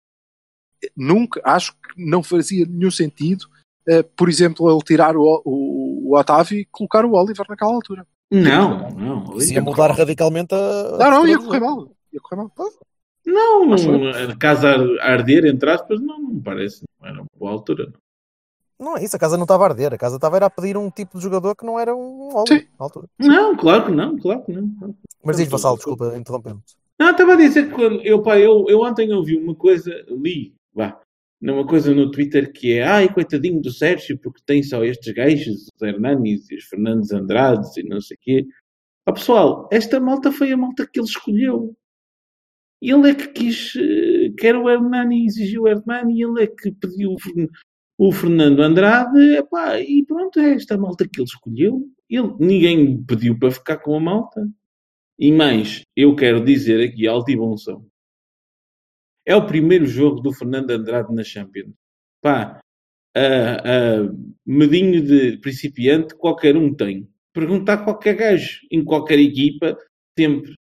Nunca, 0.97 1.41
acho 1.45 1.73
que 1.73 1.79
não 1.97 2.23
fazia 2.23 2.65
nenhum 2.67 2.91
sentido, 2.91 3.47
eh, 3.89 4.03
por 4.03 4.29
exemplo, 4.29 4.71
ele 4.71 4.83
tirar 4.83 5.17
o, 5.17 5.43
o, 5.45 6.11
o 6.13 6.17
Otávio 6.19 6.59
e 6.59 6.65
colocar 6.67 7.05
o 7.05 7.13
Oliver 7.15 7.47
naquela 7.49 7.73
altura. 7.73 8.07
Não, 8.31 8.91
não. 8.91 9.37
isso 9.39 9.53
ia 9.53 9.63
mudar 9.63 9.91
radicalmente 9.93 10.55
a. 10.55 10.97
Não, 10.99 11.11
não, 11.11 11.27
ia 11.27 11.39
correr 11.39 11.61
mal. 11.61 11.89
Ia 12.13 12.21
correr 12.21 12.37
mal. 12.43 12.51
Não, 13.25 13.67
não, 13.67 14.31
a 14.33 14.37
casa 14.37 14.69
a 15.01 15.11
arder, 15.11 15.47
entre 15.47 15.69
aspas, 15.71 16.01
não, 16.01 16.19
não 16.21 16.41
parece. 16.41 16.83
Não 17.01 17.09
era 17.09 17.25
boa 17.39 17.53
altura. 17.53 17.87
não. 17.87 18.06
Não 18.79 18.97
é 18.97 19.05
isso, 19.05 19.17
a 19.17 19.19
casa 19.19 19.37
não 19.37 19.45
estava 19.45 19.65
a 19.65 19.69
arder, 19.69 19.95
a 19.95 19.99
casa 19.99 20.17
estava 20.17 20.37
a 20.39 20.51
pedir 20.51 20.77
um 20.77 20.91
tipo 20.91 21.17
de 21.17 21.23
jogador 21.25 21.57
que 21.57 21.65
não 21.65 21.79
era 21.79 21.97
um 21.97 22.35
Oliver 22.37 22.61
Sim. 22.61 22.69
na 22.79 22.85
altura. 22.85 23.09
Não, 23.19 23.57
claro 23.57 23.87
que 23.87 23.93
não, 23.93 24.19
claro 24.19 24.45
que 24.45 24.53
não. 24.53 24.95
Mas 25.25 25.39
diz, 25.39 25.49
Vassal, 25.49 25.77
desculpa, 25.77 26.15
interrompendo. 26.17 26.63
Não, 26.99 27.11
estava 27.11 27.33
a 27.35 27.37
dizer 27.37 27.69
que 27.69 27.75
quando 27.75 28.01
eu, 28.03 28.23
pá, 28.23 28.39
eu, 28.39 28.67
eu 28.69 28.81
ontem 28.81 29.13
ouvi 29.13 29.37
uma 29.37 29.55
coisa, 29.55 29.93
li, 30.09 30.55
vá, 30.75 31.01
uma 31.41 31.67
coisa 31.67 31.95
no 31.95 32.11
Twitter 32.11 32.53
que 32.53 32.75
é 32.75 32.83
ai, 32.83 33.13
coitadinho 33.13 33.61
do 33.61 33.71
Sérgio, 33.71 34.19
porque 34.19 34.41
tem 34.45 34.63
só 34.63 34.85
estes 34.85 35.13
gajos, 35.13 35.69
os 35.75 35.83
Hernanis 35.83 36.51
e 36.51 36.57
os 36.57 36.65
Fernandes 36.65 37.13
Andrades 37.13 37.77
e 37.77 37.83
não 37.83 38.01
sei 38.01 38.17
o 38.17 38.21
quê. 38.21 38.47
Ó 39.09 39.13
pessoal, 39.13 39.69
esta 39.71 40.01
malta 40.01 40.33
foi 40.33 40.53
a 40.53 40.57
malta 40.57 40.87
que 40.87 40.99
ele 40.99 41.07
escolheu. 41.07 41.75
Ele 42.81 43.11
é 43.11 43.15
que 43.15 43.29
quis, 43.29 43.75
eh, 43.77 44.33
quer 44.39 44.57
o 44.57 44.69
Hernani, 44.69 45.27
exigiu 45.27 45.63
o 45.63 45.69
Hernani, 45.69 46.23
ele 46.23 46.43
é 46.43 46.47
que 46.47 46.71
pediu 46.73 47.15
o, 47.99 48.13
Fern- 48.13 48.13
o 48.13 48.13
Fernando 48.13 48.61
Andrade, 48.63 49.37
epá, 49.37 49.81
e 49.81 50.05
pronto, 50.05 50.39
é 50.41 50.55
esta 50.55 50.77
malta 50.77 51.09
que 51.09 51.21
ele 51.21 51.27
escolheu. 51.27 51.89
Ele, 52.09 52.35
ninguém 52.39 53.03
pediu 53.05 53.39
para 53.39 53.51
ficar 53.51 53.79
com 53.79 53.97
a 53.97 54.01
malta. 54.01 54.49
E 55.19 55.33
mais, 55.33 55.83
eu 55.97 56.15
quero 56.15 56.45
dizer 56.45 56.81
aqui, 56.87 57.07
alto 57.07 57.31
e 57.31 57.37
bom 57.37 57.57
som. 57.57 57.87
É 59.25 59.35
o 59.35 59.47
primeiro 59.47 59.87
jogo 59.87 60.21
do 60.21 60.33
Fernando 60.33 60.71
Andrade 60.71 61.15
na 61.15 61.25
Champions. 61.25 61.73
Pá, 62.23 62.61
a, 63.17 63.21
a 63.21 64.13
medinho 64.47 65.03
de 65.03 65.39
principiante 65.39 66.15
qualquer 66.15 66.57
um 66.57 66.73
tem. 66.75 67.09
Perguntar 67.33 67.75
a 67.75 67.85
qualquer 67.85 68.15
gajo, 68.15 68.61
em 68.71 68.85
qualquer 68.85 69.19
equipa, 69.19 69.77
sempre. 70.19 70.55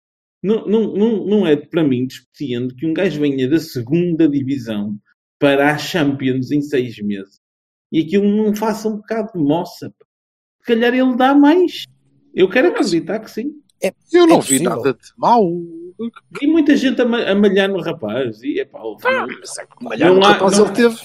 Não, 0.42 0.66
não, 0.66 0.94
não, 0.94 1.26
não 1.26 1.48
é 1.48 1.56
para 1.56 1.84
mim 1.84 2.06
despeciando 2.06 2.76
que 2.76 2.86
um 2.86 2.94
gajo 2.94 3.20
venha 3.20 3.50
da 3.50 3.60
segunda 3.60 4.28
divisão 4.28 4.98
para 5.44 5.74
a 5.74 5.78
Champions 5.78 6.52
em 6.52 6.62
seis 6.62 6.98
meses. 7.00 7.42
E 7.92 8.00
aquilo 8.00 8.26
não 8.26 8.56
faça 8.56 8.88
um 8.88 8.96
bocado 8.96 9.34
de 9.34 9.44
moça. 9.44 9.94
Se 10.62 10.66
calhar 10.68 10.94
ele 10.94 11.18
dá 11.18 11.36
mais. 11.36 11.84
Eu 12.34 12.50
quero 12.50 12.70
acreditar 12.70 13.20
que 13.20 13.30
sim. 13.30 13.52
Eu 14.14 14.26
não 14.26 14.38
É 14.38 14.42
vi 14.42 14.60
nada 14.62 14.94
de 14.94 15.00
mau. 15.18 15.46
Vi 16.40 16.48
muita 16.48 16.78
gente 16.78 17.02
a, 17.02 17.06
ma- 17.06 17.24
a 17.24 17.36
malhar 17.36 17.68
no 17.68 17.82
rapaz. 17.82 18.42
E, 18.42 18.58
epá, 18.62 18.80
Ah, 19.04 19.26
é 19.28 19.84
malhar 19.84 20.10
Não 20.10 20.16
no 20.22 20.26
há- 20.26 20.32
rapaz, 20.32 20.58
não- 20.58 20.66
ele 20.66 20.74
teve. 20.76 20.96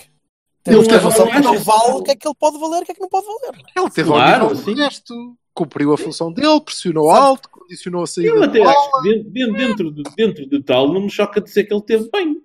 Ele 0.67 0.87
teve- 0.87 1.05
noção 1.05 1.25
não 1.27 1.33
que 1.33 1.41
não 1.41 1.59
vale 1.59 1.93
o 1.95 2.03
que 2.05 2.11
é 2.13 2.17
que 2.17 2.29
ele 2.29 2.35
pode 2.39 2.59
valer, 2.61 2.83
o 2.83 2.85
que 2.85 2.93
é 2.93 2.95
que 2.95 3.01
não 3.01 3.09
pode 3.09 3.27
valer. 3.27 3.65
Ele 3.77 3.91
teve 3.91 4.09
Claro, 4.09 4.45
ao 4.47 4.55
nível 4.55 4.75
resto. 4.77 5.37
cumpriu 5.55 5.93
a 5.93 5.99
função 5.99 6.33
dele, 6.33 6.61
pressionou 6.61 7.11
alto, 7.11 7.49
condicionou 7.51 8.03
a 8.05 8.07
saída 8.07 8.29
Eu 8.31 8.39
de 8.39 8.45
até 8.45 8.63
acho 8.63 8.93
que 8.93 9.03
dentro, 9.09 9.31
dentro, 9.33 9.57
dentro, 9.57 9.93
de, 9.93 10.03
dentro 10.17 10.47
de 10.49 10.63
tal, 10.63 10.93
não 10.93 11.01
me 11.03 11.11
choca 11.11 11.41
dizer 11.41 11.65
que 11.65 11.75
ele 11.75 11.83
teve 11.83 12.09
bem. 12.13 12.41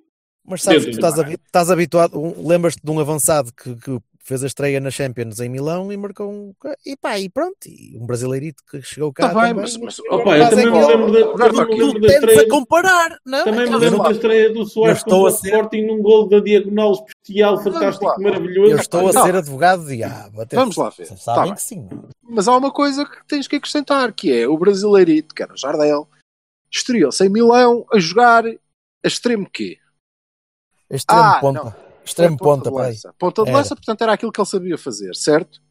Mas 0.45 0.61
sabes 0.61 0.85
que 0.85 0.91
do 0.91 0.95
estás, 0.95 1.19
habi- 1.19 1.39
estás 1.45 1.71
habituado. 1.71 2.19
um- 2.19 2.47
Lembras-te 2.47 2.81
de 2.83 2.91
um 2.91 2.99
avançado 2.99 3.51
que, 3.53 3.75
que 3.75 3.97
fez 4.25 4.43
a 4.43 4.47
estreia 4.47 4.79
na 4.79 4.89
Champions 4.91 5.39
em 5.39 5.47
Milão 5.49 5.91
e 5.91 5.97
marcou 5.97 6.29
um. 6.31 6.53
E 6.85 6.95
pá, 6.97 7.17
e 7.19 7.29
pronto. 7.29 7.65
E 7.67 7.97
um 7.97 8.05
brasileirito 8.05 8.61
que 8.69 8.81
chegou 8.81 9.11
cá. 9.13 9.29
Tá 9.29 9.33
bem, 9.33 9.49
também. 9.49 9.61
mas, 9.63 9.77
mas 9.77 9.99
Opa, 9.99 10.37
eu 10.37 10.43
é 10.43 10.49
também 10.49 10.65
me 10.71 10.85
lembro 10.85 11.11
da, 11.11 11.47
também 11.49 11.65
me 11.77 11.83
lembro 11.83 12.01
da 12.01 12.07
Tu 12.07 12.13
estreia. 12.13 12.47
comparar, 12.49 13.17
não? 13.25 13.43
Também 13.45 13.69
me 13.69 13.75
lembro 13.77 14.03
da 14.03 14.11
estreia 14.11 14.53
do 14.53 14.65
Soares 14.65 14.97
estou 14.97 15.23
contra 15.23 15.23
o 15.23 15.27
a 15.27 15.31
ser- 15.39 15.47
Sporting 15.47 15.81
num 15.85 16.01
gol 16.01 16.27
da 16.27 16.39
diagonal 16.39 16.93
especial, 16.93 17.63
fantástico, 17.63 18.21
maravilhoso. 18.21 18.71
Eu 18.71 18.77
estou 18.77 19.07
a 19.07 19.13
ser 19.13 19.35
advogado 19.35 19.85
de 19.85 19.95
diabo. 19.97 20.41
Até 20.41 20.55
Vamos 20.57 20.75
lá 20.75 20.89
ver. 20.89 21.07
Tá 21.07 21.15
Sabem 21.17 21.43
bem. 21.45 21.53
que 21.55 21.61
sim. 21.61 21.87
mas 22.21 22.47
há 22.47 22.55
uma 22.57 22.71
coisa 22.71 23.05
que 23.05 23.25
tens 23.27 23.47
que 23.47 23.55
acrescentar, 23.57 24.11
que 24.13 24.31
é 24.31 24.47
o 24.47 24.57
brasileirito, 24.57 25.33
que 25.35 25.41
era 25.43 25.53
o 25.53 25.57
Jardel, 25.57 26.07
estreou-se 26.71 27.23
em 27.25 27.29
Milão 27.29 27.85
a 27.93 27.99
jogar 27.99 28.45
a 28.45 29.07
extremo 29.07 29.47
quê? 29.51 29.77
Extremo 30.95 31.21
Ah, 31.23 31.39
ponta. 31.39 31.77
Extremo 32.05 32.37
ponta, 32.37 32.69
de 32.69 32.75
peraí. 32.75 32.91
lança. 32.91 33.13
Ponta 33.17 33.43
de 33.43 33.49
Era. 33.49 33.57
lança, 33.57 33.75
portanto, 33.75 34.01
era 34.01 34.13
aquilo 34.13 34.31
que 34.31 34.39
ele 34.41 34.47
sabia 34.47 34.77
fazer, 34.77 35.15
certo? 35.15 35.61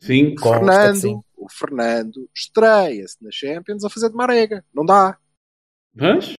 Sim, 0.00 0.34
que 0.34 0.42
Fernando, 0.42 0.96
sim. 1.00 1.20
o 1.36 1.48
Fernando 1.50 2.28
estreia-se 2.34 3.16
na 3.22 3.30
Champions 3.30 3.84
a 3.84 3.90
fazer 3.90 4.08
de 4.10 4.16
marega. 4.16 4.64
Não 4.74 4.84
dá. 4.84 5.16
mas 5.94 6.32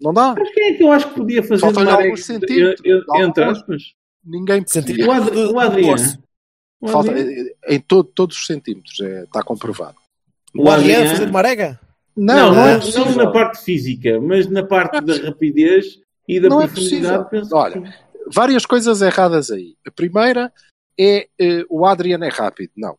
Não 0.00 0.12
dá. 0.12 0.34
mas 0.38 0.50
quem 0.52 0.68
é 0.72 0.74
que 0.76 0.82
eu 0.82 0.92
acho 0.92 1.08
que 1.08 1.14
podia 1.16 1.42
fazer 1.42 1.60
Faltam-lhe 1.60 1.88
uma 1.90 1.96
alguns 2.02 2.26
regra- 2.28 2.46
centímetros, 2.46 2.80
eh, 2.86 2.90
eh, 3.18 3.22
entre 3.24 3.44
alguns. 3.44 3.58
aspas? 3.58 3.82
Ninguém 4.24 4.62
podia. 4.62 5.08
O, 5.08 5.12
Adri, 5.12 5.38
o 5.46 5.58
Adriano. 5.60 6.22
O 6.80 6.88
Falta, 6.88 7.10
Adriano. 7.10 7.50
em 7.68 7.80
todo- 7.80 8.04
todos 8.14 8.36
os 8.36 8.46
centímetros, 8.46 9.00
é, 9.00 9.24
está 9.24 9.42
comprovado. 9.42 9.96
O 10.56 10.70
Adriano 10.70 11.08
fazer 11.10 11.26
de 11.26 11.32
marega? 11.32 11.80
Não, 12.16 12.34
Não, 12.34 12.46
não, 12.50 12.54
não, 12.54 12.68
é 12.68 12.78
não 12.78 13.16
na 13.16 13.30
parte 13.32 13.64
física, 13.64 14.20
mas 14.20 14.48
na 14.48 14.62
parte 14.64 15.00
da 15.00 15.16
rapidez 15.16 15.98
e 16.28 16.40
da 16.40 16.48
Não 16.48 16.60
é 16.62 16.66
profundidade. 16.66 17.24
possível. 17.24 17.24
penso 17.30 17.48
que 17.50 17.56
Olha, 17.56 17.74
sim. 17.92 17.98
Várias 18.32 18.64
coisas 18.66 19.02
erradas 19.02 19.50
aí. 19.50 19.76
A 19.86 19.90
primeira 19.90 20.52
é 20.98 21.28
eh, 21.38 21.64
o 21.68 21.84
Adriano 21.84 22.24
é 22.24 22.28
rápido. 22.28 22.70
Não, 22.76 22.96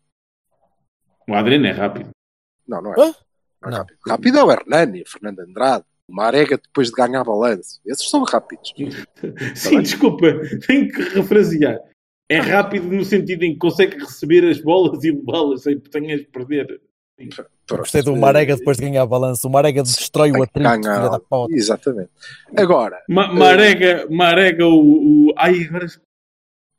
o 1.27 1.33
Adriano 1.33 1.65
é 1.65 1.71
rápido. 1.71 2.09
não, 2.67 2.81
não 2.81 2.93
é. 2.93 2.95
Não 2.97 3.05
é 3.05 3.71
Não. 3.71 3.77
rápido. 3.77 3.97
Rápido 4.07 4.37
é 4.37 4.43
o 4.43 4.51
Hernani, 4.51 5.01
o 5.01 5.09
Fernando 5.09 5.39
Andrade, 5.39 5.85
o 6.07 6.13
Marega 6.13 6.57
depois 6.57 6.89
de 6.89 6.93
ganhar 6.93 7.23
balanço. 7.23 7.79
Esses 7.85 8.07
são 8.09 8.23
rápidos. 8.23 8.71
Sim, 9.55 9.81
desculpa, 9.81 10.27
tenho 10.67 10.87
que 10.91 11.01
refrasear. 11.01 11.79
É 12.29 12.39
rápido 12.39 12.87
no 12.87 13.03
sentido 13.05 13.43
em 13.43 13.53
que 13.53 13.59
consegue 13.59 13.97
receber 13.97 14.47
as 14.49 14.59
bolas 14.59 15.03
e 15.03 15.11
levá-las 15.11 15.63
sem 15.63 15.79
que 15.79 15.89
tenhas 15.89 16.19
de 16.21 16.27
perder. 16.27 16.81
Pronto. 17.17 17.79
Gostei 17.79 18.03
do 18.03 18.15
Marega 18.15 18.55
depois 18.57 18.77
de 18.77 18.83
ganhar 18.83 19.05
balanço. 19.05 19.47
O 19.47 19.51
Marega 19.51 19.81
destrói 19.81 20.31
o 20.31 20.43
atrito, 20.43 20.81
da 20.81 21.19
puta. 21.19 21.53
Exatamente. 21.55 22.11
Agora, 22.55 23.01
Ma 23.09 23.31
marega, 23.33 24.05
marega 24.09 24.65
o, 24.67 25.29
o. 25.29 25.33
Ai, 25.37 25.63
agora. 25.63 25.87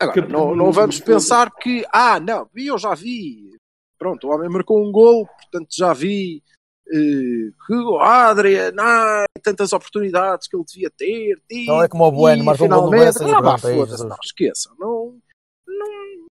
agora 0.01 0.29
não, 0.29 0.55
não 0.55 0.71
vamos 0.71 1.01
pensar 1.01 1.51
que, 1.51 1.85
ah, 1.93 2.21
não, 2.21 2.49
eu 2.55 2.79
já 2.79 2.95
vi. 2.95 3.57
Pronto, 3.99 4.29
o 4.29 4.31
homem 4.31 4.49
marcou 4.51 4.87
um 4.87 4.93
gol, 4.93 5.27
portanto 5.27 5.69
já 5.75 5.95
vi 5.95 6.43
eh, 6.87 7.51
que 7.67 7.75
o 7.75 7.99
Adriano, 7.99 8.77
ai, 8.79 9.25
tantas 9.43 9.73
oportunidades 9.73 10.47
que 10.47 10.55
ele 10.55 10.65
devia 10.67 10.91
ter. 10.91 11.41
tido, 11.49 11.67
Não 11.69 11.83
é 11.83 11.89
como 11.89 12.05
o 12.05 12.13
Bueno, 12.13 12.43
e 12.43 12.45
marcou 12.45 12.67
um 12.67 12.71
gol 12.71 12.83
no 12.85 12.91
Bessa 12.91 13.25
e 13.25 13.33
Ah, 13.33 13.41
pronto, 13.41 13.61
foda-se, 13.63 13.91
Jesus. 13.93 14.09
não, 14.09 14.17
esqueçam, 14.23 14.73
não, 14.79 15.19
não, 15.67 16.27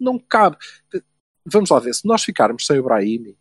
não 0.00 0.18
cabe. 0.18 0.56
Vamos 1.44 1.68
lá 1.68 1.78
ver, 1.80 1.94
se 1.94 2.06
nós 2.08 2.24
ficarmos 2.24 2.66
sem 2.66 2.78
o 2.78 2.82
Brahimi, 2.82 3.36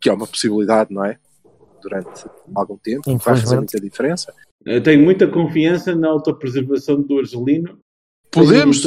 que 0.00 0.08
é 0.08 0.12
uma 0.12 0.26
possibilidade, 0.26 0.92
não 0.92 1.04
é? 1.04 1.18
Durante 1.82 2.24
algum 2.54 2.76
tempo, 2.76 3.02
vai 3.06 3.18
fazer 3.18 3.32
Infelizmente. 3.32 3.58
muita 3.58 3.80
diferença. 3.80 4.34
Eu 4.66 4.82
tenho 4.82 5.02
muita 5.02 5.26
confiança 5.26 5.94
na 5.94 6.08
autopreservação 6.08 7.00
do 7.00 7.18
Argelino. 7.18 7.78
Podemos, 8.30 8.84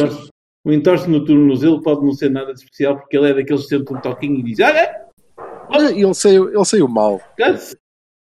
O 0.66 0.72
entorse 0.72 1.10
no 1.10 1.26
tornozelo 1.26 1.82
pode 1.82 2.06
não 2.06 2.14
ser 2.14 2.30
nada 2.30 2.54
de 2.54 2.60
especial 2.60 2.98
porque 2.98 3.18
ele 3.18 3.32
é 3.32 3.34
daqueles 3.34 3.64
que 3.64 3.70
sente 3.70 3.92
um 3.94 4.00
toquinho 4.00 4.40
e 4.40 4.44
diz: 4.44 4.60
Olha, 5.70 5.92
ele 5.92 6.14
saiu, 6.14 6.50
ele 6.54 6.66
saiu 6.66 6.88
mal, 6.88 7.20
canse. 7.38 7.76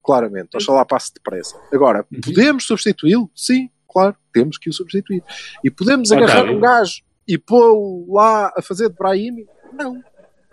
claramente. 0.04 0.56
Oxalá 0.56 0.86
passe 0.86 1.14
depressa. 1.14 1.58
Agora, 1.74 2.06
Uhum. 2.12 2.20
podemos 2.22 2.66
substituí-lo? 2.66 3.30
Sim, 3.34 3.70
claro, 3.90 4.16
temos 4.34 4.58
que 4.58 4.70
o 4.70 4.74
substituir. 4.74 5.24
E 5.64 5.72
podemos 5.72 6.12
agarrar 6.12 6.46
um 6.52 6.60
gajo 6.60 7.02
e 7.28 7.38
pô-lo 7.38 8.14
lá 8.14 8.54
a 8.56 8.62
fazer 8.62 8.90
de 8.90 8.96
Brahimi? 8.96 9.46
Não, 9.74 10.00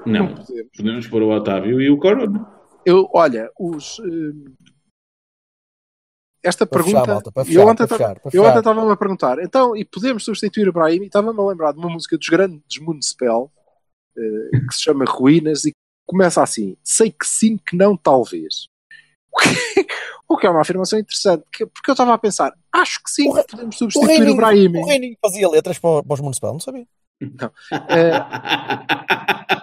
não, 0.06 0.28
Não, 0.28 0.34
podemos. 0.34 0.70
podemos 0.76 1.06
pôr 1.08 1.22
o 1.22 1.30
Otávio 1.30 1.80
e 1.80 1.90
o 1.90 1.98
Corona. 1.98 2.46
Eu, 2.86 3.08
olha, 3.14 3.50
os. 3.58 3.98
hum, 4.00 4.44
esta 6.42 6.66
Para 6.66 6.82
pergunta. 6.82 7.00
fechar, 7.00 7.12
malta, 7.14 7.32
para 7.32 7.42
eu 7.42 7.46
fechar, 7.46 7.66
ontem 7.66 7.82
eu 8.34 8.58
estava-me 8.58 8.92
a 8.92 8.96
perguntar, 8.96 9.38
então, 9.38 9.74
e 9.74 9.84
podemos 9.84 10.24
substituir 10.24 10.68
o 10.68 10.72
Brahim? 10.72 11.02
E 11.02 11.06
estava-me 11.06 11.40
a 11.40 11.42
lembrar 11.46 11.72
de 11.72 11.78
uma 11.78 11.88
música 11.88 12.18
dos 12.18 12.28
grandes 12.28 12.78
Municipal, 12.80 13.50
eh, 14.16 14.50
que 14.68 14.74
se 14.74 14.82
chama 14.82 15.04
Ruínas, 15.08 15.64
e 15.64 15.72
começa 16.06 16.42
assim: 16.42 16.76
sei 16.84 17.10
que 17.10 17.26
sim, 17.26 17.56
que 17.56 17.74
não, 17.76 17.96
talvez. 17.96 18.66
O 19.32 19.38
que, 19.40 19.86
o 20.28 20.36
que 20.36 20.46
é 20.46 20.50
uma 20.50 20.60
afirmação 20.60 20.98
interessante, 20.98 21.44
que- 21.50 21.64
porque 21.66 21.90
eu 21.90 21.94
estava 21.94 22.12
a 22.12 22.18
pensar, 22.18 22.52
acho 22.70 23.02
que 23.02 23.10
sim, 23.10 23.28
O 23.30 23.34
que 23.34 23.44
podemos 23.50 23.74
O 23.76 23.78
substituir 23.78 24.04
o, 24.04 24.16
Reininho, 24.18 24.36
Brahim. 24.36 24.76
o 24.76 24.86
Reininho 24.86 25.16
fazia 25.22 25.48
letras 25.48 25.78
para, 25.78 26.02
para 26.02 26.14
os 26.14 26.20
municipais, 26.20 26.52
não 26.52 26.60
sabia. 26.60 26.86
Eh, 27.88 28.20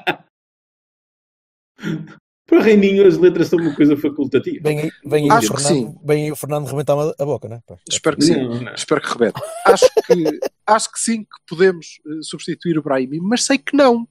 Para 2.52 2.60
o 2.60 2.62
Reininho, 2.64 3.08
as 3.08 3.18
letras 3.18 3.48
são 3.48 3.58
uma 3.58 3.74
coisa 3.74 3.96
facultativa. 3.96 4.60
Vem 4.62 4.82
aí, 4.82 4.92
vem 5.06 5.24
aí, 5.24 5.30
o, 5.30 5.34
Acho 5.34 5.54
que 5.54 5.62
Fernando, 5.62 6.02
vem 6.04 6.24
aí 6.26 6.32
o 6.34 6.36
Fernando 6.36 6.68
rebentar 6.68 6.98
a 6.98 7.26
boca, 7.26 7.48
né? 7.48 7.62
Pá, 7.66 7.78
espero 7.90 8.18
que 8.18 8.26
sim. 8.26 8.44
Não, 8.44 8.62
não. 8.62 8.74
Espero 8.74 9.02
que 9.02 9.08
rebete. 9.08 9.42
Acho 9.66 9.86
que, 9.86 10.40
acho 10.68 10.92
que 10.92 11.00
sim, 11.00 11.24
que 11.24 11.30
podemos 11.48 12.02
eh, 12.06 12.20
substituir 12.22 12.78
o 12.78 12.84
Brahimi, 12.84 13.22
mas 13.22 13.46
sei 13.46 13.58
que 13.58 13.74
não. 13.74 14.06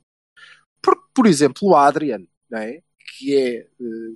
Porque, 0.81 1.03
por 1.13 1.27
exemplo, 1.27 1.69
o 1.69 1.77
Adrian, 1.77 2.23
não 2.51 2.61
é? 2.61 2.81
que 3.19 3.37
é, 3.37 3.57
eh, 3.59 3.67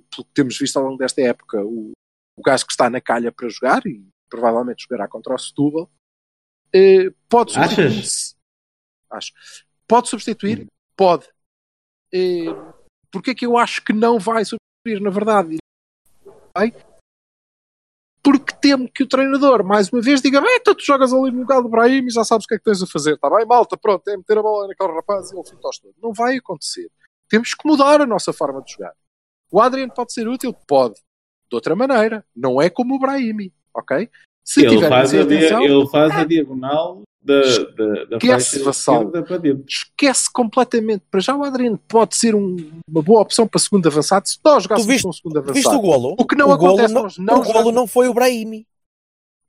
pelo 0.09 0.25
que 0.25 0.33
temos 0.33 0.57
visto 0.57 0.77
ao 0.77 0.85
longo 0.85 0.97
desta 0.97 1.21
época, 1.21 1.63
o, 1.63 1.91
o 2.35 2.41
gajo 2.41 2.65
que 2.65 2.71
está 2.71 2.89
na 2.89 2.99
calha 2.99 3.31
para 3.31 3.47
jogar 3.47 3.85
e 3.85 4.03
provavelmente 4.27 4.85
jogará 4.89 5.07
contra 5.07 5.35
o 5.35 5.37
Setúbal, 5.37 5.87
eh, 6.73 7.11
pode 7.29 7.53
substituir. 7.53 7.87
Achas? 7.87 8.35
Acho. 9.11 9.33
Pode 9.87 10.09
substituir? 10.09 10.67
Pode. 10.95 11.27
Porquê 13.15 13.31
é 13.31 13.33
que 13.33 13.45
eu 13.45 13.57
acho 13.57 13.81
que 13.81 13.93
não 13.93 14.19
vai 14.19 14.43
substituir, 14.43 15.01
na 15.01 15.09
verdade? 15.09 15.55
Vai? 16.53 16.75
Porque 18.21 18.53
temo 18.59 18.91
que 18.91 19.03
o 19.03 19.07
treinador, 19.07 19.63
mais 19.63 19.87
uma 19.87 20.01
vez, 20.01 20.21
diga: 20.21 20.41
bem, 20.41 20.59
tu 20.59 20.75
jogas 20.81 21.13
ali 21.13 21.31
no 21.31 21.39
lugar 21.39 21.61
do 21.61 21.69
Brahim 21.69 22.05
e 22.05 22.09
já 22.09 22.25
sabes 22.25 22.43
o 22.43 22.47
que 22.49 22.55
é 22.55 22.57
que 22.57 22.65
tens 22.65 22.83
a 22.83 22.85
fazer, 22.85 23.13
está 23.13 23.29
bem? 23.29 23.45
Malta, 23.45 23.77
pronto, 23.77 24.05
é 24.09 24.17
meter 24.17 24.37
a 24.37 24.41
bola 24.41 24.67
naquele 24.67 24.91
rapaz 24.91 25.31
e 25.31 25.33
ele 25.33 25.45
fica 25.45 25.61
todo. 25.61 25.95
Não 26.03 26.11
vai 26.11 26.35
acontecer. 26.35 26.91
Temos 27.29 27.53
que 27.53 27.65
mudar 27.65 28.01
a 28.01 28.05
nossa 28.05 28.33
forma 28.33 28.61
de 28.61 28.73
jogar. 28.73 28.93
O 29.49 29.61
Adriano 29.61 29.93
pode 29.93 30.11
ser 30.11 30.27
útil? 30.27 30.53
Pode. 30.67 30.95
De 31.49 31.55
outra 31.55 31.73
maneira. 31.73 32.25
Não 32.35 32.61
é 32.61 32.69
como 32.69 32.95
o 32.95 32.99
Brahimi, 32.99 33.53
ok? 33.73 34.09
Se 34.43 34.65
Ele 34.65 34.89
faz, 34.89 35.13
a 35.13 35.21
atenção, 35.21 35.63
ele 35.63 35.87
faz 35.87 36.11
a 36.11 36.25
diagonal 36.25 37.01
da, 37.25 37.41
da, 37.41 38.05
da 38.05 38.17
Esquece, 38.17 38.59
dentro. 39.41 39.65
esquece 39.67 40.31
completamente. 40.31 41.03
Para 41.09 41.19
já 41.19 41.35
o 41.35 41.43
Adriano 41.43 41.79
pode 41.87 42.15
ser 42.15 42.35
um- 42.35 42.55
uma 42.87 43.01
boa 43.01 43.21
opção 43.21 43.47
para 43.47 43.59
segundo 43.59 43.87
avançado 43.87 44.27
se 44.29 44.37
nós 44.45 44.63
jogássemos 44.63 44.87
viste- 44.87 45.03
com 45.03 45.09
o 45.09 45.13
segundo 45.13 45.41
Viste 45.51 45.65
o 45.67 45.69
avançado. 45.71 45.81
golo? 45.81 46.15
O 46.19 46.25
que 46.25 46.35
não 46.35 46.51
o 46.51 46.57
golo 46.57 46.73
acontece, 46.73 46.93
não, 46.93 47.03
nós 47.03 47.17
não 47.17 47.39
o 47.39 47.43
golo 47.43 47.71
não 47.71 47.87
foi 47.87 48.07
o 48.07 48.13
Brahimi. 48.13 48.67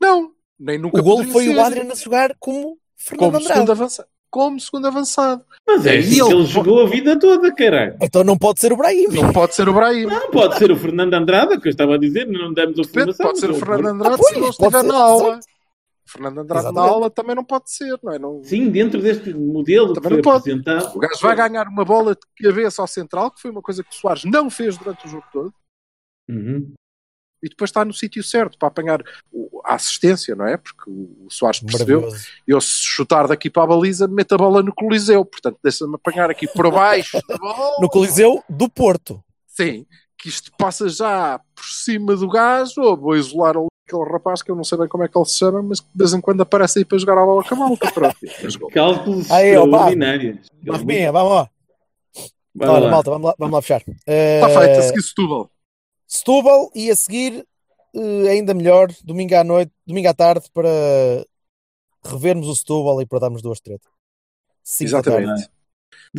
Não, 0.01 0.31
nem 0.59 0.79
nunca 0.79 0.99
O 0.99 1.03
golo 1.03 1.25
foi 1.25 1.45
ser. 1.45 1.57
o 1.57 1.61
Adriano 1.61 1.93
a 1.93 1.95
jogar 1.95 2.35
como 2.39 2.79
Fernando 2.97 3.33
como 3.33 3.41
segundo 3.43 3.61
Andrade. 3.61 3.71
avançado. 3.73 4.09
Como 4.29 4.61
segundo 4.61 4.87
avançado. 4.87 5.45
Mas 5.67 5.87
é 5.87 5.97
isso 5.97 6.27
ele 6.27 6.35
ele 6.35 6.45
jogou 6.47 6.83
a 6.83 6.87
vida 6.89 7.19
toda, 7.19 7.55
caralho. 7.55 7.97
Então 8.03 8.23
não 8.25 8.37
pode 8.37 8.61
ser 8.61 8.73
o 8.73 8.77
Brahimi. 8.77 9.15
Não 9.15 9.33
pode 9.33 9.55
ser 9.55 9.69
o 9.69 9.73
Brahim. 9.73 10.05
Não 10.07 10.31
pode 10.31 10.59
ser 10.59 10.71
o 10.71 10.77
Fernando 10.77 11.15
Andrade, 11.15 11.59
que 11.61 11.69
eu 11.69 11.71
estava 11.71 11.95
a 11.95 11.99
dizer, 11.99 12.27
não 12.27 12.53
demos 12.53 12.79
a 12.79 12.85
formação. 12.85 13.27
pode 13.27 13.39
ser 13.39 13.51
o 13.51 13.55
Eu- 13.55 13.59
Fernando 13.59 13.87
Andrade 13.87 14.15
Ah, 14.15 14.19
pois, 14.19 14.35
se 14.35 14.41
não 14.41 14.49
estiver 14.51 14.83
na 14.83 14.97
aula. 14.97 15.29
exato. 15.29 15.47
O 16.07 16.11
Fernando 16.13 16.39
Andrade 16.39 16.65
na 16.67 16.71
Exatamente. 16.71 16.93
aula 16.95 17.11
também 17.11 17.35
não 17.35 17.45
pode 17.45 17.71
ser, 17.71 17.99
não 18.03 18.13
é? 18.13 18.19
Não... 18.19 18.43
Sim, 18.45 18.71
dentro 18.71 19.03
deste 19.03 19.35
modelo 19.35 19.89
que 19.89 19.95
Também 20.01 20.11
foi 20.11 20.17
não 20.19 20.23
pode. 20.23 20.39
apresentado. 20.53 20.97
O 20.97 21.01
gajo 21.01 21.21
vai 21.21 21.35
ganhar 21.37 21.67
uma 21.69 21.85
bola 21.85 22.15
de 22.15 22.21
cabeça 22.49 22.81
ao 22.83 22.87
central, 22.89 23.31
que 23.33 23.41
foi 23.41 23.51
uma 23.51 23.61
coisa 23.63 23.83
que 23.83 23.91
o 23.91 23.95
Soares 23.95 24.25
não 24.25 24.49
fez 24.49 24.77
durante 24.79 25.05
o 25.07 25.09
jogo 25.09 25.25
todo, 25.33 25.53
Uhum. 26.29 26.75
e 27.43 27.49
depois 27.49 27.71
está 27.71 27.85
no 27.85 27.93
sítio 27.93 28.23
certo 28.23 28.57
para 28.59 28.69
apanhar 28.69 29.03
o- 29.33 29.61
a 29.65 29.75
assistência, 29.75 30.35
não 30.37 30.47
é? 30.47 30.57
Porque 30.57 30.89
o 30.91 31.27
o 31.27 31.31
Soares 31.31 31.59
percebeu 31.61 32.09
eu 32.47 32.61
se 32.61 32.83
chutar 32.85 33.27
daqui 33.27 33.51
para 33.51 33.65
a 33.65 33.67
baliza, 33.67 34.07
meto 34.07 34.33
a 34.37 34.39
bola 34.39 34.63
no 34.63 34.73
Coliseu. 34.73 35.25
Portanto, 35.25 35.59
deixa-me 35.63 35.97
apanhar 35.97 36.31
aqui 36.31 36.47
por 36.47 36.71
baixo 36.71 37.19
da 37.29 37.37
bola. 37.37 37.77
No 37.81 37.89
Coliseu 37.89 38.45
do 38.49 38.69
Porto. 38.71 39.21
Sim, 39.49 39.85
que 40.17 40.29
isto 40.29 40.53
passa 40.57 40.89
já 40.89 41.41
por 41.55 41.65
cima 41.65 42.15
do 42.15 42.29
gajo. 42.29 42.81
Ou 42.81 42.97
vou 42.97 43.17
isolar 43.17 43.57
ali 43.57 43.67
aquele 43.87 44.11
rapaz 44.11 44.43
que 44.43 44.51
eu 44.51 44.57
não 44.57 44.65
sei 44.65 44.77
bem 44.79 44.89
como 44.89 45.05
é 45.05 45.09
que 45.09 45.17
ele 45.17 45.25
se 45.25 45.39
chama, 45.39 45.63
mas 45.63 45.81
que 45.81 45.87
de 45.93 45.99
vez 45.99 46.13
em 46.13 46.21
quando 46.21 46.41
aparece 46.41 46.79
aí 46.81 46.85
para 46.85 46.99
jogar 46.99 47.19
a 47.19 47.25
bola 47.25 47.45
com 47.45 47.55
a 47.55 47.59
malta. 47.59 47.91
Pronto, 47.93 48.17
fez 48.37 48.57
gol. 48.57 48.71
Cálculos 48.71 49.31
Aí, 49.31 49.51
extraordinários. 49.51 50.49
Marvinha, 50.65 51.13
vamos 51.13 51.33
lá. 51.33 51.51
Bora 52.55 52.73
Olha, 52.73 52.85
lá. 52.87 52.91
malta, 52.91 53.11
vamos 53.11 53.27
lá, 53.29 53.35
vamos 53.39 53.55
lá 53.55 53.63
fechar. 53.63 53.81
Está 53.83 53.93
Eh, 54.07 54.41
Tá 54.41 54.49
feito, 54.49 54.79
a 54.79 54.83
seguir 54.83 55.03
Setúbal. 55.03 55.51
Setúbal 56.09 56.71
e 56.75 56.91
a 56.91 56.97
seguir, 56.97 57.47
eh, 57.95 58.29
ainda 58.29 58.55
melhor, 58.55 58.89
domingo 59.05 59.35
à 59.37 59.45
noite, 59.45 59.73
domingo 59.87 60.09
à 60.09 60.15
tarde, 60.15 60.47
para 60.53 60.69
revermos 62.05 62.49
o 62.49 62.55
Setúbal 62.55 63.01
e 63.03 63.07
para 63.07 63.19
darmos 63.21 63.43
duas 63.43 63.61
tretas. 63.61 63.91
Cinco. 64.63 64.89
Exatamente. 64.89 65.49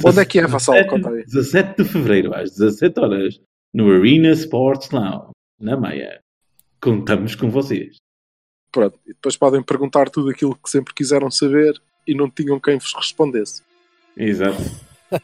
Onde 0.06 0.20
é 0.20 0.26
que 0.26 0.40
é, 0.40 0.46
Vassal? 0.48 0.76
17 0.76 0.90
Conta 1.04 1.10
aí. 1.16 1.24
17 1.26 1.84
de 1.84 1.90
fevereiro, 1.90 2.34
às 2.36 2.52
17 2.52 3.00
horas, 3.00 3.40
no 3.74 3.92
Arena 3.92 4.30
Sports 4.32 4.90
Lounge, 4.92 5.32
na 5.60 5.76
Maia. 5.76 6.22
Contamos 6.82 7.36
com 7.36 7.50
vocês. 7.50 7.98
Pronto. 8.72 9.00
E 9.06 9.14
depois 9.14 9.36
podem 9.38 9.64
perguntar 9.64 10.10
tudo 10.10 10.30
aquilo 10.30 10.56
que 10.56 10.70
sempre 10.70 10.94
quiseram 10.94 11.32
saber 11.32 11.74
e 12.08 12.14
não 12.16 12.30
tinham 12.30 12.60
quem 12.60 12.78
vos 12.78 12.94
respondesse. 12.94 13.64
Exato. 14.16 14.58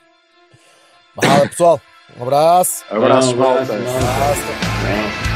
Fala, 1.16 1.48
pessoal. 1.50 1.82
Um 2.18 2.24
abraço. 2.24 2.84
Abraços, 2.90 3.32
Um 3.32 3.34
abraço, 3.34 3.38
malta. 3.38 3.74
malta. 3.80 3.98
Abraço. 3.98 4.42
Tchau. 4.42 5.33